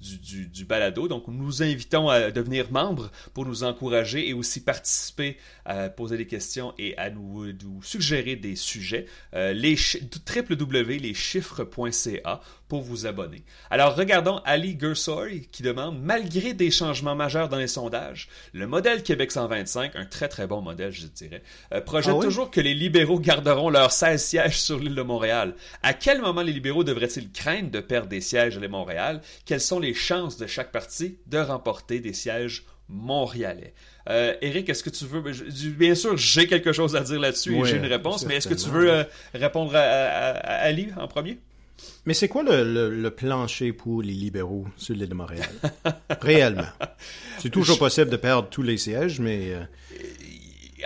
du, 0.01 0.47
du, 0.47 0.65
balado. 0.65 1.09
Donc 1.09 1.25
nous 1.27 1.45
vous 1.45 1.63
invitons 1.63 2.09
à 2.09 2.31
devenir 2.31 2.73
membre 2.73 3.11
pour 3.35 3.45
nous 3.45 3.65
encourager 3.65 4.27
et 4.29 4.33
aussi 4.33 4.63
participer 4.63 5.37
à 5.67 5.91
poser 5.91 6.17
des 6.17 6.27
questions 6.27 6.73
et 6.79 6.97
à 6.97 7.11
nous, 7.11 7.53
suggérer 7.83 8.37
des 8.37 8.57
sujets. 8.57 9.05
les 9.35 9.75
www.leschiffres.ca 9.75 12.41
pour 12.69 12.83
vous 12.83 13.07
abonner. 13.07 13.43
Alors 13.71 13.97
regardons 13.97 14.41
Ali 14.45 14.77
Gersoy 14.79 15.49
qui 15.51 15.63
demande 15.63 16.01
malgré 16.01 16.55
des 16.55 16.71
changements 16.71 17.15
majeurs 17.15 17.49
dans 17.49 17.57
les 17.57 17.67
sondages, 17.67 18.29
le 18.53 18.67
modèle 18.67 19.03
Québec 19.03 19.33
125, 19.33 19.97
un 19.97 20.05
très 20.05 20.29
très 20.29 20.47
bon 20.47 20.61
modèle 20.61 20.93
je 20.93 21.07
dirais, 21.07 21.43
euh, 21.73 21.81
projette 21.81 22.17
ah 22.19 22.23
toujours 22.23 22.51
que 22.51 22.61
les 22.61 22.75
libéraux 22.75 23.19
garderont 23.19 23.71
leurs 23.71 23.93
16 23.93 24.23
sièges 24.23 24.61
sur 24.61 24.79
l'île 24.79 24.95
de 24.95 25.03
Montréal. 25.03 25.55
À 25.83 25.95
quel 25.95 26.21
moment 26.21 26.43
les 26.43 26.53
libéraux 26.53 26.85
devraient-ils 26.85 27.31
craindre 27.31 27.71
de 27.71 27.81
perdre 27.81 28.09
des 28.09 28.21
sièges 28.21 28.57
à 28.57 28.61
l'île 28.61 28.69
de 28.69 28.73
Montréal? 28.73 29.21
Quelles 29.45 29.61
sont 29.61 29.81
les 29.81 29.95
chances 29.95 30.37
de 30.37 30.47
chaque 30.47 30.73
parti 30.73 31.19
de 31.27 31.39
remporter 31.39 32.01
des 32.01 32.13
sièges 32.13 32.65
montréalais? 32.89 33.75
Euh, 34.09 34.35
Eric, 34.41 34.69
est-ce 34.69 34.83
que 34.83 34.91
tu 34.91 35.05
veux... 35.05 35.23
Bien 35.73 35.95
sûr, 35.95 36.17
j'ai 36.17 36.47
quelque 36.47 36.73
chose 36.73 36.97
à 36.97 37.01
dire 37.01 37.21
là-dessus 37.21 37.57
et 37.57 37.65
j'ai 37.65 37.77
une 37.77 37.87
réponse, 37.87 38.25
mais 38.25 38.37
est-ce 38.37 38.49
que 38.49 38.55
tu 38.55 38.71
veux 38.71 38.91
euh, 38.91 39.05
répondre 39.35 39.73
à, 39.75 39.81
Ali 39.81 40.89
en 40.97 41.09
premier? 41.09 41.39
Mais 42.05 42.15
c'est 42.15 42.29
quoi 42.29 42.43
le, 42.43 43.09
plancher 43.11 43.73
pour 43.73 44.03
les 44.03 44.13
libéraux 44.13 44.67
sur 44.77 44.95
l'île 44.95 45.09
de 45.09 45.15
Montréal? 45.15 45.49
Réellement. 46.21 46.69
C'est 47.39 47.51
toujours 47.51 47.79
possible 47.79 48.11
de 48.11 48.17
perdre 48.17 48.49
tous 48.49 48.63
les 48.63 48.79
sièges, 48.79 49.21
mais... 49.21 49.55
Euh, 49.55 49.65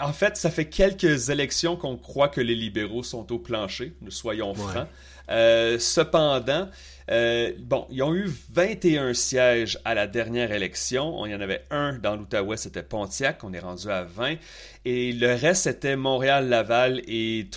en 0.01 0.13
fait, 0.13 0.37
ça 0.37 0.51
fait 0.51 0.69
quelques 0.69 1.29
élections 1.29 1.77
qu'on 1.77 1.97
croit 1.97 2.29
que 2.29 2.41
les 2.41 2.55
libéraux 2.55 3.03
sont 3.03 3.31
au 3.33 3.39
plancher, 3.39 3.93
nous 4.01 4.11
soyons 4.11 4.55
francs. 4.55 4.89
Cependant, 5.29 6.69
bon, 7.09 7.87
ils 7.91 8.03
ont 8.03 8.15
eu 8.15 8.31
21 8.53 9.15
sièges 9.15 9.79
à 9.85 9.95
la 9.95 10.07
dernière 10.07 10.53
élection. 10.53 11.19
On 11.19 11.27
y 11.27 11.35
en 11.35 11.41
avait 11.41 11.65
un 11.71 11.95
dans 11.95 12.17
l'Outaouais, 12.17 12.57
c'était 12.57 12.83
Pontiac. 12.83 13.45
On 13.45 13.53
est 13.53 13.61
rendu 13.61 13.89
à 13.89 14.03
20. 14.05 14.37
Et 14.85 15.13
le 15.13 15.35
reste, 15.35 15.65
c'était 15.65 15.97
Montréal-Laval 15.97 17.03
et 17.07 17.49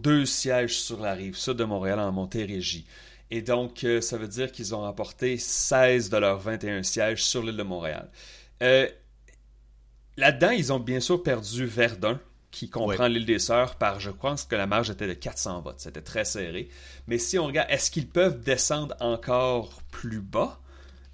deux 0.00 0.26
sièges 0.26 0.78
sur 0.78 1.00
la 1.00 1.14
rive 1.14 1.36
sud 1.36 1.54
de 1.54 1.64
Montréal 1.64 2.00
en 2.00 2.12
Montérégie. 2.12 2.86
Et 3.30 3.42
donc, 3.42 3.84
euh, 3.84 4.00
ça 4.00 4.16
veut 4.16 4.28
dire 4.28 4.52
qu'ils 4.52 4.74
ont 4.74 4.80
remporté 4.80 5.36
16 5.36 6.10
de 6.10 6.16
leurs 6.16 6.38
21 6.38 6.82
sièges 6.82 7.24
sur 7.24 7.42
l'île 7.42 7.56
de 7.56 7.62
Montréal. 7.62 8.08
Euh, 8.62 8.88
là-dedans, 10.16 10.50
ils 10.50 10.72
ont 10.72 10.78
bien 10.78 11.00
sûr 11.00 11.22
perdu 11.22 11.66
Verdun, 11.66 12.20
qui 12.56 12.70
comprend 12.70 13.06
l'île 13.06 13.26
des 13.26 13.38
Sœurs, 13.38 13.74
par, 13.74 14.00
je 14.00 14.10
crois 14.10 14.34
que 14.48 14.56
la 14.56 14.66
marge 14.66 14.88
était 14.88 15.06
de 15.06 15.12
400 15.12 15.60
votes. 15.60 15.74
C'était 15.78 16.00
très 16.00 16.24
serré. 16.24 16.70
Mais 17.06 17.18
si 17.18 17.38
on 17.38 17.44
regarde, 17.44 17.68
est-ce 17.70 17.90
qu'ils 17.90 18.08
peuvent 18.08 18.40
descendre 18.42 18.94
encore 19.00 19.82
plus 19.90 20.20
bas? 20.20 20.58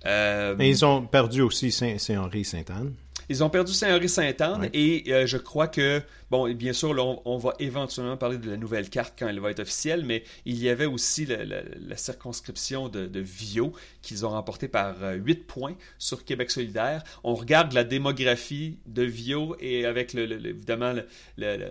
Euh, 0.06 0.54
Mais 0.56 0.70
ils 0.70 0.84
ont 0.84 1.04
perdu 1.04 1.40
aussi 1.40 1.72
Saint-Henri-Sainte-Anne. 1.72 2.94
Ils 3.28 3.42
ont 3.44 3.50
perdu 3.50 3.72
Saint-Henri-Sainte-Anne 3.72 4.68
et 4.72 5.04
euh, 5.08 5.26
je 5.26 5.36
crois 5.36 5.68
que, 5.68 6.02
bon, 6.30 6.52
bien 6.54 6.72
sûr, 6.72 6.90
on, 7.24 7.38
va 7.38 7.54
éventuellement 7.58 8.16
parler 8.16 8.38
de 8.38 8.50
la 8.50 8.56
nouvelle 8.56 8.88
carte 8.90 9.14
quand 9.18 9.28
elle 9.28 9.40
va 9.40 9.50
être 9.50 9.60
officielle, 9.60 10.04
mais 10.04 10.24
il 10.44 10.58
y 10.58 10.68
avait 10.68 10.86
aussi 10.86 11.26
la, 11.26 11.96
circonscription 11.96 12.88
de, 12.88 13.06
de 13.06 13.20
Vio 13.20 13.72
qu'ils 14.00 14.26
ont 14.26 14.30
remporté 14.30 14.68
par 14.68 14.96
8 15.00 15.38
euh, 15.38 15.42
points 15.46 15.76
sur 15.98 16.24
Québec 16.24 16.50
solidaire. 16.50 17.02
On 17.24 17.34
regarde 17.34 17.72
la 17.72 17.84
démographie 17.84 18.78
de 18.86 19.02
Vio 19.02 19.56
et 19.60 19.86
avec, 19.86 20.14
le, 20.14 20.24
évidemment, 20.46 20.94
le, 21.36 21.70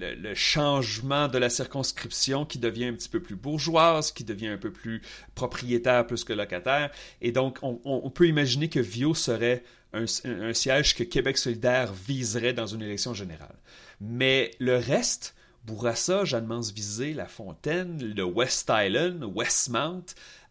le, 0.00 0.34
changement 0.34 1.28
de 1.28 1.38
la 1.38 1.50
circonscription 1.50 2.44
qui 2.44 2.58
devient 2.58 2.86
un 2.86 2.94
petit 2.94 3.08
peu 3.08 3.20
plus 3.20 3.36
bourgeoise, 3.36 4.12
qui 4.12 4.24
devient 4.24 4.48
un 4.48 4.58
peu 4.58 4.72
plus 4.72 5.02
propriétaire 5.34 6.06
plus 6.06 6.24
que 6.24 6.32
locataire. 6.32 6.90
Et 7.20 7.32
donc, 7.32 7.58
on, 7.62 8.10
peut 8.10 8.26
imaginer 8.26 8.68
que 8.68 8.80
Vio 8.80 9.14
serait 9.14 9.62
un, 9.92 10.54
siège 10.54 10.94
que 10.94 11.02
Québec 11.02 11.38
solidaire 11.38 11.92
viserait 11.92 12.52
dans 12.52 12.66
une 12.66 12.82
élection 12.82 13.14
générale. 13.14 13.56
Mais 14.00 14.52
le 14.60 14.76
reste, 14.76 15.34
Bourassa, 15.64 16.24
Jeanne-Mance-Visé, 16.24 17.12
La 17.12 17.26
Fontaine, 17.26 18.02
le 18.02 18.24
West 18.24 18.70
Island, 18.72 19.24
Westmount, 19.24 20.04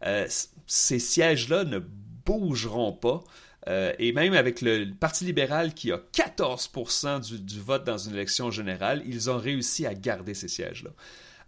euh, 0.04 0.26
ces 0.66 0.98
sièges-là 0.98 1.64
ne 1.64 1.78
bougeront 1.78 2.92
pas. 2.92 3.22
Euh, 3.68 3.92
et 3.98 4.12
même 4.12 4.32
avec 4.32 4.62
le 4.62 4.90
Parti 4.98 5.24
libéral 5.24 5.74
qui 5.74 5.92
a 5.92 5.98
14% 5.98 7.20
du, 7.20 7.40
du, 7.40 7.60
vote 7.60 7.84
dans 7.84 7.98
une 7.98 8.14
élection 8.14 8.50
générale, 8.50 9.02
ils 9.06 9.28
ont 9.28 9.38
réussi 9.38 9.86
à 9.86 9.92
garder 9.92 10.32
ces 10.32 10.48
sièges-là. 10.48 10.90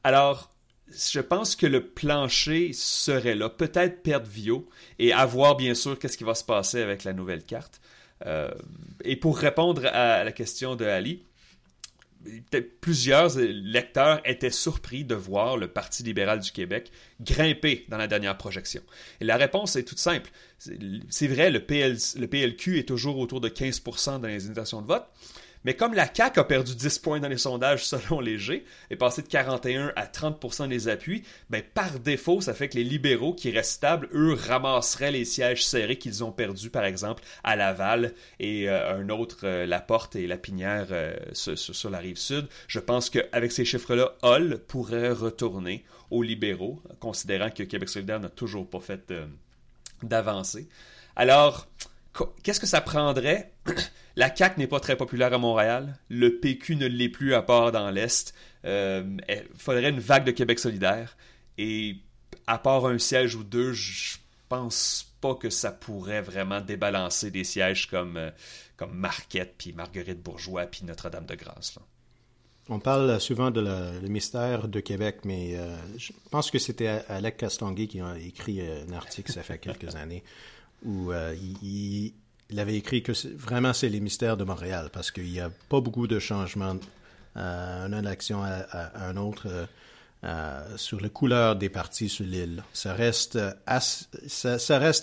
Alors, 0.04 0.52
je 0.88 1.20
pense 1.20 1.56
que 1.56 1.66
le 1.66 1.86
plancher 1.86 2.72
serait 2.72 3.34
là. 3.34 3.48
Peut-être 3.48 4.02
perdre 4.02 4.26
Vio 4.26 4.68
et 4.98 5.12
avoir 5.12 5.56
bien 5.56 5.74
sûr 5.74 5.98
qu'est-ce 5.98 6.16
qui 6.16 6.24
va 6.24 6.34
se 6.34 6.44
passer 6.44 6.82
avec 6.82 7.04
la 7.04 7.12
nouvelle 7.12 7.44
carte. 7.44 7.80
Euh, 8.26 8.50
et 9.04 9.16
pour 9.16 9.38
répondre 9.38 9.86
à 9.86 10.24
la 10.24 10.32
question 10.32 10.76
de 10.76 10.84
Ali, 10.84 11.22
plusieurs 12.80 13.36
lecteurs 13.38 14.20
étaient 14.24 14.50
surpris 14.50 15.04
de 15.04 15.14
voir 15.14 15.56
le 15.56 15.68
Parti 15.68 16.02
libéral 16.02 16.40
du 16.40 16.52
Québec 16.52 16.90
grimper 17.20 17.84
dans 17.88 17.96
la 17.96 18.06
dernière 18.06 18.36
projection. 18.36 18.82
Et 19.20 19.24
la 19.24 19.36
réponse 19.36 19.76
est 19.76 19.84
toute 19.84 19.98
simple. 19.98 20.30
C'est 20.58 21.26
vrai, 21.26 21.50
le, 21.50 21.58
PLQ 21.64 22.78
est 22.78 22.88
toujours 22.88 23.18
autour 23.18 23.40
de 23.40 23.48
15% 23.48 24.20
dans 24.20 24.28
les 24.28 24.46
invitations 24.46 24.82
de 24.82 24.86
vote, 24.86 25.06
mais 25.64 25.74
comme 25.74 25.94
la 25.94 26.12
CAQ 26.12 26.40
a 26.40 26.44
perdu 26.44 26.74
10 26.74 26.98
points 26.98 27.20
dans 27.20 27.28
les 27.28 27.38
sondages 27.38 27.86
selon 27.86 28.20
Léger, 28.20 28.64
et 28.90 28.96
passé 28.96 29.22
de 29.22 29.28
41 29.28 29.92
à 29.96 30.06
30% 30.06 30.68
des 30.68 30.88
appuis, 30.88 31.22
ben 31.50 31.62
par 31.74 31.98
défaut, 32.00 32.40
ça 32.40 32.54
fait 32.54 32.68
que 32.68 32.76
les 32.76 32.84
libéraux 32.84 33.34
qui 33.34 33.50
restent 33.50 33.72
stables, 33.72 34.08
eux, 34.12 34.34
ramasseraient 34.34 35.12
les 35.12 35.24
sièges 35.24 35.64
serrés 35.64 35.96
qu'ils 35.96 36.24
ont 36.24 36.32
perdus, 36.32 36.70
par 36.70 36.84
exemple, 36.84 37.22
à 37.44 37.56
Laval 37.56 38.12
et 38.40 38.68
euh, 38.68 38.96
un 38.96 39.08
autre, 39.08 39.40
euh, 39.44 39.66
La 39.66 39.80
Porte 39.80 40.16
et 40.16 40.26
La 40.26 40.36
Pinière 40.36 40.88
euh, 40.90 41.16
sur, 41.32 41.90
la 41.90 41.98
rive 41.98 42.18
sud. 42.18 42.48
Je 42.66 42.78
pense 42.78 43.10
qu'avec 43.10 43.52
ces 43.52 43.64
chiffres-là, 43.64 44.14
Hall 44.22 44.60
pourrait 44.66 45.10
retourner 45.10 45.84
aux 46.10 46.22
libéraux, 46.22 46.82
considérant 47.00 47.50
que 47.50 47.62
Québec 47.62 47.88
solidaire 47.88 48.20
n'a 48.20 48.28
toujours 48.28 48.68
pas 48.68 48.80
fait 48.80 49.12
d'avancée. 50.02 50.68
Alors, 51.16 51.66
qu'est-ce 52.42 52.60
que 52.60 52.66
ça 52.66 52.80
prendrait? 52.80 53.52
La 54.16 54.34
CAQ 54.34 54.58
n'est 54.58 54.66
pas 54.66 54.80
très 54.80 54.96
populaire 54.96 55.32
à 55.32 55.38
Montréal. 55.38 55.96
Le 56.08 56.38
PQ 56.38 56.76
ne 56.76 56.86
l'est 56.86 57.08
plus 57.08 57.34
à 57.34 57.42
part 57.42 57.72
dans 57.72 57.90
l'Est. 57.90 58.34
Il 58.64 58.68
euh, 58.68 59.18
faudrait 59.56 59.88
une 59.88 60.00
vague 60.00 60.24
de 60.24 60.32
Québec 60.32 60.58
solidaire. 60.58 61.16
Et 61.58 61.96
à 62.46 62.58
part 62.58 62.86
un 62.86 62.98
siège 62.98 63.34
ou 63.34 63.44
deux, 63.44 63.72
je 63.72 64.18
pense 64.48 65.14
pas 65.20 65.34
que 65.34 65.50
ça 65.50 65.72
pourrait 65.72 66.20
vraiment 66.20 66.60
débalancer 66.60 67.30
des 67.30 67.44
sièges 67.44 67.86
comme, 67.86 68.16
euh, 68.16 68.30
comme 68.76 68.92
Marquette, 68.92 69.54
puis 69.56 69.72
Marguerite 69.72 70.22
Bourgeois, 70.22 70.66
puis 70.66 70.84
Notre-Dame-de-Grâce. 70.84 71.78
On 72.68 72.78
parle 72.78 73.20
souvent 73.20 73.50
de 73.50 73.60
le 73.60 74.08
mystère 74.08 74.68
de 74.68 74.80
Québec, 74.80 75.20
mais 75.24 75.56
euh, 75.56 75.76
je 75.96 76.12
pense 76.30 76.50
que 76.50 76.58
c'était 76.58 77.02
Alec 77.08 77.38
Castonguay 77.38 77.88
qui 77.88 78.00
a 78.00 78.16
écrit 78.18 78.60
un 78.60 78.92
article, 78.92 79.32
ça 79.32 79.42
fait 79.42 79.58
quelques 79.58 79.94
années, 79.96 80.22
où 80.84 81.12
il, 81.62 82.14
il 82.52 82.60
avait 82.60 82.76
écrit 82.76 83.02
que 83.02 83.12
vraiment 83.36 83.72
c'est 83.72 83.88
les 83.88 84.00
mystères 84.00 84.36
de 84.36 84.44
Montréal 84.44 84.90
parce 84.92 85.10
qu'il 85.10 85.30
n'y 85.30 85.40
a 85.40 85.50
pas 85.68 85.80
beaucoup 85.80 86.06
de 86.06 86.18
changements 86.18 86.76
euh, 87.36 87.88
d'une 87.88 87.98
élection 87.98 88.42
à, 88.42 89.06
un 89.08 89.16
autre 89.16 89.46
euh, 89.46 89.66
euh, 90.24 90.76
sur 90.76 91.00
la 91.00 91.08
couleur 91.08 91.56
des 91.56 91.70
partis 91.70 92.10
sur 92.10 92.26
l'île. 92.26 92.62
Ça 92.74 92.92
reste, 92.92 93.38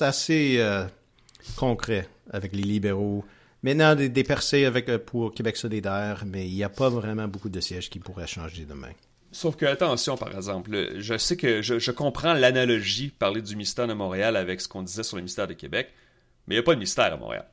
assez, 0.02 0.86
concret 1.56 2.08
avec 2.32 2.54
les 2.54 2.62
libéraux. 2.62 3.26
Maintenant, 3.64 3.96
des, 3.96 4.10
des 4.10 4.24
percées 4.24 4.72
pour 5.06 5.34
Québec 5.34 5.58
solidaire, 5.58 6.24
mais 6.26 6.48
il 6.48 6.54
n'y 6.54 6.64
a 6.64 6.70
pas 6.70 6.90
vraiment 6.90 7.28
beaucoup 7.28 7.50
de 7.50 7.60
sièges 7.60 7.90
qui 7.90 8.00
pourraient 8.00 8.28
changer 8.28 8.66
demain. 8.66 8.92
Sauf 9.32 9.56
que, 9.56 9.66
attention, 9.66 10.18
par 10.18 10.36
exemple, 10.36 10.92
je 10.98 11.18
sais 11.18 11.36
que 11.36 11.62
je, 11.62 11.78
je 11.78 11.92
comprends 11.92 12.34
l'analogie, 12.34 13.10
parler 13.10 13.42
du 13.42 13.56
mystère 13.56 13.88
de 13.88 13.94
Montréal 13.94 14.36
avec 14.36 14.62
ce 14.62 14.68
qu'on 14.68 14.82
disait 14.82 15.04
sur 15.04 15.18
le 15.18 15.24
mystère 15.24 15.48
de 15.48 15.54
Québec. 15.54 15.90
Mais 16.50 16.56
il 16.56 16.58
n'y 16.58 16.62
a 16.62 16.64
pas 16.64 16.74
de 16.74 16.80
mystère 16.80 17.14
à 17.14 17.16
Montréal. 17.18 17.46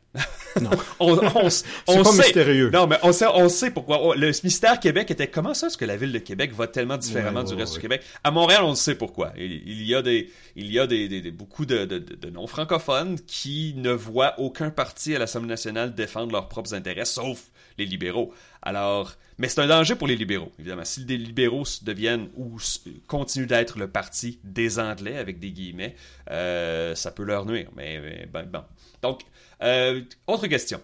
Non. 0.58 0.70
on, 1.00 1.18
on, 1.18 1.48
on 1.86 2.02
pas 2.02 2.12
mystérieux. 2.12 2.70
Non, 2.70 2.86
mais 2.86 2.96
on 3.02 3.12
sait, 3.12 3.26
on 3.26 3.50
sait 3.50 3.70
pourquoi. 3.70 4.16
Le 4.16 4.28
mystère 4.42 4.80
Québec 4.80 5.10
était 5.10 5.28
comment 5.28 5.52
ça, 5.52 5.66
est-ce 5.66 5.76
que 5.76 5.84
la 5.84 5.98
ville 5.98 6.12
de 6.12 6.18
Québec 6.18 6.54
vote 6.54 6.72
tellement 6.72 6.96
différemment 6.96 7.44
du 7.44 7.52
reste 7.52 7.74
du 7.74 7.80
Québec? 7.80 8.02
À 8.24 8.30
Montréal, 8.30 8.62
on 8.64 8.74
sait 8.74 8.94
pourquoi. 8.94 9.34
Il, 9.36 9.82
y 9.82 9.94
a 9.94 10.00
des, 10.00 10.30
il 10.56 10.72
y 10.72 10.78
a 10.78 10.86
des, 10.86 11.08
des, 11.08 11.30
beaucoup 11.30 11.66
de, 11.66 11.84
de, 11.84 11.98
de 11.98 12.30
non-francophones 12.30 13.20
qui 13.26 13.74
ne 13.76 13.92
voient 13.92 14.34
aucun 14.38 14.70
parti 14.70 15.14
à 15.14 15.18
l'Assemblée 15.18 15.50
nationale 15.50 15.94
défendre 15.94 16.32
leurs 16.32 16.48
propres 16.48 16.72
intérêts, 16.72 17.04
sauf 17.04 17.50
les 17.78 17.86
libéraux. 17.86 18.32
Alors, 18.62 19.14
mais 19.38 19.48
c'est 19.48 19.60
un 19.60 19.66
danger 19.66 19.94
pour 19.94 20.06
les 20.06 20.16
libéraux, 20.16 20.52
évidemment. 20.58 20.84
Si 20.84 21.04
les 21.04 21.18
libéraux 21.18 21.64
deviennent 21.82 22.28
ou 22.36 22.58
continuent 23.06 23.46
d'être 23.46 23.78
le 23.78 23.88
parti 23.88 24.38
des 24.44 24.78
Anglais, 24.78 25.18
avec 25.18 25.38
des 25.38 25.50
guillemets, 25.50 25.94
euh, 26.30 26.94
ça 26.94 27.10
peut 27.10 27.24
leur 27.24 27.44
nuire. 27.44 27.68
Mais, 27.76 28.26
ben, 28.32 28.44
bon. 28.44 28.62
Donc, 29.02 29.22
euh, 29.62 30.02
autre 30.26 30.46
question. 30.46 30.80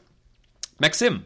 Maxime, 0.80 1.22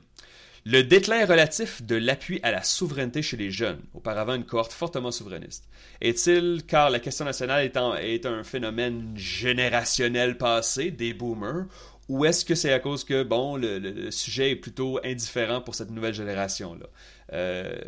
le 0.65 0.83
déclin 0.83 1.25
relatif 1.27 1.83
de 1.83 1.95
l'appui 1.95 2.41
à 2.43 2.51
la 2.51 2.63
souveraineté 2.63 3.23
chez 3.23 3.37
les 3.37 3.51
jeunes, 3.51 3.81
auparavant 3.95 4.35
une 4.35 4.45
cohorte 4.45 4.73
fortement 4.73 5.13
souverainiste, 5.13 5.69
est-il 6.01 6.65
car 6.67 6.91
la 6.91 6.99
question 6.99 7.25
nationale 7.25 7.65
est, 7.65 7.77
est 8.03 8.27
un 8.27 8.43
phénomène 8.43 9.13
générationnel 9.17 10.37
passé, 10.39 10.91
des 10.91 11.15
boomers, 11.15 11.67
ou 12.09 12.25
est-ce 12.25 12.45
que 12.45 12.55
c'est 12.55 12.73
à 12.73 12.79
cause 12.79 13.05
que, 13.05 13.23
bon, 13.23 13.57
le, 13.57 14.11
sujet 14.11 14.53
est 14.53 14.57
plutôt 14.57 15.01
indifférent 15.05 15.61
pour 15.61 15.75
cette 15.75 15.91
nouvelle 15.91 16.15
génération-là? 16.15 16.87
Euh, 17.33 17.79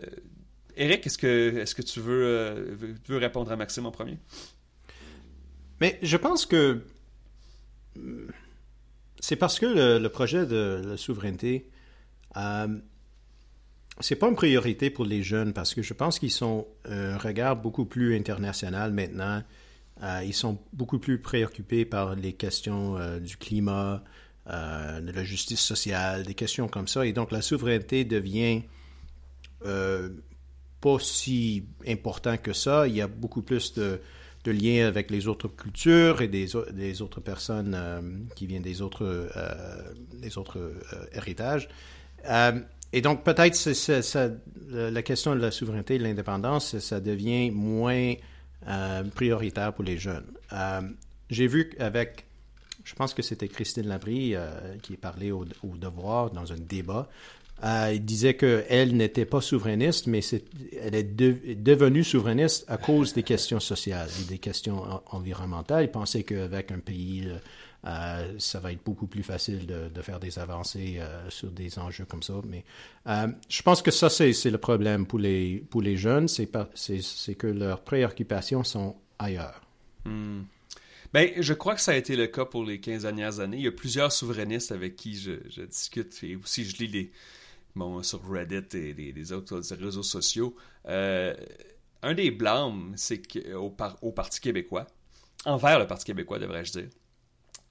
Eric, 0.77 1.07
est-ce 1.07 1.19
que, 1.19 1.59
est 1.59 1.75
que 1.75 1.83
tu, 1.83 2.01
veux, 2.01 2.25
euh, 2.25 2.77
veux 3.07 3.19
répondre 3.19 3.51
à 3.53 3.57
Maxime 3.57 3.87
en 3.87 3.91
premier? 3.91 4.19
Mais 5.81 5.99
je 6.03 6.17
pense 6.17 6.47
que 6.47 6.83
c'est 9.21 9.37
parce 9.37 9.59
que 9.59 9.99
le, 9.99 10.09
projet 10.09 10.47
de 10.47 10.83
la 10.85 10.97
souveraineté, 10.97 11.71
euh, 12.37 12.79
c'est 14.01 14.17
pas 14.17 14.29
une 14.29 14.37
priorité 14.37 14.91
pour 14.91 15.05
les 15.05 15.23
jeunes 15.23 15.53
parce 15.53 15.75
que 15.75 15.83
je 15.83 15.95
pense 15.95 16.19
qu'ils 16.19 16.31
sont 16.31 16.67
un 16.85 17.17
regard 17.19 17.57
beaucoup 17.57 17.85
plus 17.85 18.17
international 18.17 18.93
maintenant. 18.93 19.43
Euh, 20.03 20.23
ils 20.25 20.35
sont 20.35 20.59
beaucoup 20.73 20.99
plus 20.99 21.19
préoccupés 21.19 21.85
par 21.85 22.15
les 22.15 22.33
questions 22.33 22.97
euh, 22.97 23.19
du 23.19 23.37
climat, 23.37 24.03
euh, 24.49 25.01
de 25.01 25.11
la 25.11 25.25
justice 25.25 25.61
sociale, 25.61 26.23
des 26.25 26.35
questions 26.35 26.69
comme 26.69 26.89
ça. 26.89 27.05
Et 27.05 27.13
donc 27.13 27.33
la 27.33 27.43
souveraineté 27.43 28.05
devient 28.05 28.63
pas 30.81 30.99
si 31.01 31.65
important 31.87 32.37
que 32.37 32.53
ça. 32.53 32.87
Il 32.87 32.95
y 32.95 33.01
a 33.01 33.09
beaucoup 33.09 33.43
plus 33.43 33.75
de, 33.75 34.01
liens 34.47 34.87
avec 34.87 35.11
les 35.11 35.29
autres 35.29 35.49
cultures 35.49 36.23
et 36.23 36.29
des, 36.29 36.47
des 36.73 37.03
autres 37.03 37.21
personnes 37.21 38.27
qui 38.35 38.47
viennent 38.47 38.63
des 38.63 38.81
autres, 38.81 39.29
des 40.15 40.39
autres 40.39 40.73
héritages. 41.13 41.69
et 42.95 43.03
donc 43.03 43.25
peut-être 43.25 43.59
la 44.71 45.03
question 45.03 45.35
de 45.35 45.41
la 45.41 45.51
souveraineté 45.51 45.97
et 45.97 45.99
de 45.99 46.05
l'indépendance, 46.05 46.79
ça 46.79 47.01
devient 47.01 47.51
moins 47.51 48.15
prioritaire 49.15 49.73
pour 49.73 49.85
les 49.85 49.99
jeunes. 49.99 50.27
J'ai 51.31 51.47
vu 51.47 51.73
avec, 51.79 52.27
je 52.85 52.95
pense 52.95 53.15
que 53.15 53.23
c'était 53.23 53.49
Christine 53.49 53.87
Labrie 53.87 54.35
qui 54.83 54.97
parlait 54.97 55.31
au, 55.31 55.45
au 55.63 55.77
Devoir 55.77 56.31
dans 56.31 56.53
un 56.53 56.59
débat, 56.59 57.09
euh, 57.65 57.91
il 57.93 58.05
disait 58.05 58.35
qu'elle 58.35 58.97
n'était 58.97 59.25
pas 59.25 59.41
souverainiste, 59.41 60.07
mais 60.07 60.21
elle 60.81 60.95
est 60.95 61.03
devenue 61.03 62.05
souverainiste 62.05 62.65
à 62.69 62.77
cause 62.77 63.15
des 63.15 63.25
questions 63.25 63.59
sociales 63.59 64.09
et 64.23 64.25
des 64.29 64.39
questions 64.39 64.85
environnementales. 65.11 65.85
Il 65.85 65.91
pensait 65.91 66.23
qu'avec 66.23 66.71
un 66.71 66.79
pays, 66.79 67.27
euh, 67.85 67.89
euh, 67.89 68.35
ça 68.39 68.61
va 68.61 68.73
être 68.73 68.85
beaucoup 68.85 69.07
plus 69.07 69.23
facile 69.23 69.67
de, 69.67 70.03
faire 70.03 70.21
des 70.21 70.39
avancées 70.39 71.01
sur 71.29 71.51
des 71.51 71.79
enjeux 71.79 72.05
comme 72.05 72.23
ça. 72.23 72.35
Mais 72.47 72.65
je 73.49 73.63
pense 73.63 73.83
que 73.83 73.91
ça, 73.91 74.09
c'est 74.11 74.51
le 74.51 74.59
problème 74.59 75.07
pour 75.07 75.19
les, 75.19 75.97
jeunes, 75.97 76.29
c'est 76.29 76.47
que 76.47 77.47
leurs 77.47 77.83
préoccupations 77.83 78.65
sont 78.65 78.97
ailleurs. 79.19 79.63
Hmm. 80.05 80.43
Ben, 81.15 81.31
je 81.39 81.55
crois 81.55 81.75
que 81.75 81.81
ça 81.81 81.93
a 81.93 81.97
été 81.97 82.17
le 82.17 82.27
cas 82.27 82.45
pour 82.45 82.65
les 82.65 82.81
15 82.81 83.03
dernières 83.03 83.41
années. 83.41 83.57
Il 83.57 83.63
y 83.63 83.69
a 83.69 83.73
plusieurs 83.73 84.13
souverainistes 84.13 84.73
avec 84.73 84.95
qui 84.97 85.17
je, 85.17 85.63
discute 85.65 86.23
et 86.23 86.37
aussi 86.37 86.65
je 86.65 86.77
lis 86.77 86.89
les, 86.89 87.13
sur 88.03 88.29
Reddit 88.29 88.77
et 88.77 88.93
les, 88.93 89.33
autres 89.33 89.61
réseaux 89.75 90.03
sociaux, 90.03 90.55
euh, 90.87 91.35
un 92.03 92.15
des 92.15 92.31
blâmes, 92.31 92.93
c'est 92.97 93.21
qu'au 93.23 93.75
au 94.03 94.13
Parti 94.13 94.41
québécois, 94.41 94.87
envers 95.45 95.79
le 95.79 95.87
Parti 95.87 96.05
québécois, 96.05 96.39
devrais-je 96.39 96.73
dire, 96.73 96.89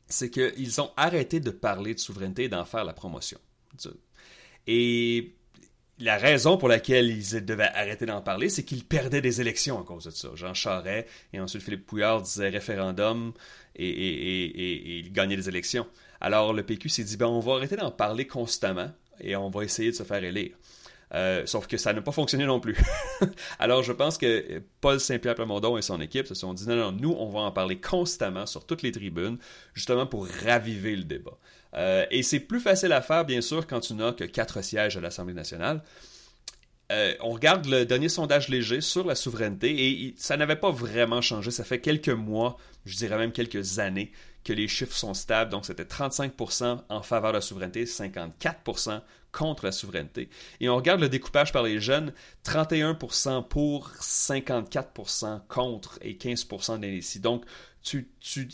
c'est 0.08 0.30
qu'ils 0.30 0.82
ont 0.82 0.92
arrêté 0.98 1.40
de 1.40 1.50
parler 1.50 1.94
de 1.94 2.00
souveraineté 2.00 2.46
et 2.46 2.50
d'en 2.50 2.66
faire 2.66 2.84
la 2.84 2.94
promotion. 2.94 3.40
Et 4.68 5.34
la 6.00 6.18
raison 6.18 6.58
pour 6.58 6.68
laquelle 6.68 7.08
ils 7.08 7.46
devaient 7.46 7.72
arrêter 7.74 8.06
d'en 8.06 8.22
parler, 8.22 8.50
c'est 8.50 8.64
qu'ils 8.64 8.86
perdaient 8.86 9.22
des 9.22 9.42
élections 9.42 9.80
à 9.80 9.84
cause 9.84 10.06
de 10.06 10.12
ça. 10.12 10.30
Jean 10.36 10.54
Charest 10.54 11.08
et 11.34 11.40
ensuite 11.40 11.64
Philippe 11.64 11.86
Pouillard 11.86 12.22
disaient 12.22 12.50
référendum 12.50 13.34
et, 13.76 13.90
et 13.90 15.00
ils 15.00 15.12
gagnaient 15.12 15.38
des 15.38 15.50
élections. 15.50 15.88
Alors 16.22 16.54
le 16.54 16.64
PQ 16.64 16.90
s'est 16.90 17.04
dit, 17.04 17.18
ben, 17.18 17.28
on 17.28 17.40
va 17.40 17.54
arrêter 17.54 17.76
d'en 17.76 17.92
parler 17.92 18.28
constamment 18.28 18.92
et 19.20 19.36
on 19.36 19.50
va 19.50 19.64
essayer 19.64 19.92
de 19.92 19.96
se 19.96 20.04
faire 20.04 20.24
élire. 20.24 20.52
Euh, 21.14 21.44
sauf 21.46 21.68
que 21.68 21.78
ça 21.78 21.94
n'a 21.94 22.02
pas 22.02 22.12
fonctionné 22.12 22.46
non 22.46 22.60
plus. 22.60 22.76
Alors, 23.60 23.82
je 23.82 23.94
pense 23.94 24.18
que 24.18 24.62
Paul 24.82 25.00
Saint-Pierre 25.00 25.36
Plamondon 25.36 25.78
et 25.78 25.82
son 25.82 26.02
équipe 26.02 26.28
se 26.28 26.36
sont 26.36 26.54
dit 26.54 26.68
non, 26.68 26.76
non, 26.76 26.92
nous, 26.92 27.16
on 27.18 27.30
va 27.30 27.40
en 27.42 27.52
parler 27.52 27.80
constamment 27.80 28.46
sur 28.46 28.66
toutes 28.66 28.82
les 28.82 28.92
tribunes, 28.92 29.38
justement 29.74 30.06
pour 30.06 30.28
raviver 30.46 30.96
le 30.96 31.04
débat. 31.04 31.38
Euh, 31.76 32.06
et 32.12 32.24
c'est 32.24 32.40
plus 32.40 32.60
facile 32.60 32.92
à 32.92 33.02
faire, 33.02 33.24
bien 33.24 33.42
sûr, 33.42 33.68
quand 33.68 33.80
tu 33.80 33.94
n'as 33.94 34.12
que 34.12 34.26
quatre 34.26 34.62
sièges 34.62 34.98
à 34.98 35.02
l'Assemblée 35.02 35.34
nationale. 35.34 35.82
Euh, 36.90 37.14
on 37.20 37.32
regarde 37.32 37.66
le 37.66 37.86
dernier 37.86 38.08
sondage 38.08 38.48
léger 38.48 38.80
sur 38.80 39.06
la 39.06 39.16
souveraineté 39.16 40.06
et 40.08 40.16
ça 40.18 40.38
n'avait 40.38 40.56
pas 40.56 40.72
vraiment 40.72 41.22
changé. 41.22 41.52
Ça 41.52 41.66
fait 41.66 41.82
quelques 41.82 42.08
mois, 42.08 42.58
je 42.86 42.96
dirais 42.96 43.18
même 43.18 43.34
quelques 43.34 43.80
années, 43.80 44.12
que 44.48 44.54
les 44.54 44.70
chiffres 44.70 44.96
sont 44.96 45.14
stables. 45.14 45.52
Donc, 45.52 45.66
c'était 45.66 45.84
35% 45.84 46.84
en 46.88 47.02
faveur 47.02 47.32
de 47.32 47.38
la 47.38 47.42
souveraineté, 47.42 47.84
54% 47.84 49.02
contre 49.34 49.66
la 49.66 49.74
souveraineté. 49.74 50.30
Et 50.62 50.70
on 50.70 50.78
regarde 50.78 51.02
le 51.02 51.10
découpage 51.10 51.52
par 51.52 51.64
les 51.64 51.82
jeunes, 51.82 52.14
31% 52.46 53.46
pour, 53.46 53.92
54% 54.00 55.42
contre 55.50 56.00
et 56.02 56.14
15% 56.14 56.80
d'indécis. 56.80 57.20
Donc, 57.20 57.44
tu, 57.84 58.08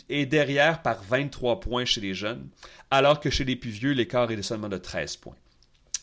es 0.08 0.26
derrière 0.26 0.82
par 0.82 1.00
23 1.04 1.60
points 1.60 1.84
chez 1.84 2.00
les 2.00 2.14
jeunes, 2.14 2.48
alors 2.90 3.20
que 3.20 3.30
chez 3.30 3.44
les 3.44 3.56
plus 3.56 3.70
vieux, 3.70 3.92
l'écart 3.92 4.30
est 4.32 4.42
seulement 4.42 4.68
de 4.68 4.78
13 4.78 5.16
points. 5.16 5.36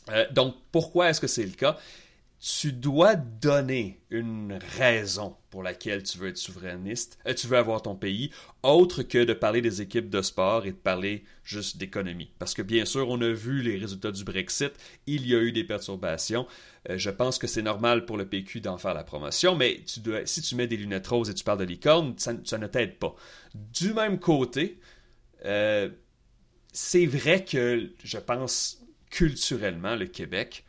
Euh, 0.10 0.26
donc, 0.32 0.56
pourquoi 0.72 1.10
est-ce 1.10 1.20
que 1.20 1.28
c'est 1.28 1.44
le 1.44 1.52
cas? 1.52 1.78
Tu 2.42 2.74
dois 2.74 3.16
donner 3.16 4.02
une 4.10 4.58
raison 4.78 5.36
pour 5.52 5.62
laquelle 5.62 6.02
tu 6.02 6.18
veux 6.18 6.30
être 6.30 6.38
souverainiste, 6.38 7.20
euh, 7.28 7.36
tu 7.36 7.46
veux 7.46 7.58
avoir 7.58 7.84
ton 7.84 7.96
pays, 7.96 8.32
autre 8.64 9.04
que 9.04 9.24
de 9.24 9.34
parler 9.34 9.62
des 9.62 9.84
équipes 9.84 10.10
de 10.10 10.24
sport 10.24 10.66
et 10.66 10.72
de 10.72 10.78
parler 10.78 11.24
juste 11.44 11.78
d'économie. 11.78 12.32
Parce 12.39 12.56
que 12.56 12.64
bien 12.64 12.86
sûr, 12.86 13.08
on 13.10 13.22
a 13.22 13.32
vu 13.32 13.62
les 13.62 13.78
résultats 13.78 14.12
du 14.12 14.24
Brexit, 14.24 14.72
il 15.06 15.28
y 15.28 15.36
a 15.36 15.39
eu 15.39 15.52
des 15.52 15.64
perturbations. 15.64 16.48
Euh, 16.89 16.98
je 16.98 17.12
pense 17.12 17.38
que 17.38 17.46
c'est 17.46 17.62
normal 17.62 18.06
pour 18.06 18.18
le 18.18 18.28
PQ 18.28 18.60
d'en 18.62 18.80
faire 18.80 18.96
la 18.96 19.04
promotion, 19.04 19.56
mais 19.56 19.82
si 19.86 20.42
tu 20.42 20.56
mets 20.56 20.68
des 20.68 20.78
lunettes 20.78 21.08
roses 21.08 21.30
et 21.30 21.36
tu 21.36 21.44
parles 21.44 21.60
de 21.60 21.66
licorne, 21.66 22.16
ça, 22.18 22.34
ne 22.34 22.68
t'aide 22.68 22.98
pas. 22.98 23.16
Du 23.54 23.94
même 23.94 24.18
côté, 24.18 24.80
euh, 25.46 25.89
c'est 26.74 27.06
vrai 27.06 27.46
que 27.46 27.92
je 28.04 28.18
pense 28.18 28.82
culturellement, 29.12 29.96
le 29.96 30.08
Québec, 30.08 30.66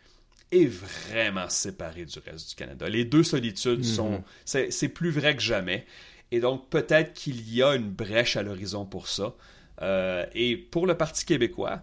est 0.53 0.67
vraiment 0.67 1.49
séparé 1.49 2.05
du 2.05 2.19
reste 2.21 2.51
du 2.51 2.55
Canada. 2.55 2.89
Les 2.89 3.05
deux 3.05 3.25
solitudes 3.25 3.79
mhm. 3.79 3.85
sont... 3.85 4.25
C'est 4.45 4.89
plus 4.89 5.11
vrai 5.11 5.35
que 5.35 5.43
jamais. 5.43 5.87
Et 6.31 6.41
donc, 6.41 6.69
peut-être 6.71 7.13
qu'il 7.15 7.53
y 7.53 7.63
a 7.63 7.75
une 7.75 7.91
brèche 7.91 8.37
à 8.37 8.43
l'horizon 8.43 8.87
pour 8.87 9.09
ça. 9.09 9.35
Euh, 9.83 10.25
et 10.35 10.57
pour 10.57 10.87
le 10.87 10.97
Parti 10.97 11.25
québécois, 11.25 11.83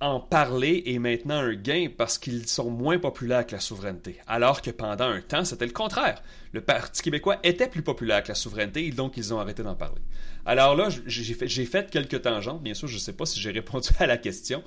en 0.00 0.20
parler 0.20 0.82
est 0.86 0.98
maintenant 0.98 1.38
un 1.38 1.54
gain 1.54 1.88
parce 1.96 2.18
qu'ils 2.18 2.46
sont 2.46 2.70
moins 2.70 2.98
populaires 2.98 3.46
que 3.46 3.52
la 3.52 3.60
souveraineté. 3.60 4.18
Alors 4.26 4.60
que 4.60 4.70
pendant 4.70 5.06
un 5.06 5.20
temps, 5.20 5.44
c'était 5.44 5.66
le 5.66 5.72
contraire. 5.72 6.22
Le 6.52 6.60
Parti 6.60 7.02
québécois 7.02 7.38
était 7.42 7.68
plus 7.68 7.82
populaire 7.82 8.22
que 8.22 8.28
la 8.28 8.34
souveraineté 8.34 8.86
et 8.86 8.90
donc 8.90 9.16
ils 9.16 9.32
ont 9.32 9.40
arrêté 9.40 9.62
d'en 9.62 9.74
parler. 9.74 10.02
Alors 10.44 10.76
là, 10.76 10.88
j'ai 11.06 11.34
fait, 11.34 11.48
fait, 11.48 11.90
quelques 11.90 12.22
tangentes. 12.22 12.62
Bien 12.62 12.74
sûr, 12.74 12.88
je 12.88 12.94
ne 12.94 13.00
sais 13.00 13.14
pas 13.14 13.26
si 13.26 13.40
j'ai 13.40 13.50
répondu 13.52 13.88
à 13.98 14.06
la 14.06 14.18
question, 14.18 14.62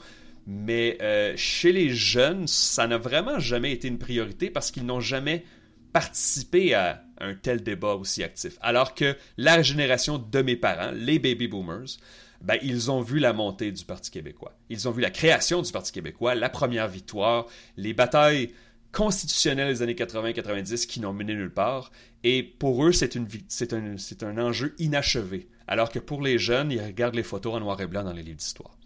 mais 0.51 0.97
euh, 1.03 1.35
chez 1.37 1.71
les 1.71 1.89
jeunes, 1.91 2.47
ça 2.47 2.87
n'a 2.87 2.97
vraiment 2.97 3.37
jamais 3.37 3.71
été 3.71 3.87
une 3.87 3.99
priorité 3.99 4.49
parce 4.49 4.71
qu'ils 4.71 4.83
n'ont 4.83 4.99
jamais 4.99 5.45
participé 5.93 6.73
à 6.73 7.03
un 7.19 7.35
tel 7.35 7.61
débat 7.61 7.93
aussi 7.93 8.23
actif. 8.23 8.57
Alors 8.59 8.95
que 8.95 9.15
la 9.37 9.61
génération 9.61 10.17
de 10.17 10.41
mes 10.41 10.55
parents, 10.55 10.89
les 10.91 11.19
baby 11.19 11.47
boomers, 11.47 11.99
ben, 12.41 12.57
ils 12.63 12.89
ont 12.89 13.01
vu 13.01 13.19
la 13.19 13.31
montée 13.31 13.71
du 13.71 13.85
Parti 13.85 14.09
québécois. 14.09 14.57
Ils 14.71 14.87
ont 14.87 14.91
vu 14.91 15.03
la 15.03 15.11
création 15.11 15.61
du 15.61 15.71
Parti 15.71 15.91
québécois, 15.91 16.33
la 16.33 16.49
première 16.49 16.87
victoire, 16.87 17.45
les 17.77 17.93
batailles 17.93 18.51
constitutionnelles 18.91 19.71
des 19.71 19.83
années 19.83 19.93
80-90 19.93 20.87
qui 20.87 20.99
n'ont 20.99 21.13
mené 21.13 21.35
nulle 21.35 21.53
part. 21.53 21.91
Et 22.23 22.41
pour 22.41 22.83
eux, 22.83 22.91
c'est, 22.91 23.15
c'est 23.49 24.23
un 24.23 24.37
enjeu 24.39 24.73
inachevé. 24.79 25.47
Alors 25.67 25.91
que 25.91 25.99
pour 25.99 26.23
les 26.23 26.39
jeunes, 26.39 26.71
ils 26.71 26.81
regardent 26.81 27.13
les 27.13 27.21
photos 27.21 27.53
en 27.53 27.59
noir 27.59 27.79
et 27.81 27.85
blanc 27.85 28.03
dans 28.03 28.13
les 28.13 28.23
livres 28.23 28.37
d'histoire. 28.37 28.78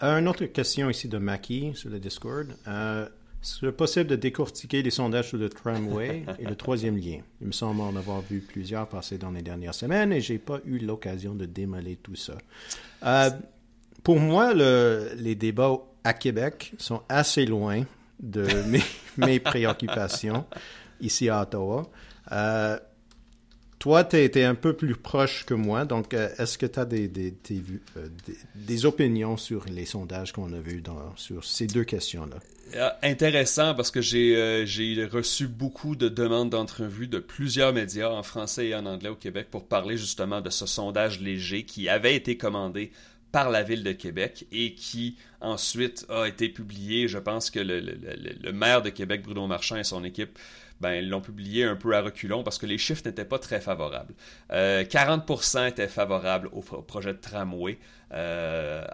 Une 0.00 0.28
autre 0.28 0.44
question 0.46 0.90
ici 0.90 1.08
de 1.08 1.18
Mackie 1.18 1.72
sur 1.74 1.88
le 1.88 1.98
Discord. 1.98 2.48
Euh, 2.66 3.06
Est-ce 3.42 3.66
possible 3.66 4.06
de 4.06 4.16
décortiquer 4.16 4.82
les 4.82 4.90
sondages 4.90 5.28
sur 5.28 5.38
le 5.38 5.48
tramway 5.48 6.24
et 6.38 6.44
le 6.44 6.56
troisième 6.56 6.96
lien? 6.96 7.20
Il 7.40 7.48
me 7.48 7.52
semble 7.52 7.80
en 7.80 7.94
avoir 7.96 8.20
vu 8.20 8.40
plusieurs 8.40 8.88
passer 8.88 9.18
dans 9.18 9.30
les 9.30 9.42
dernières 9.42 9.74
semaines 9.74 10.12
et 10.12 10.20
j'ai 10.20 10.38
pas 10.38 10.60
eu 10.64 10.78
l'occasion 10.78 11.34
de 11.34 11.46
démêler 11.46 11.96
tout 11.96 12.16
ça. 12.16 12.34
Euh, 13.04 13.30
pour 14.02 14.18
moi, 14.18 14.52
le, 14.52 15.10
les 15.16 15.34
débats 15.34 15.78
à 16.02 16.12
Québec 16.12 16.72
sont 16.78 17.02
assez 17.08 17.46
loin 17.46 17.84
de 18.20 18.46
mes, 18.68 18.82
mes 19.16 19.40
préoccupations 19.40 20.44
ici 21.00 21.28
à 21.28 21.42
Ottawa. 21.42 21.88
Euh, 22.32 22.78
toi, 23.84 24.02
tu 24.02 24.16
été 24.16 24.42
un 24.46 24.54
peu 24.54 24.72
plus 24.72 24.96
proche 24.96 25.44
que 25.44 25.52
moi, 25.52 25.84
donc 25.84 26.14
euh, 26.14 26.30
est-ce 26.38 26.56
que 26.56 26.64
tu 26.64 26.80
as 26.80 26.86
des, 26.86 27.04
euh, 27.04 28.08
des, 28.26 28.36
des, 28.54 28.86
opinions 28.86 29.36
sur 29.36 29.66
les 29.66 29.84
sondages 29.84 30.32
qu'on 30.32 30.50
a 30.54 30.58
vus 30.58 30.82
sur 31.16 31.44
ces 31.44 31.66
deux 31.66 31.84
questions-là? 31.84 32.36
Euh, 32.76 32.88
intéressant 33.02 33.74
parce 33.74 33.90
que 33.90 34.00
j'ai 34.00 35.04
reçu 35.12 35.48
beaucoup 35.48 35.96
de 35.96 36.08
demandes 36.08 36.48
d'entrevue 36.48 37.08
de 37.08 37.18
plusieurs 37.18 37.74
médias 37.74 38.08
en 38.08 38.22
français 38.22 38.68
et 38.68 38.74
en 38.74 38.86
anglais 38.86 39.10
au 39.10 39.16
Québec 39.16 39.48
pour 39.50 39.66
parler 39.66 39.98
justement 39.98 40.40
de 40.40 40.48
ce 40.48 40.64
sondage 40.64 41.20
léger 41.20 41.64
qui 41.66 41.90
avait 41.90 42.16
été 42.16 42.38
commandé 42.38 42.90
par 43.32 43.50
la 43.50 43.62
ville 43.62 43.84
de 43.84 43.92
Québec 43.92 44.46
et 44.50 44.72
qui 44.72 45.18
ensuite 45.42 46.06
a 46.08 46.24
été 46.24 46.48
publié. 46.48 47.06
Je 47.06 47.18
pense 47.18 47.50
que 47.50 47.60
le, 47.60 47.80
le, 47.80 47.98
le 48.42 48.52
maire 48.52 48.80
de 48.80 48.88
Québec, 48.88 49.20
Bruno 49.24 49.46
Marchand 49.46 49.76
et 49.76 49.84
son 49.84 50.04
équipe 50.04 50.38
ben, 50.84 50.92
ils 51.02 51.08
l'ont 51.08 51.22
publié 51.22 51.64
un 51.64 51.76
peu 51.76 51.96
à 51.96 52.02
reculons 52.02 52.42
parce 52.42 52.58
que 52.58 52.66
les 52.66 52.76
chiffres 52.76 53.00
n'étaient 53.06 53.24
pas 53.24 53.38
très 53.38 53.58
favorables. 53.58 54.12
40% 54.50 55.56
euh, 55.56 55.66
étaient 55.66 55.88
favorables 55.88 56.50
au, 56.52 56.60
projet 56.60 57.14
de 57.14 57.18
tramway, 57.18 57.78
euh, 58.14 58.84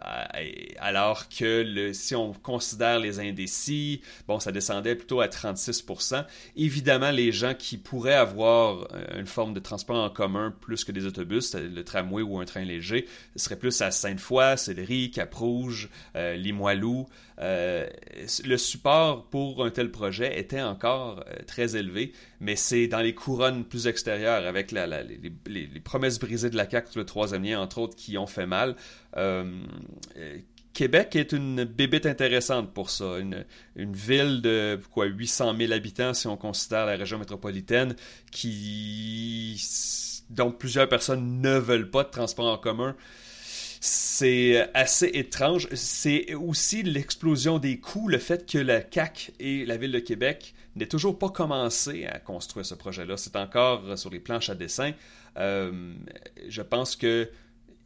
alors 0.78 1.28
que 1.28 1.92
si 1.92 2.14
on 2.14 2.32
considère 2.32 2.98
les 2.98 3.20
indécis, 3.20 4.00
bon, 4.26 4.40
ça 4.40 4.50
descendait 4.50 4.94
plutôt 4.94 5.20
à 5.20 5.26
36%. 5.26 6.24
Évidemment, 6.56 7.10
les 7.10 7.32
gens 7.32 7.54
qui 7.54 7.76
pourraient 7.76 8.14
avoir 8.14 8.88
euh, 8.92 9.18
une 9.18 9.26
forme 9.26 9.52
de 9.52 9.60
transport 9.60 10.02
en 10.02 10.10
commun 10.10 10.54
plus 10.60 10.84
que 10.84 10.92
des 10.92 11.04
autobus, 11.06 11.54
le 11.54 11.82
tramway 11.84 12.22
ou 12.22 12.38
un 12.40 12.44
train 12.44 12.64
léger, 12.64 13.06
seraient 13.36 13.58
plus 13.58 13.80
à 13.82 13.90
Sainte-Foy, 13.90 14.56
Céleri, 14.56 15.10
Cap-Rouge, 15.10 15.88
Limoilou. 16.14 17.06
Euh, 17.40 17.88
le 18.44 18.56
support 18.58 19.24
pour 19.30 19.64
un 19.64 19.70
tel 19.70 19.90
projet 19.90 20.38
était 20.38 20.60
encore 20.60 21.24
très 21.46 21.74
élevé, 21.74 22.12
mais 22.40 22.54
c'est 22.54 22.86
dans 22.86 23.00
les 23.00 23.14
couronnes 23.14 23.64
plus 23.64 23.86
extérieures, 23.86 24.46
avec 24.46 24.72
les, 24.72 25.80
promesses 25.82 26.18
brisées 26.18 26.50
de 26.50 26.56
la 26.56 26.68
CAQ 26.68 26.98
le 26.98 27.04
troisième 27.04 27.44
lien, 27.44 27.60
entre 27.60 27.78
autres, 27.78 27.96
qui 27.96 28.18
ont 28.18 28.26
fait 28.26 28.46
mal. 28.46 28.76
Euh, 29.16 29.62
Québec 30.72 31.16
est 31.16 31.32
une 31.32 31.64
bébite 31.64 32.06
intéressante 32.06 32.72
pour 32.72 32.90
ça. 32.90 33.18
Une, 33.18 33.44
une, 33.76 33.94
ville 33.94 34.40
de 34.40 34.80
quoi 34.92 35.06
800 35.06 35.56
000 35.58 35.72
habitants 35.72 36.14
si 36.14 36.26
on 36.26 36.36
considère 36.36 36.86
la 36.86 36.96
région 36.96 37.18
métropolitaine 37.18 37.96
qui 38.30 39.60
dont 40.30 40.52
plusieurs 40.52 40.88
personnes 40.88 41.40
ne 41.40 41.58
veulent 41.58 41.90
pas 41.90 42.04
de 42.04 42.10
transport 42.10 42.46
en 42.46 42.56
commun. 42.56 42.96
C'est 43.80 44.68
assez 44.74 45.10
étrange. 45.14 45.68
C'est 45.72 46.34
aussi 46.34 46.82
l'explosion 46.82 47.58
des 47.58 47.80
coûts, 47.80 48.08
le 48.08 48.18
fait 48.18 48.50
que 48.50 48.58
la 48.58 48.80
CAC 48.80 49.32
et 49.40 49.64
la 49.64 49.76
ville 49.76 49.92
de 49.92 49.98
Québec 49.98 50.54
n'aient 50.76 50.86
toujours 50.86 51.18
pas 51.18 51.30
commencé 51.30 52.06
à 52.06 52.18
construire 52.18 52.64
ce 52.64 52.74
projet-là. 52.74 53.16
C'est 53.16 53.36
encore 53.36 53.98
sur 53.98 54.10
les 54.10 54.20
planches 54.20 54.50
à 54.50 54.54
dessin. 54.54 54.92
Euh, 55.38 55.94
je 56.48 56.62
pense 56.62 56.94
que 56.94 57.30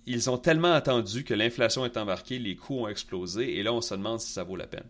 ils 0.06 0.30
ont 0.30 0.38
tellement 0.38 0.72
attendu 0.72 1.24
que 1.24 1.34
l'inflation 1.34 1.84
est 1.84 1.96
embarquée, 1.96 2.38
les 2.38 2.56
coûts 2.56 2.80
ont 2.80 2.88
explosé, 2.88 3.58
et 3.58 3.62
là, 3.62 3.72
on 3.72 3.80
se 3.80 3.94
demande 3.94 4.20
si 4.20 4.32
ça 4.32 4.44
vaut 4.44 4.56
la 4.56 4.66
peine. 4.66 4.86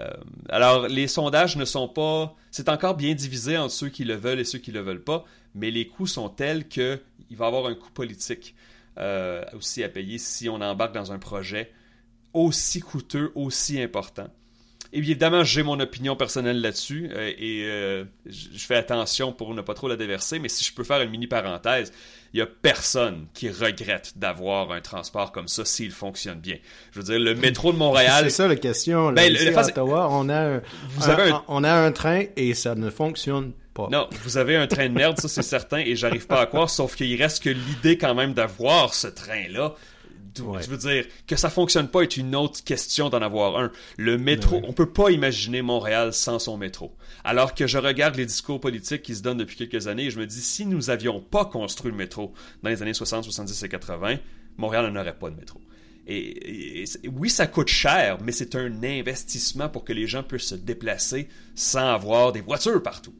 Euh, 0.00 0.10
alors, 0.48 0.88
les 0.88 1.06
sondages 1.06 1.56
ne 1.56 1.64
sont 1.64 1.88
pas. 1.88 2.34
C'est 2.50 2.68
encore 2.68 2.96
bien 2.96 3.14
divisé 3.14 3.58
entre 3.58 3.74
ceux 3.74 3.88
qui 3.88 4.04
le 4.04 4.14
veulent 4.14 4.40
et 4.40 4.44
ceux 4.44 4.58
qui 4.58 4.70
ne 4.70 4.78
le 4.78 4.84
veulent 4.84 5.04
pas, 5.04 5.24
mais 5.54 5.70
les 5.70 5.86
coûts 5.86 6.06
sont 6.06 6.28
tels 6.28 6.66
qu'il 6.68 7.00
va 7.30 7.44
y 7.44 7.48
avoir 7.48 7.66
un 7.66 7.74
coût 7.74 7.90
politique 7.90 8.54
euh, 8.98 9.44
aussi 9.54 9.82
à 9.82 9.88
payer 9.88 10.18
si 10.18 10.48
on 10.48 10.60
embarque 10.60 10.94
dans 10.94 11.12
un 11.12 11.18
projet 11.18 11.70
aussi 12.32 12.80
coûteux, 12.80 13.32
aussi 13.34 13.80
important. 13.80 14.28
Évidemment, 14.94 15.42
j'ai 15.42 15.62
mon 15.62 15.80
opinion 15.80 16.16
personnelle 16.16 16.60
là-dessus 16.60 17.10
euh, 17.14 17.32
et 17.38 17.64
euh, 17.64 18.04
je 18.26 18.58
fais 18.58 18.76
attention 18.76 19.32
pour 19.32 19.54
ne 19.54 19.62
pas 19.62 19.72
trop 19.72 19.88
la 19.88 19.96
déverser, 19.96 20.38
mais 20.38 20.48
si 20.48 20.64
je 20.64 20.74
peux 20.74 20.84
faire 20.84 21.00
une 21.00 21.08
mini 21.08 21.26
parenthèse, 21.26 21.92
il 22.34 22.36
n'y 22.36 22.42
a 22.42 22.46
personne 22.46 23.26
qui 23.32 23.48
regrette 23.48 24.12
d'avoir 24.16 24.70
un 24.70 24.80
transport 24.82 25.32
comme 25.32 25.48
ça 25.48 25.64
s'il 25.64 25.92
fonctionne 25.92 26.40
bien. 26.40 26.56
Je 26.92 27.00
veux 27.00 27.04
dire, 27.04 27.18
le 27.18 27.34
métro 27.40 27.72
de 27.72 27.78
Montréal. 27.78 28.24
C'est 28.24 28.30
ça 28.30 28.48
la 28.48 28.56
question. 28.56 29.12
Ben, 29.12 29.32
ici, 29.32 29.48
à 29.48 29.66
Ottawa, 29.66 30.08
on 30.10 30.28
a, 30.28 30.56
un, 30.56 30.62
on 31.48 31.64
a 31.64 31.72
un 31.72 31.92
train 31.92 32.24
et 32.36 32.52
ça 32.52 32.74
ne 32.74 32.90
fonctionne 32.90 33.52
pas. 33.72 33.88
Non, 33.90 34.08
vous 34.24 34.36
avez 34.36 34.56
un 34.56 34.66
train 34.66 34.88
de 34.88 34.94
merde, 34.94 35.18
ça 35.18 35.28
c'est 35.28 35.42
certain, 35.42 35.78
et 35.78 35.96
j'arrive 35.96 36.26
pas 36.26 36.40
à 36.42 36.46
croire, 36.46 36.68
sauf 36.68 36.94
qu'il 36.94 37.20
reste 37.20 37.42
que 37.42 37.50
l'idée 37.50 37.96
quand 37.96 38.14
même 38.14 38.34
d'avoir 38.34 38.92
ce 38.92 39.06
train-là. 39.06 39.74
Je 40.36 40.70
veux 40.70 40.76
dire, 40.78 41.04
que 41.26 41.36
ça 41.36 41.50
fonctionne 41.50 41.88
pas 41.88 42.02
est 42.02 42.16
une 42.16 42.34
autre 42.34 42.64
question 42.64 43.10
d'en 43.10 43.20
avoir 43.20 43.58
un. 43.58 43.70
Le 43.96 44.18
métro, 44.18 44.60
on 44.64 44.72
peut 44.72 44.90
pas 44.90 45.10
imaginer 45.10 45.62
Montréal 45.62 46.12
sans 46.12 46.38
son 46.38 46.56
métro. 46.56 46.94
Alors 47.24 47.54
que 47.54 47.66
je 47.66 47.78
regarde 47.78 48.16
les 48.16 48.26
discours 48.26 48.60
politiques 48.60 49.02
qui 49.02 49.14
se 49.14 49.22
donnent 49.22 49.38
depuis 49.38 49.56
quelques 49.56 49.86
années 49.88 50.06
et 50.06 50.10
je 50.10 50.18
me 50.18 50.26
dis, 50.26 50.40
si 50.40 50.64
nous 50.66 50.90
avions 50.90 51.20
pas 51.20 51.44
construit 51.44 51.90
le 51.90 51.96
métro 51.96 52.32
dans 52.62 52.70
les 52.70 52.82
années 52.82 52.94
60, 52.94 53.24
70 53.24 53.62
et 53.62 53.68
80, 53.68 54.16
Montréal 54.56 54.90
n'aurait 54.92 55.18
pas 55.18 55.30
de 55.30 55.36
métro. 55.36 55.60
Et, 56.06 56.84
oui, 57.12 57.30
ça 57.30 57.46
coûte 57.46 57.68
cher, 57.68 58.18
mais 58.22 58.32
c'est 58.32 58.56
un 58.56 58.82
investissement 58.82 59.68
pour 59.68 59.84
que 59.84 59.92
les 59.92 60.06
gens 60.06 60.22
puissent 60.22 60.48
se 60.48 60.54
déplacer 60.54 61.28
sans 61.54 61.94
avoir 61.94 62.32
des 62.32 62.40
voitures 62.40 62.82
partout. 62.82 63.14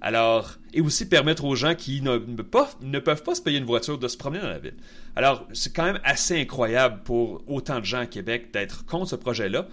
Alors, 0.00 0.54
et 0.72 0.80
aussi 0.80 1.08
permettre 1.08 1.44
aux 1.44 1.56
gens 1.56 1.74
qui 1.74 2.02
ne, 2.02 2.18
ne, 2.18 2.98
peuvent 2.98 3.22
pas 3.22 3.34
se 3.34 3.42
payer 3.42 3.58
une 3.58 3.64
voiture 3.64 3.98
de 3.98 4.06
se 4.06 4.16
promener 4.16 4.40
dans 4.40 4.48
la 4.48 4.58
ville. 4.58 4.76
Alors, 5.16 5.46
c'est 5.52 5.74
quand 5.74 5.84
même 5.84 6.00
assez 6.04 6.40
incroyable 6.40 7.02
pour 7.02 7.42
autant 7.48 7.80
de 7.80 7.84
gens 7.84 8.00
à 8.00 8.06
Québec 8.06 8.52
d'être 8.52 8.86
contre 8.86 9.10
ce 9.10 9.16
projet-là. 9.16 9.66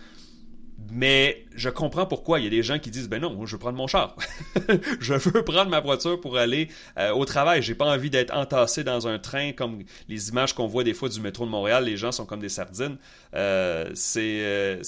Mais 0.91 1.45
je 1.55 1.69
comprends 1.69 2.05
pourquoi. 2.05 2.39
Il 2.39 2.43
y 2.43 2.47
a 2.47 2.49
des 2.49 2.63
gens 2.63 2.79
qui 2.79 2.91
disent 2.91 3.07
Ben 3.07 3.21
non, 3.21 3.45
je 3.45 3.53
veux 3.53 3.59
prendre 3.59 3.77
mon 3.77 3.87
char. 3.87 4.15
je 4.99 5.13
veux 5.13 5.43
prendre 5.43 5.69
ma 5.69 5.79
voiture 5.79 6.19
pour 6.19 6.37
aller 6.37 6.69
euh, 6.99 7.11
au 7.11 7.25
travail. 7.25 7.61
J'ai 7.61 7.75
pas 7.75 7.85
envie 7.85 8.09
d'être 8.09 8.35
entassé 8.35 8.83
dans 8.83 9.07
un 9.07 9.17
train 9.17 9.53
comme 9.53 9.83
les 10.09 10.29
images 10.29 10.53
qu'on 10.53 10.67
voit 10.67 10.83
des 10.83 10.93
fois 10.93 11.07
du 11.07 11.21
métro 11.21 11.45
de 11.45 11.51
Montréal. 11.51 11.85
Les 11.85 11.97
gens 11.97 12.11
sont 12.11 12.25
comme 12.25 12.41
des 12.41 12.49
sardines. 12.49 12.97
Euh, 13.33 13.89
c'est. 13.93 14.41
Euh, 14.41 14.81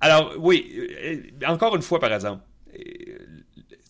alors, 0.00 0.32
oui, 0.38 1.30
encore 1.46 1.76
une 1.76 1.82
fois, 1.82 2.00
par 2.00 2.12
exemple 2.12 2.42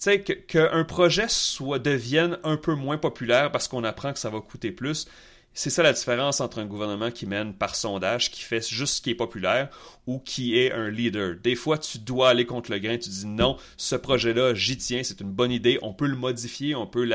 sais, 0.02 0.20
qu'un 0.20 0.84
projet 0.84 1.26
soit, 1.28 1.78
devienne 1.78 2.38
un 2.44 2.56
peu 2.56 2.74
moins 2.74 2.98
populaire 2.98 3.52
parce 3.52 3.68
qu'on 3.68 3.84
apprend 3.84 4.12
que 4.12 4.18
ça 4.18 4.30
va 4.30 4.40
coûter 4.40 4.72
plus, 4.72 5.06
c'est 5.54 5.70
ça 5.70 5.82
la 5.82 5.92
différence 5.92 6.40
entre 6.40 6.60
un 6.60 6.64
gouvernement 6.64 7.10
qui 7.10 7.26
mène 7.26 7.52
par 7.52 7.74
sondage, 7.74 8.30
qui 8.30 8.42
fait 8.42 8.66
juste 8.66 8.96
ce 8.96 9.02
qui 9.02 9.10
est 9.10 9.14
populaire, 9.14 9.68
ou 10.06 10.18
qui 10.18 10.58
est 10.58 10.72
un 10.72 10.88
leader. 10.88 11.36
Des 11.42 11.54
fois, 11.54 11.76
tu 11.76 11.98
dois 11.98 12.30
aller 12.30 12.46
contre 12.46 12.70
le 12.70 12.78
grain, 12.78 12.96
tu 12.96 13.10
dis 13.10 13.26
non, 13.26 13.58
ce 13.76 13.94
projet-là, 13.94 14.54
j'y 14.54 14.78
tiens, 14.78 15.02
c'est 15.02 15.20
une 15.20 15.30
bonne 15.30 15.52
idée, 15.52 15.78
on 15.82 15.92
peut 15.92 16.06
le 16.06 16.16
modifier, 16.16 16.74
on 16.74 16.86
peut 16.86 17.08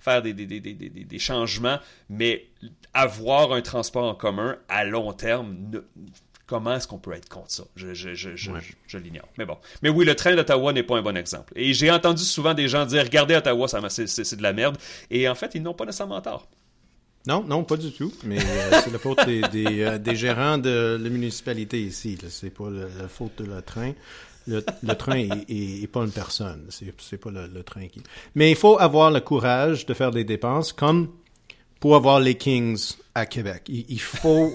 faire 0.00 0.22
des, 0.22 0.32
des, 0.32 0.46
des, 0.46 0.60
des, 0.60 1.18
changements, 1.18 1.78
mais 2.08 2.46
avoir 2.94 3.52
un 3.52 3.60
transport 3.60 4.04
en 4.04 4.14
commun 4.14 4.56
à 4.68 4.84
long 4.84 5.12
terme, 5.12 5.70
Comment 6.52 6.74
est-ce 6.74 6.86
qu'on 6.86 6.98
peut 6.98 7.14
être 7.14 7.30
contre 7.30 7.50
ça? 7.50 7.64
Je, 7.76 7.94
je, 7.94 8.12
je, 8.14 8.30
je 8.36 8.98
l'ignore. 8.98 9.26
Mais 9.38 9.46
bon. 9.46 9.56
Mais 9.80 9.88
oui, 9.88 10.04
le 10.04 10.14
train 10.14 10.36
d'Ottawa 10.36 10.74
n'est 10.74 10.82
pas 10.82 10.98
un 10.98 11.00
bon 11.00 11.16
exemple. 11.16 11.50
Et 11.56 11.72
j'ai 11.72 11.90
entendu 11.90 12.22
souvent 12.22 12.52
des 12.52 12.68
gens 12.68 12.84
dire 12.84 13.04
Regardez 13.04 13.34
Ottawa, 13.36 13.68
c'est 13.68 14.36
de 14.36 14.42
la 14.42 14.52
merde. 14.52 14.76
Et 15.10 15.26
en 15.30 15.34
fait, 15.34 15.52
ils 15.54 15.62
n'ont 15.62 15.72
pas 15.72 15.86
nécessairement 15.86 16.20
tort. 16.20 16.46
Non, 17.26 17.42
non, 17.42 17.64
pas 17.64 17.78
du 17.78 17.90
tout. 17.90 18.12
Mais 18.24 18.38
euh, 18.38 18.80
c'est 18.84 18.92
la 18.92 18.98
faute 18.98 19.24
des, 19.24 19.40
des, 19.50 19.80
euh, 19.80 19.96
des, 19.96 20.14
gérants 20.14 20.58
de 20.58 21.00
la 21.02 21.08
municipalité 21.08 21.80
ici. 21.80 22.18
C'est 22.28 22.50
pas 22.50 22.68
la 22.68 23.08
faute 23.08 23.38
de 23.38 23.44
le 23.44 23.62
train. 23.62 23.92
Le, 24.46 24.62
le 24.82 24.94
train 24.94 25.16
est, 25.16 25.82
est, 25.82 25.86
pas 25.86 26.00
une 26.00 26.12
personne. 26.12 26.66
C'est 26.68 27.16
pas 27.16 27.30
le, 27.30 27.62
train 27.62 27.88
qui. 27.88 28.02
Mais 28.34 28.50
il 28.50 28.56
faut 28.56 28.78
avoir 28.78 29.10
le 29.10 29.20
courage 29.20 29.86
de 29.86 29.94
faire 29.94 30.10
des 30.10 30.24
dépenses 30.24 30.74
comme 30.74 31.08
pour 31.80 31.96
avoir 31.96 32.20
les 32.20 32.34
Kings 32.34 32.96
à 33.14 33.24
Québec. 33.24 33.62
il 33.68 34.00
faut 34.02 34.52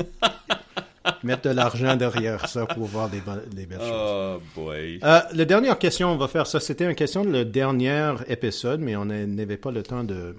mettre 1.22 1.42
de 1.42 1.50
l'argent 1.50 1.96
derrière 1.96 2.48
ça 2.48 2.66
pour 2.66 2.86
voir 2.86 3.08
des, 3.08 3.20
belles 3.20 3.78
choses. 3.78 3.90
Oh 3.90 4.38
boy. 4.54 5.00
Euh, 5.02 5.20
la 5.32 5.44
dernière 5.44 5.78
question, 5.78 6.10
on 6.10 6.16
va 6.16 6.28
faire 6.28 6.46
ça. 6.46 6.60
C'était 6.60 6.84
une 6.84 6.94
question 6.94 7.24
de 7.24 7.30
le 7.30 7.44
dernier 7.44 8.12
épisode, 8.28 8.80
mais 8.80 8.96
on 8.96 9.04
n'avait 9.04 9.56
pas 9.56 9.70
le 9.70 9.82
temps 9.82 10.04
de 10.04 10.36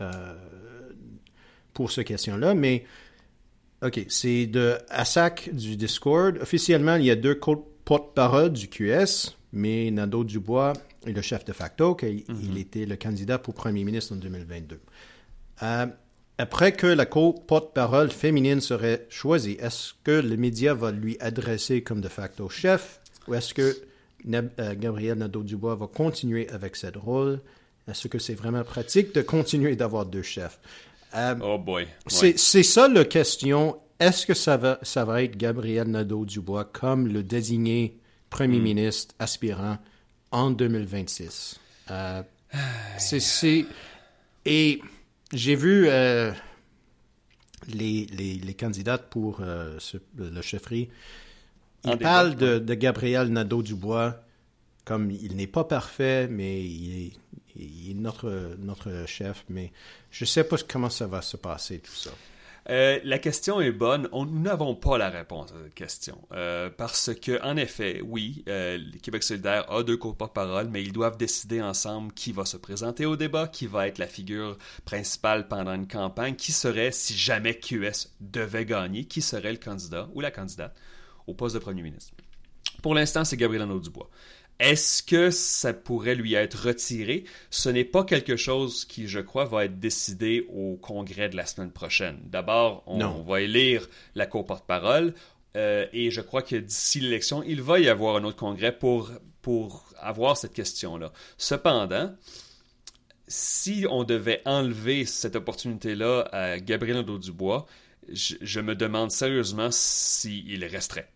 euh, 0.00 0.10
pour 1.72 1.90
cette 1.90 2.06
question-là. 2.06 2.54
Mais 2.54 2.84
ok, 3.82 4.04
c'est 4.08 4.46
de 4.46 4.78
Assac 4.88 5.50
du 5.52 5.76
Discord. 5.76 6.38
Officiellement, 6.40 6.96
il 6.96 7.04
y 7.04 7.10
a 7.10 7.16
deux 7.16 7.38
porte-parole 7.84 8.52
du 8.52 8.68
QS, 8.68 9.36
mais 9.52 9.90
Nando 9.90 10.24
Dubois 10.24 10.72
est 11.06 11.12
le 11.12 11.22
chef 11.22 11.44
de 11.44 11.52
facto, 11.52 11.94
qu'il 11.94 12.24
mm-hmm. 12.24 12.58
était 12.58 12.86
le 12.86 12.96
candidat 12.96 13.38
pour 13.38 13.54
premier 13.54 13.84
ministre 13.84 14.14
en 14.14 14.16
2022. 14.16 14.80
Euh, 15.62 15.86
après 16.38 16.72
que 16.72 16.86
la 16.86 17.06
co-porte-parole 17.06 18.10
féminine 18.10 18.60
serait 18.60 19.06
choisie, 19.08 19.56
est-ce 19.60 19.92
que 20.02 20.10
le 20.10 20.36
média 20.36 20.74
va 20.74 20.90
lui 20.90 21.16
adresser 21.20 21.82
comme 21.82 22.00
de 22.00 22.08
facto 22.08 22.48
chef 22.48 23.00
ou 23.28 23.34
est-ce 23.34 23.54
que 23.54 23.76
euh, 24.32 24.74
Gabriel 24.74 25.18
Nadeau-Dubois 25.18 25.76
va 25.76 25.86
continuer 25.86 26.48
avec 26.50 26.76
cette 26.76 26.96
rôle? 26.96 27.40
Est-ce 27.88 28.08
que 28.08 28.18
c'est 28.18 28.34
vraiment 28.34 28.64
pratique 28.64 29.14
de 29.14 29.22
continuer 29.22 29.76
d'avoir 29.76 30.06
deux 30.06 30.22
chefs? 30.22 30.58
Euh, 31.14 31.36
oh 31.42 31.58
boy. 31.58 31.86
C'est 32.06 32.62
ça 32.62 32.88
la 32.88 33.04
question. 33.04 33.76
Est-ce 34.00 34.26
que 34.26 34.34
ça 34.34 34.56
va, 34.56 34.78
ça 34.82 35.04
va 35.04 35.22
être 35.22 35.36
Gabriel 35.36 35.86
Nadeau-Dubois 35.88 36.64
comme 36.64 37.06
le 37.06 37.22
désigné 37.22 37.96
premier 38.28 38.58
hmm. 38.58 38.62
ministre 38.62 39.14
aspirant 39.20 39.78
en 40.32 40.50
2026? 40.50 41.60
Euh, 41.90 42.22
c'est... 42.98 43.66
Et 44.46 44.80
j'ai 45.34 45.54
vu 45.56 45.88
euh, 45.88 46.32
les, 47.68 48.06
les, 48.06 48.34
les, 48.34 48.54
candidates 48.54 49.08
pour 49.10 49.40
euh, 49.40 49.78
le 50.16 50.42
chefferie. 50.42 50.88
Ils 51.84 51.98
parlent 51.98 52.36
de, 52.36 52.58
de, 52.58 52.74
Gabriel 52.74 53.28
Nadeau-Dubois 53.28 54.24
comme 54.84 55.10
il 55.10 55.36
n'est 55.36 55.46
pas 55.46 55.64
parfait, 55.64 56.28
mais 56.28 56.62
il 56.62 57.06
est, 57.06 57.12
il 57.56 57.90
est, 57.90 57.94
notre, 57.94 58.56
notre 58.58 59.06
chef. 59.06 59.44
Mais 59.48 59.72
je 60.10 60.24
ne 60.24 60.26
sais 60.26 60.44
pas 60.44 60.56
comment 60.68 60.90
ça 60.90 61.06
va 61.06 61.22
se 61.22 61.36
passer, 61.36 61.78
tout 61.78 61.94
ça. 61.94 62.10
Euh, 62.70 62.98
la 63.04 63.18
question 63.18 63.60
est 63.60 63.72
bonne. 63.72 64.08
On, 64.12 64.24
nous 64.24 64.40
n'avons 64.40 64.74
pas 64.74 64.96
la 64.96 65.10
réponse 65.10 65.52
à 65.52 65.62
cette 65.62 65.74
question. 65.74 66.18
Euh, 66.32 66.70
parce 66.74 67.10
que, 67.14 67.42
en 67.42 67.56
effet, 67.56 68.00
oui, 68.02 68.42
euh, 68.48 68.78
le 68.78 68.98
Québec 68.98 69.22
solidaire 69.22 69.70
a 69.70 69.82
deux 69.82 69.98
porte-parole, 69.98 70.68
mais 70.68 70.82
ils 70.82 70.92
doivent 70.92 71.18
décider 71.18 71.60
ensemble 71.60 72.12
qui 72.12 72.32
va 72.32 72.44
se 72.44 72.56
présenter 72.56 73.04
au 73.04 73.16
débat, 73.16 73.48
qui 73.48 73.66
va 73.66 73.86
être 73.86 73.98
la 73.98 74.06
figure 74.06 74.56
principale 74.84 75.48
pendant 75.48 75.74
une 75.74 75.88
campagne, 75.88 76.36
qui 76.36 76.52
serait, 76.52 76.90
si 76.90 77.14
jamais 77.14 77.58
QS 77.58 78.08
devait 78.20 78.64
gagner, 78.64 79.04
qui 79.04 79.20
serait 79.20 79.52
le 79.52 79.58
candidat 79.58 80.08
ou 80.14 80.20
la 80.20 80.30
candidate 80.30 80.74
au 81.26 81.34
poste 81.34 81.54
de 81.54 81.60
premier 81.60 81.82
ministre. 81.82 82.12
Pour 82.82 82.94
l'instant, 82.94 83.24
c'est 83.24 83.36
Gabriel 83.36 83.62
Anneau-Dubois. 83.62 84.10
Est-ce 84.60 85.02
que 85.02 85.30
ça 85.30 85.72
pourrait 85.72 86.14
lui 86.14 86.34
être 86.34 86.66
retiré? 86.66 87.24
Ce 87.50 87.68
n'est 87.68 87.84
pas 87.84 88.04
quelque 88.04 88.36
chose 88.36 88.84
qui, 88.84 89.08
je 89.08 89.18
crois, 89.18 89.44
va 89.46 89.64
être 89.64 89.80
décidé 89.80 90.46
au 90.52 90.76
congrès 90.76 91.28
de 91.28 91.36
la 91.36 91.44
semaine 91.44 91.72
prochaine. 91.72 92.20
D'abord, 92.24 92.84
on, 92.86 93.22
va 93.22 93.40
élire 93.40 93.88
la 94.14 94.26
co-porte-parole 94.26 95.14
euh, 95.56 95.86
et 95.92 96.10
je 96.10 96.20
crois 96.20 96.42
que 96.42 96.56
d'ici 96.56 97.00
l'élection, 97.00 97.42
il 97.42 97.62
va 97.62 97.80
y 97.80 97.88
avoir 97.88 98.16
un 98.16 98.24
autre 98.24 98.36
congrès 98.36 98.76
pour, 98.76 99.10
pour 99.42 99.84
avoir 99.98 100.36
cette 100.36 100.52
question-là. 100.52 101.12
Cependant, 101.36 102.14
si 103.26 103.86
on 103.90 104.04
devait 104.04 104.42
enlever 104.44 105.04
cette 105.04 105.36
opportunité-là 105.36 106.28
à 106.32 106.58
Gabriel 106.58 106.98
Nadeau-Dubois, 106.98 107.66
je, 108.08 108.60
me 108.60 108.74
demande 108.74 109.10
sérieusement 109.10 109.68
s'il 109.70 110.64
resterait. 110.64 111.10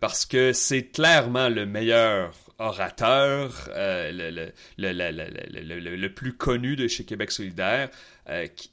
Parce 0.00 0.24
que 0.26 0.52
c'est 0.52 0.86
clairement 0.86 1.48
le 1.48 1.66
meilleur 1.66 2.32
orateur, 2.58 3.68
le, 3.74 4.52
le, 4.78 6.08
plus 6.08 6.32
connu 6.34 6.76
de 6.76 6.88
chez 6.88 7.04
Québec 7.04 7.30
solidaire. 7.30 7.90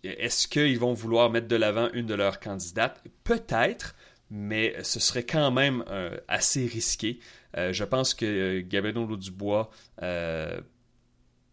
Est-ce 0.04 0.48
qu'ils 0.48 0.80
vont 0.80 0.94
vouloir 0.94 1.30
mettre 1.30 1.48
de 1.48 1.56
l'avant 1.56 1.90
une 1.94 2.06
de 2.06 2.14
leurs 2.14 2.40
candidates? 2.40 3.04
Peut-être, 3.24 3.96
mais 4.30 4.76
ce 4.84 5.00
serait 5.00 5.24
quand 5.24 5.52
même 5.52 5.84
assez 6.28 6.66
risqué. 6.66 7.20
je 7.56 7.84
pense 7.84 8.14
que 8.14 8.60
Gabriel 8.62 9.06
Dubois 9.18 9.70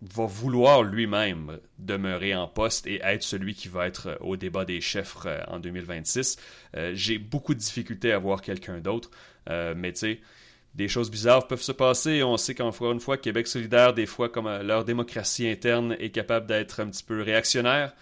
va 0.03 0.26
vouloir 0.26 0.82
lui-même 0.82 1.59
demeurer 1.78 2.34
en 2.34 2.47
poste 2.47 2.86
et 2.86 3.01
être 3.03 3.22
celui 3.22 3.55
qui 3.55 3.68
va 3.68 3.86
être 3.86 4.18
au 4.20 4.36
débat 4.36 4.64
des 4.64 4.80
chefs 4.80 5.16
euh, 5.26 5.40
en 5.49 5.59
2026. 5.59 6.36
Euh, 6.76 6.92
j'ai 6.95 7.18
beaucoup 7.18 7.55
de 7.55 7.61
difficultés 7.61 8.12
à 8.12 8.18
voir 8.18 8.42
quelqu'un 8.42 8.78
d'autre, 8.78 9.11
euh, 9.49 9.74
mais 9.76 9.92
tu 9.92 10.01
sais, 10.01 10.20
des 10.74 10.88
choses 10.88 11.11
bizarres 11.11 11.47
peuvent 11.47 11.62
se 11.62 11.72
passer. 11.72 12.22
On 12.22 12.36
sait 12.36 12.55
qu'encore 12.55 12.92
une 12.92 13.01
fois, 13.01 13.16
Québec 13.16 13.47
solidaire, 13.47 13.95
des 13.95 14.07
fois, 14.07 14.28
comme 14.28 14.49
leur 14.62 14.84
démocratie 14.84 15.49
interne 15.49 15.97
est 16.01 16.11
capable 16.11 16.47
d'être 16.47 16.80
un 16.80 16.88
petit 16.88 17.05
peu 17.05 17.22
réactionnaire. 17.22 17.95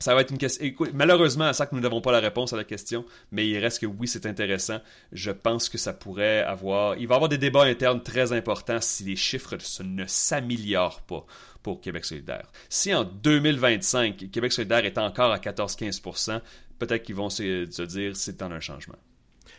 Ça 0.00 0.14
va 0.14 0.22
être 0.22 0.30
une 0.30 0.38
question. 0.38 0.66
malheureusement, 0.94 1.44
à 1.44 1.52
ça 1.52 1.66
que 1.66 1.74
nous 1.74 1.80
n'avons 1.82 2.00
pas 2.00 2.10
la 2.10 2.20
réponse 2.20 2.54
à 2.54 2.56
la 2.56 2.64
question, 2.64 3.04
mais 3.32 3.46
il 3.46 3.58
reste 3.58 3.80
que 3.80 3.86
oui, 3.86 4.08
c'est 4.08 4.24
intéressant. 4.24 4.78
Je 5.12 5.30
pense 5.30 5.68
que 5.68 5.76
ça 5.76 5.92
pourrait 5.92 6.42
avoir. 6.42 6.96
Il 6.96 7.06
va 7.06 7.14
y 7.14 7.16
avoir 7.16 7.28
des 7.28 7.36
débats 7.36 7.64
internes 7.64 8.02
très 8.02 8.32
importants 8.32 8.80
si 8.80 9.04
les 9.04 9.16
chiffres 9.16 9.58
ne 9.84 10.06
s'améliorent 10.06 11.02
pas 11.02 11.26
pour 11.62 11.82
Québec 11.82 12.06
solidaire. 12.06 12.50
Si 12.70 12.94
en 12.94 13.04
2025, 13.04 14.30
Québec 14.32 14.52
solidaire 14.52 14.86
est 14.86 14.96
encore 14.96 15.32
à 15.32 15.38
14-15 15.38 16.40
peut-être 16.78 17.02
qu'ils 17.02 17.14
vont 17.14 17.28
se, 17.28 17.84
dire 17.84 18.16
c'est 18.16 18.42
en 18.42 18.50
un 18.50 18.60
changement. 18.60 18.96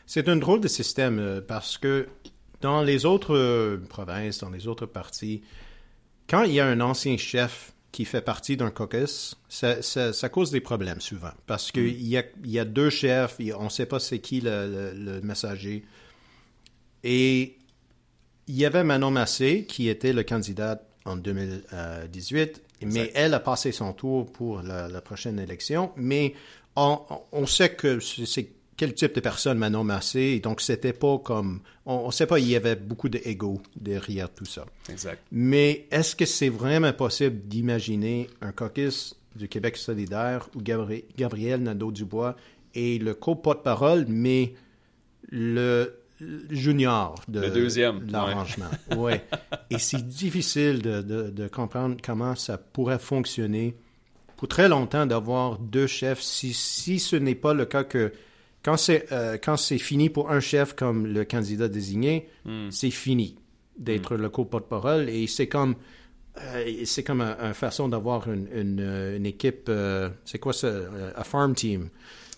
C'est 0.07 0.27
un 0.27 0.37
drôle 0.37 0.59
de 0.59 0.67
système 0.67 1.19
euh, 1.19 1.41
parce 1.41 1.77
que 1.77 2.07
dans 2.61 2.81
les 2.81 3.05
autres 3.05 3.35
euh, 3.35 3.77
provinces, 3.89 4.39
dans 4.39 4.49
les 4.49 4.67
autres 4.67 4.87
partis, 4.87 5.43
quand 6.27 6.43
il 6.43 6.53
y 6.53 6.59
a 6.59 6.65
un 6.65 6.81
ancien 6.81 7.15
chef 7.17 7.73
qui 7.91 8.05
fait 8.05 8.21
partie 8.21 8.55
d'un 8.55 8.71
caucus, 8.71 9.35
ça, 9.49 9.81
ça, 9.81 10.29
cause 10.29 10.51
des 10.51 10.61
problèmes 10.61 11.01
souvent. 11.01 11.31
Parce 11.45 11.71
qu'il 11.71 11.93
mm. 11.93 12.01
y, 12.01 12.17
a, 12.17 12.23
y 12.45 12.59
a 12.59 12.65
deux 12.65 12.89
chefs, 12.89 13.37
on 13.57 13.65
ne 13.65 13.69
sait 13.69 13.85
pas 13.85 13.99
c'est 13.99 14.19
qui 14.19 14.41
le, 14.41 15.19
messager. 15.21 15.83
Et 17.03 17.57
il 18.47 18.55
y 18.55 18.65
avait 18.65 18.83
Manon 18.83 19.11
Massé, 19.11 19.65
qui 19.65 19.89
était 19.89 20.13
le 20.13 20.23
candidat 20.23 20.81
en 21.05 21.17
2018, 21.17 22.61
mais 22.83 23.11
elle 23.13 23.33
a 23.33 23.39
passé 23.39 23.71
son 23.71 23.93
tour 23.93 24.31
pour 24.31 24.61
la, 24.61 25.01
prochaine 25.01 25.39
élection. 25.39 25.91
Mais 25.97 26.33
on, 26.75 26.99
on 27.31 27.45
sait 27.45 27.73
que 27.73 27.99
c'est 27.99 28.49
quel 28.81 28.95
type 28.95 29.13
de 29.13 29.19
personne 29.19 29.59
Manon 29.59 29.83
Massé. 29.83 30.19
Et 30.19 30.39
donc, 30.39 30.59
c'était 30.59 30.91
pas 30.91 31.19
comme. 31.19 31.59
On 31.85 32.07
ne 32.07 32.11
sait 32.11 32.25
pas, 32.25 32.39
il 32.39 32.47
y 32.47 32.55
avait 32.55 32.75
beaucoup 32.75 33.09
d'ego 33.09 33.61
derrière 33.75 34.27
tout 34.33 34.45
ça. 34.45 34.65
Exact. 34.89 35.21
Mais 35.31 35.85
est-ce 35.91 36.15
que 36.15 36.25
c'est 36.25 36.49
vraiment 36.49 36.91
possible 36.91 37.41
d'imaginer 37.47 38.27
un 38.41 38.51
caucus 38.51 39.15
du 39.35 39.47
Québec 39.47 39.77
solidaire 39.77 40.49
où 40.55 40.63
Gabriel 40.63 41.61
Nadeau-Dubois 41.61 42.35
est 42.73 42.99
le 42.99 43.13
co-porte-parole, 43.13 44.05
mais 44.07 44.55
le 45.29 45.99
junior 46.49 47.21
de, 47.27 47.39
l'arrangement? 48.11 48.71
ouais. 48.97 49.23
Et 49.69 49.77
c'est 49.77 50.07
difficile 50.07 50.81
de, 50.81 51.03
de, 51.29 51.47
comprendre 51.47 51.97
comment 52.03 52.33
ça 52.33 52.57
pourrait 52.57 52.97
fonctionner 52.97 53.75
pour 54.37 54.47
très 54.47 54.67
longtemps 54.67 55.05
d'avoir 55.05 55.59
deux 55.59 55.85
chefs 55.85 56.21
si, 56.21 56.51
si 56.51 56.97
ce 56.97 57.15
n'est 57.15 57.35
pas 57.35 57.53
le 57.53 57.65
cas 57.65 57.83
que 57.83 58.11
quand 58.63 58.77
c'est 58.77 59.11
euh, 59.11 59.37
quand 59.41 59.57
c'est 59.57 59.77
fini 59.77 60.09
pour 60.09 60.31
un 60.31 60.39
chef 60.39 60.73
comme 60.73 61.07
le 61.07 61.25
candidat 61.25 61.67
désigné, 61.67 62.27
hmm. 62.45 62.69
c'est 62.69 62.91
fini 62.91 63.35
d'être 63.77 64.15
hmm. 64.15 64.21
le 64.21 64.29
co-porte-parole 64.29 65.09
et 65.09 65.27
c'est 65.27 65.47
comme 65.47 65.75
euh, 66.39 66.83
c'est 66.85 67.03
comme 67.03 67.21
une 67.21 67.53
façon 67.53 67.89
d'avoir 67.89 68.31
une, 68.31 68.47
une, 68.53 69.15
une, 69.17 69.25
équipe. 69.25 69.65
Euh, 69.69 70.09
c'est 70.25 70.39
quoi 70.39 70.53
ça, 70.53 70.71
un 71.15 71.23
farm 71.23 71.55
team. 71.55 71.89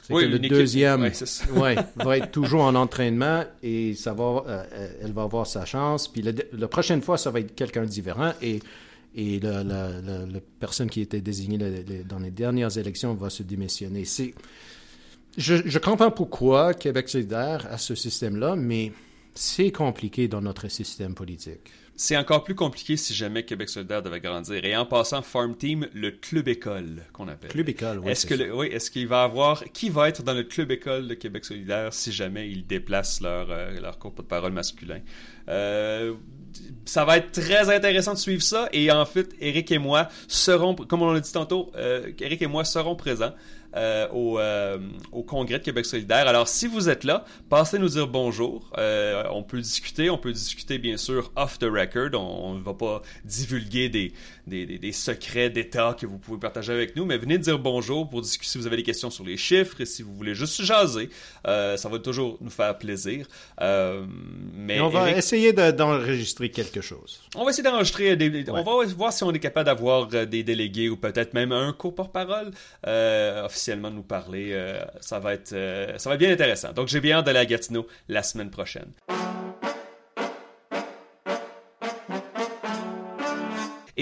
C'est 0.01 0.13
oui, 0.13 0.23
que 0.23 0.29
le 0.29 0.39
deuxième, 0.39 1.09
ouais, 1.55 1.75
va 1.95 2.17
être 2.17 2.31
toujours 2.31 2.63
en 2.63 2.75
entraînement 2.75 3.45
et 3.61 3.93
ça 3.93 4.13
va, 4.13 4.65
elle 5.01 5.13
va 5.13 5.21
avoir 5.21 5.47
sa 5.47 5.63
chance. 5.63 6.09
Puis 6.09 6.21
la 6.21 6.67
prochaine 6.67 7.01
fois, 7.01 7.17
ça 7.17 7.31
va 7.31 7.39
être 7.39 7.55
quelqu'un 7.55 7.83
de 7.83 7.89
différent 7.89 8.33
et 8.41 8.59
et 9.15 9.39
la, 9.39 9.63
la, 9.63 9.89
la, 10.01 10.39
personne 10.59 10.89
qui 10.89 10.99
était 10.99 11.21
désignée 11.21 11.59
dans 12.05 12.17
les 12.17 12.31
dernières 12.31 12.75
élections 12.79 13.13
va 13.13 13.29
se 13.29 13.43
démissionner. 13.43 14.05
C'est 14.05 14.33
je, 15.37 15.77
comprends 15.79 16.11
pourquoi 16.11 16.73
Québec 16.73 17.09
solidaire 17.09 17.67
a 17.71 17.77
ce 17.77 17.95
système-là, 17.95 18.55
mais 18.55 18.91
c'est 19.33 19.71
compliqué 19.71 20.27
dans 20.27 20.41
notre 20.41 20.67
système 20.67 21.15
politique. 21.15 21.71
C'est 21.95 22.17
encore 22.17 22.43
plus 22.43 22.55
compliqué 22.55 22.97
si 22.97 23.13
jamais 23.13 23.43
Québec 23.43 23.69
solidaire 23.69 24.01
devait 24.01 24.19
grandir. 24.19 24.65
Et 24.65 24.75
en 24.75 24.85
passant, 24.85 25.21
Farm 25.21 25.55
Team, 25.55 25.87
le 25.93 26.09
club 26.09 26.47
école 26.47 27.03
qu'on 27.13 27.27
appelle. 27.27 27.51
Club 27.51 27.69
école, 27.69 27.99
oui. 27.99 28.11
Est-ce 28.11 28.25
que 28.25 28.51
oui, 28.51 28.67
est-ce 28.67 28.89
qu'il 28.89 29.07
va 29.07 29.23
avoir 29.23 29.63
qui 29.73 29.89
va 29.89 30.09
être 30.09 30.23
dans 30.23 30.33
le 30.33 30.43
club 30.43 30.71
école 30.71 31.07
de 31.07 31.13
Québec 31.13 31.45
solidaire 31.45 31.93
si 31.93 32.11
jamais 32.11 32.49
ils 32.49 32.65
déplacent 32.65 33.21
leur 33.21 33.47
euh, 33.51 33.79
leur 33.79 33.99
cours 33.99 34.13
de 34.13 34.23
parole 34.23 34.53
masculin? 34.53 35.01
Euh, 35.49 36.13
ça 36.85 37.05
va 37.05 37.17
être 37.17 37.31
très 37.31 37.73
intéressant 37.73 38.13
de 38.13 38.19
suivre 38.19 38.41
ça. 38.41 38.69
Et 38.73 38.91
en 38.91 39.05
fait, 39.05 39.29
Eric 39.39 39.71
et 39.71 39.77
moi 39.77 40.09
serons, 40.27 40.75
comme 40.75 41.03
on 41.03 41.11
l'a 41.11 41.19
dit 41.19 41.31
tantôt, 41.31 41.71
euh, 41.75 42.11
Eric 42.19 42.41
et 42.41 42.47
moi 42.47 42.65
serons 42.65 42.95
présents. 42.95 43.33
Euh, 43.75 44.07
au, 44.11 44.37
euh, 44.37 44.77
au, 45.11 45.23
congrès 45.23 45.57
de 45.57 45.63
Québec 45.63 45.87
solidaire. 45.87 46.27
Alors, 46.27 46.47
si 46.47 46.67
vous 46.67 46.89
êtes 46.89 47.03
là, 47.03 47.25
passez 47.49 47.79
nous 47.79 47.89
dire 47.89 48.07
bonjour. 48.07 48.69
Euh, 48.77 49.23
on 49.31 49.41
peut 49.41 49.59
discuter, 49.59 50.11
on 50.11 50.17
peut 50.19 50.31
discuter 50.31 50.77
bien 50.77 50.95
sûr 50.95 51.31
off 51.35 51.57
the 51.57 51.63
record. 51.63 52.13
On 52.13 52.53
ne 52.53 52.61
va 52.61 52.75
pas 52.75 53.01
divulguer 53.25 53.89
des, 53.89 54.13
des, 54.47 54.65
des, 54.65 54.91
secrets 54.91 55.49
d'État 55.49 55.95
que 55.99 56.05
vous 56.05 56.17
pouvez 56.17 56.39
partager 56.39 56.73
avec 56.73 56.95
nous, 56.95 57.05
mais 57.05 57.17
venez 57.17 57.37
dire 57.37 57.59
bonjour 57.59 58.09
pour 58.09 58.21
discuter 58.21 58.49
si 58.49 58.57
vous 58.57 58.67
avez 58.67 58.77
des 58.77 58.83
questions 58.83 59.09
sur 59.09 59.23
les 59.23 59.37
chiffres 59.37 59.79
et 59.81 59.85
si 59.85 60.03
vous 60.03 60.13
voulez 60.15 60.35
juste 60.35 60.61
jaser. 60.63 61.09
ça 61.45 61.89
va 61.89 61.99
toujours 61.99 62.37
nous 62.41 62.49
faire 62.49 62.77
plaisir. 62.77 63.27
mais 63.59 64.79
on 64.79 64.89
va 64.89 65.11
essayer 65.11 65.53
d'enregistrer 65.53 66.49
quelque 66.49 66.81
chose. 66.81 67.21
On 67.35 67.43
va 67.43 67.51
essayer 67.51 67.63
d'enregistrer. 67.63 68.15
Des, 68.15 68.45
On 68.49 68.63
va 68.63 68.85
voir 68.85 69.13
si 69.13 69.23
on 69.23 69.31
est 69.31 69.39
capable 69.39 69.65
d'avoir 69.65 70.07
des 70.07 70.43
délégués 70.43 70.89
ou 70.89 70.97
peut-être 70.97 71.33
même 71.33 71.51
un 71.51 71.71
cours 71.73 71.95
porte-parole 71.95 72.51
officiel 72.83 73.79
nous 73.91 74.03
parler. 74.03 74.49
Euh, 74.51 74.83
ça, 74.99 75.19
va 75.19 75.33
être, 75.33 75.53
euh, 75.53 75.97
ça 75.97 76.09
va 76.09 76.15
être 76.15 76.19
bien 76.19 76.31
intéressant. 76.31 76.73
Donc 76.73 76.87
j'ai 76.87 76.99
bien 76.99 77.17
hâte 77.17 77.25
d'aller 77.25 77.39
à 77.39 77.45
Gatineau 77.45 77.87
la 78.07 78.23
semaine 78.23 78.49
prochaine. 78.49 78.91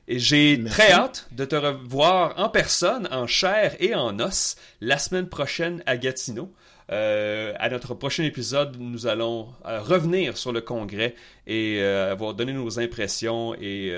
Et 0.08 0.20
j'ai 0.20 0.62
très 0.66 0.92
hâte 0.92 1.28
de 1.32 1.46
te 1.46 1.56
revoir 1.56 2.34
en 2.38 2.50
personne, 2.50 3.08
en 3.12 3.28
chair 3.28 3.76
et 3.80 3.96
en 3.96 4.20
os, 4.20 4.56
la 4.82 4.98
semaine 4.98 5.30
prochaine 5.30 5.84
à 5.86 5.98
Gatineau. 5.98 6.54
Euh, 6.92 7.54
à 7.58 7.70
notre 7.70 7.94
prochain 7.94 8.24
épisode, 8.24 8.76
nous 8.78 9.08
allons 9.08 9.48
euh, 9.66 9.80
revenir 9.80 10.36
sur 10.36 10.52
le 10.52 10.60
congrès 10.60 11.16
et 11.48 11.78
euh, 11.80 12.12
avoir 12.12 12.34
donné 12.34 12.52
nos 12.52 12.80
impressions 12.80 13.56
et 13.56 13.94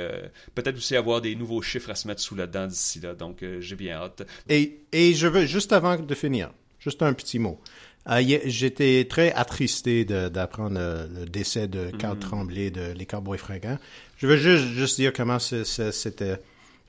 peut-être 0.54 0.78
aussi 0.78 0.96
avoir 0.96 1.22
des 1.22 1.36
nouveaux 1.36 1.62
chiffres 1.62 1.90
à 1.90 1.96
se 1.96 2.08
mettre 2.08 2.22
sous 2.22 2.36
la 2.36 2.46
dent 2.46 2.68
d'ici 2.68 3.00
là. 3.00 3.16
Donc, 3.16 3.44
j'ai 3.60 3.76
bien 3.76 3.96
hâte. 3.96 4.24
Et, 4.50 4.82
et 4.92 5.14
je 5.14 5.28
veux, 5.28 5.46
juste 5.46 5.74
avant 5.74 5.96
de 5.96 6.16
finir, 6.16 6.52
juste 6.80 7.02
un 7.02 7.14
petit 7.14 7.40
mot. 7.40 7.60
J'étais 8.46 9.06
très 9.10 9.32
attristé 9.34 10.06
d'apprendre 10.06 10.80
le, 10.80 11.26
décès 11.26 11.68
de 11.68 11.90
Carl 11.98 12.18
mm. 12.18 12.20
Tremblay 12.20 12.72
de 12.72 12.92
Les 12.94 13.06
Cowboys 13.06 13.38
Fringants. 13.38 13.78
Je 14.18 14.28
veux 14.28 14.38
juste, 14.38 14.66
juste 14.74 15.00
dire 15.00 15.14
comment 15.14 15.40
c'était 15.40 16.38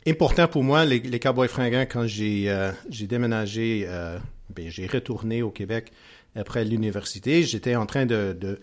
important 0.07 0.49
pour 0.49 0.65
moi, 0.65 0.85
les, 0.85 0.99
les 1.01 1.21
Cowboys 1.21 1.49
fringants, 1.49 1.87
quand 1.89 2.07
j'ai 2.07 2.55
j'ai 2.91 3.07
déménagé, 3.07 3.87
ben, 4.51 4.69
j'ai 4.69 4.87
retourné 4.87 5.43
au 5.43 5.51
Québec 5.51 5.93
après 6.37 6.65
l'université. 6.65 7.43
J'étais 7.43 7.77
en 7.77 7.87
train 7.87 8.07
de, 8.07 8.37
de 8.39 8.59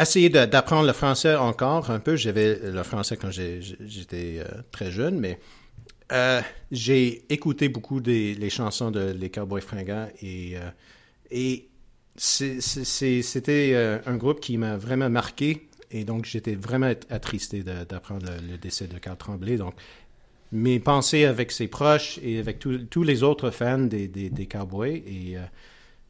essayer 0.00 0.28
d'apprendre 0.28 0.86
le 0.86 0.92
français 0.92 1.34
encore 1.34 1.90
un 1.90 1.98
peu. 1.98 2.16
J'avais 2.16 2.58
le 2.62 2.82
français 2.82 3.16
quand 3.16 3.30
j'étais 3.30 4.42
très 4.70 4.90
jeune, 4.90 5.18
mais 5.18 5.38
euh, 6.12 6.40
j'ai 6.70 7.24
écouté 7.32 7.68
beaucoup 7.68 8.00
des 8.00 8.34
les 8.34 8.50
chansons 8.50 8.90
de 8.90 9.10
Les 9.10 9.30
Cowboys 9.30 9.60
Fringants 9.60 10.08
et, 10.22 10.56
euh, 10.56 10.70
et 11.30 11.68
c'était 12.16 13.70
euh, 13.74 13.98
un 14.06 14.16
groupe 14.16 14.40
qui 14.40 14.58
m'a 14.58 14.76
vraiment 14.76 15.08
marqué 15.10 15.68
et 15.90 16.04
donc 16.04 16.24
j'étais 16.24 16.54
vraiment 16.54 16.92
attristé 17.10 17.62
d'apprendre 17.62 18.26
le, 18.48 18.58
décès 18.58 18.86
de 18.86 18.98
Carl 18.98 19.16
Tremblay. 19.16 19.56
Donc 19.56 19.74
mes 20.52 20.80
pensées 20.80 21.24
avec 21.24 21.52
ses 21.52 21.68
proches 21.68 22.18
et 22.22 22.38
avec 22.38 22.58
tous 22.58 23.02
les 23.02 23.22
autres 23.22 23.50
fans 23.50 23.78
des, 23.78 24.08
des, 24.08 24.46
Cowboys 24.46 25.02
et, 25.06 25.36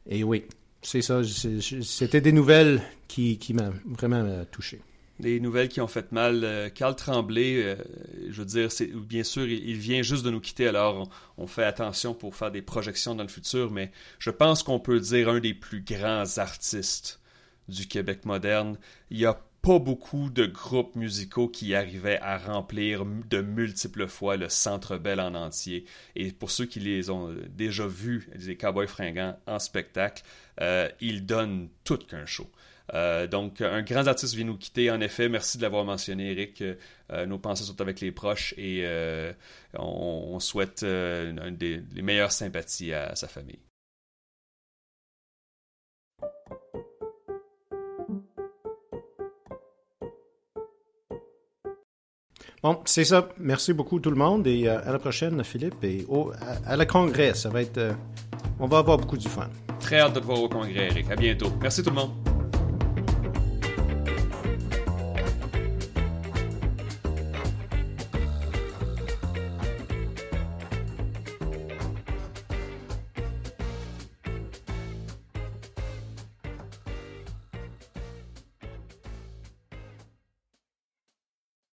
et 0.09 0.23
oui, 0.23 0.45
c'est 0.81 1.01
ça. 1.01 1.21
C'était 1.23 2.21
des 2.21 2.31
nouvelles 2.31 2.81
qui, 3.07 3.37
qui 3.37 3.53
m'ont 3.53 3.73
vraiment 3.85 4.43
touché 4.51 4.81
des 5.19 5.39
nouvelles 5.39 5.69
qui 5.69 5.81
ont 5.81 5.87
fait 5.87 6.11
mal. 6.11 6.43
Euh, 6.43 6.69
Carl 6.69 6.95
Tremblay, 6.95 7.61
euh, 7.63 7.75
je 8.29 8.39
veux 8.39 8.45
dire, 8.45 8.71
c'est 8.71 8.87
bien 8.87 9.23
sûr, 9.23 9.47
il, 9.47 9.77
vient 9.77 10.01
juste 10.01 10.23
de 10.23 10.29
nous 10.29 10.39
quitter, 10.39 10.67
alors 10.67 11.09
on, 11.37 11.47
fait 11.47 11.63
attention 11.63 12.13
pour 12.13 12.35
faire 12.35 12.51
des 12.51 12.61
projections 12.61 13.15
dans 13.15 13.23
le 13.23 13.29
futur, 13.29 13.71
mais 13.71 13.91
je 14.17 14.29
pense 14.29 14.63
qu'on 14.63 14.79
peut 14.79 14.99
dire 14.99 15.29
un 15.29 15.39
des 15.39 15.53
plus 15.53 15.81
grands 15.81 16.37
artistes 16.37 17.19
du 17.67 17.87
Québec 17.87 18.25
moderne. 18.25 18.77
Il 19.11 19.17
n'y 19.17 19.25
a 19.25 19.39
pas 19.61 19.77
beaucoup 19.77 20.29
de 20.29 20.45
groupes 20.45 20.95
musicaux 20.95 21.49
qui 21.49 21.75
arrivaient 21.75 22.19
à 22.21 22.37
remplir 22.37 23.03
de 23.05 23.41
multiples 23.41 24.07
fois 24.07 24.37
le 24.37 24.47
Centre 24.47 24.97
Bell 24.97 25.19
en 25.19 25.35
entier. 25.35 25.85
Et 26.15 26.31
pour 26.31 26.49
ceux 26.49 26.65
qui 26.65 26.79
les 26.79 27.09
ont 27.09 27.35
déjà 27.49 27.85
vus, 27.85 28.29
les 28.35 28.55
Cowboys 28.55 28.87
fringants 28.87 29.37
en 29.47 29.59
spectacle, 29.59 30.23
euh, 30.61 30.87
ils 31.01 31.25
donnent 31.25 31.67
tout 31.83 31.97
qu'un 31.97 32.25
show. 32.25 32.49
Euh, 32.93 33.27
donc, 33.27 33.61
un 33.61 33.81
grand 33.81 34.07
artiste 34.07 34.35
vient 34.35 34.45
nous 34.45 34.57
quitter, 34.57 34.91
en 34.91 35.01
effet. 35.01 35.29
Merci 35.29 35.57
de 35.57 35.63
l'avoir 35.63 35.85
mentionné, 35.85 36.31
Eric. 36.31 36.63
Euh, 37.11 37.25
nos 37.25 37.37
pensées 37.37 37.63
sont 37.63 37.79
avec 37.81 38.01
les 38.01 38.11
proches 38.11 38.53
et 38.57 38.81
euh, 38.83 39.33
on, 39.77 40.39
souhaite 40.39 40.83
des, 40.83 41.81
les 41.93 42.01
meilleures 42.01 42.31
sympathies 42.31 42.93
à, 42.93 43.15
sa 43.15 43.27
famille. 43.27 43.59
Bon, 52.61 52.81
c'est 52.83 53.05
ça. 53.05 53.29
Merci 53.37 53.71
beaucoup 53.71 54.01
tout 54.01 54.09
le 54.09 54.17
monde 54.17 54.45
et 54.45 54.67
à 54.67 54.91
la 54.91 54.99
prochaine, 54.99 55.41
Philippe. 55.45 55.81
Et 55.83 56.05
à, 56.65 56.75
la 56.75 56.85
congrès, 56.85 57.33
ça 57.33 57.49
va 57.49 57.61
être. 57.61 57.95
on 58.59 58.67
va 58.67 58.79
avoir 58.79 58.97
beaucoup 58.97 59.17
du 59.17 59.29
fun. 59.29 59.49
Très 59.79 59.99
hâte 59.99 60.13
de 60.13 60.19
te 60.19 60.25
voir 60.25 60.41
au 60.41 60.49
congrès, 60.49 60.87
Eric. 60.87 61.09
À 61.09 61.15
bientôt. 61.15 61.51
Merci 61.61 61.83
tout 61.83 61.89
le 61.89 61.95
monde. 61.95 62.38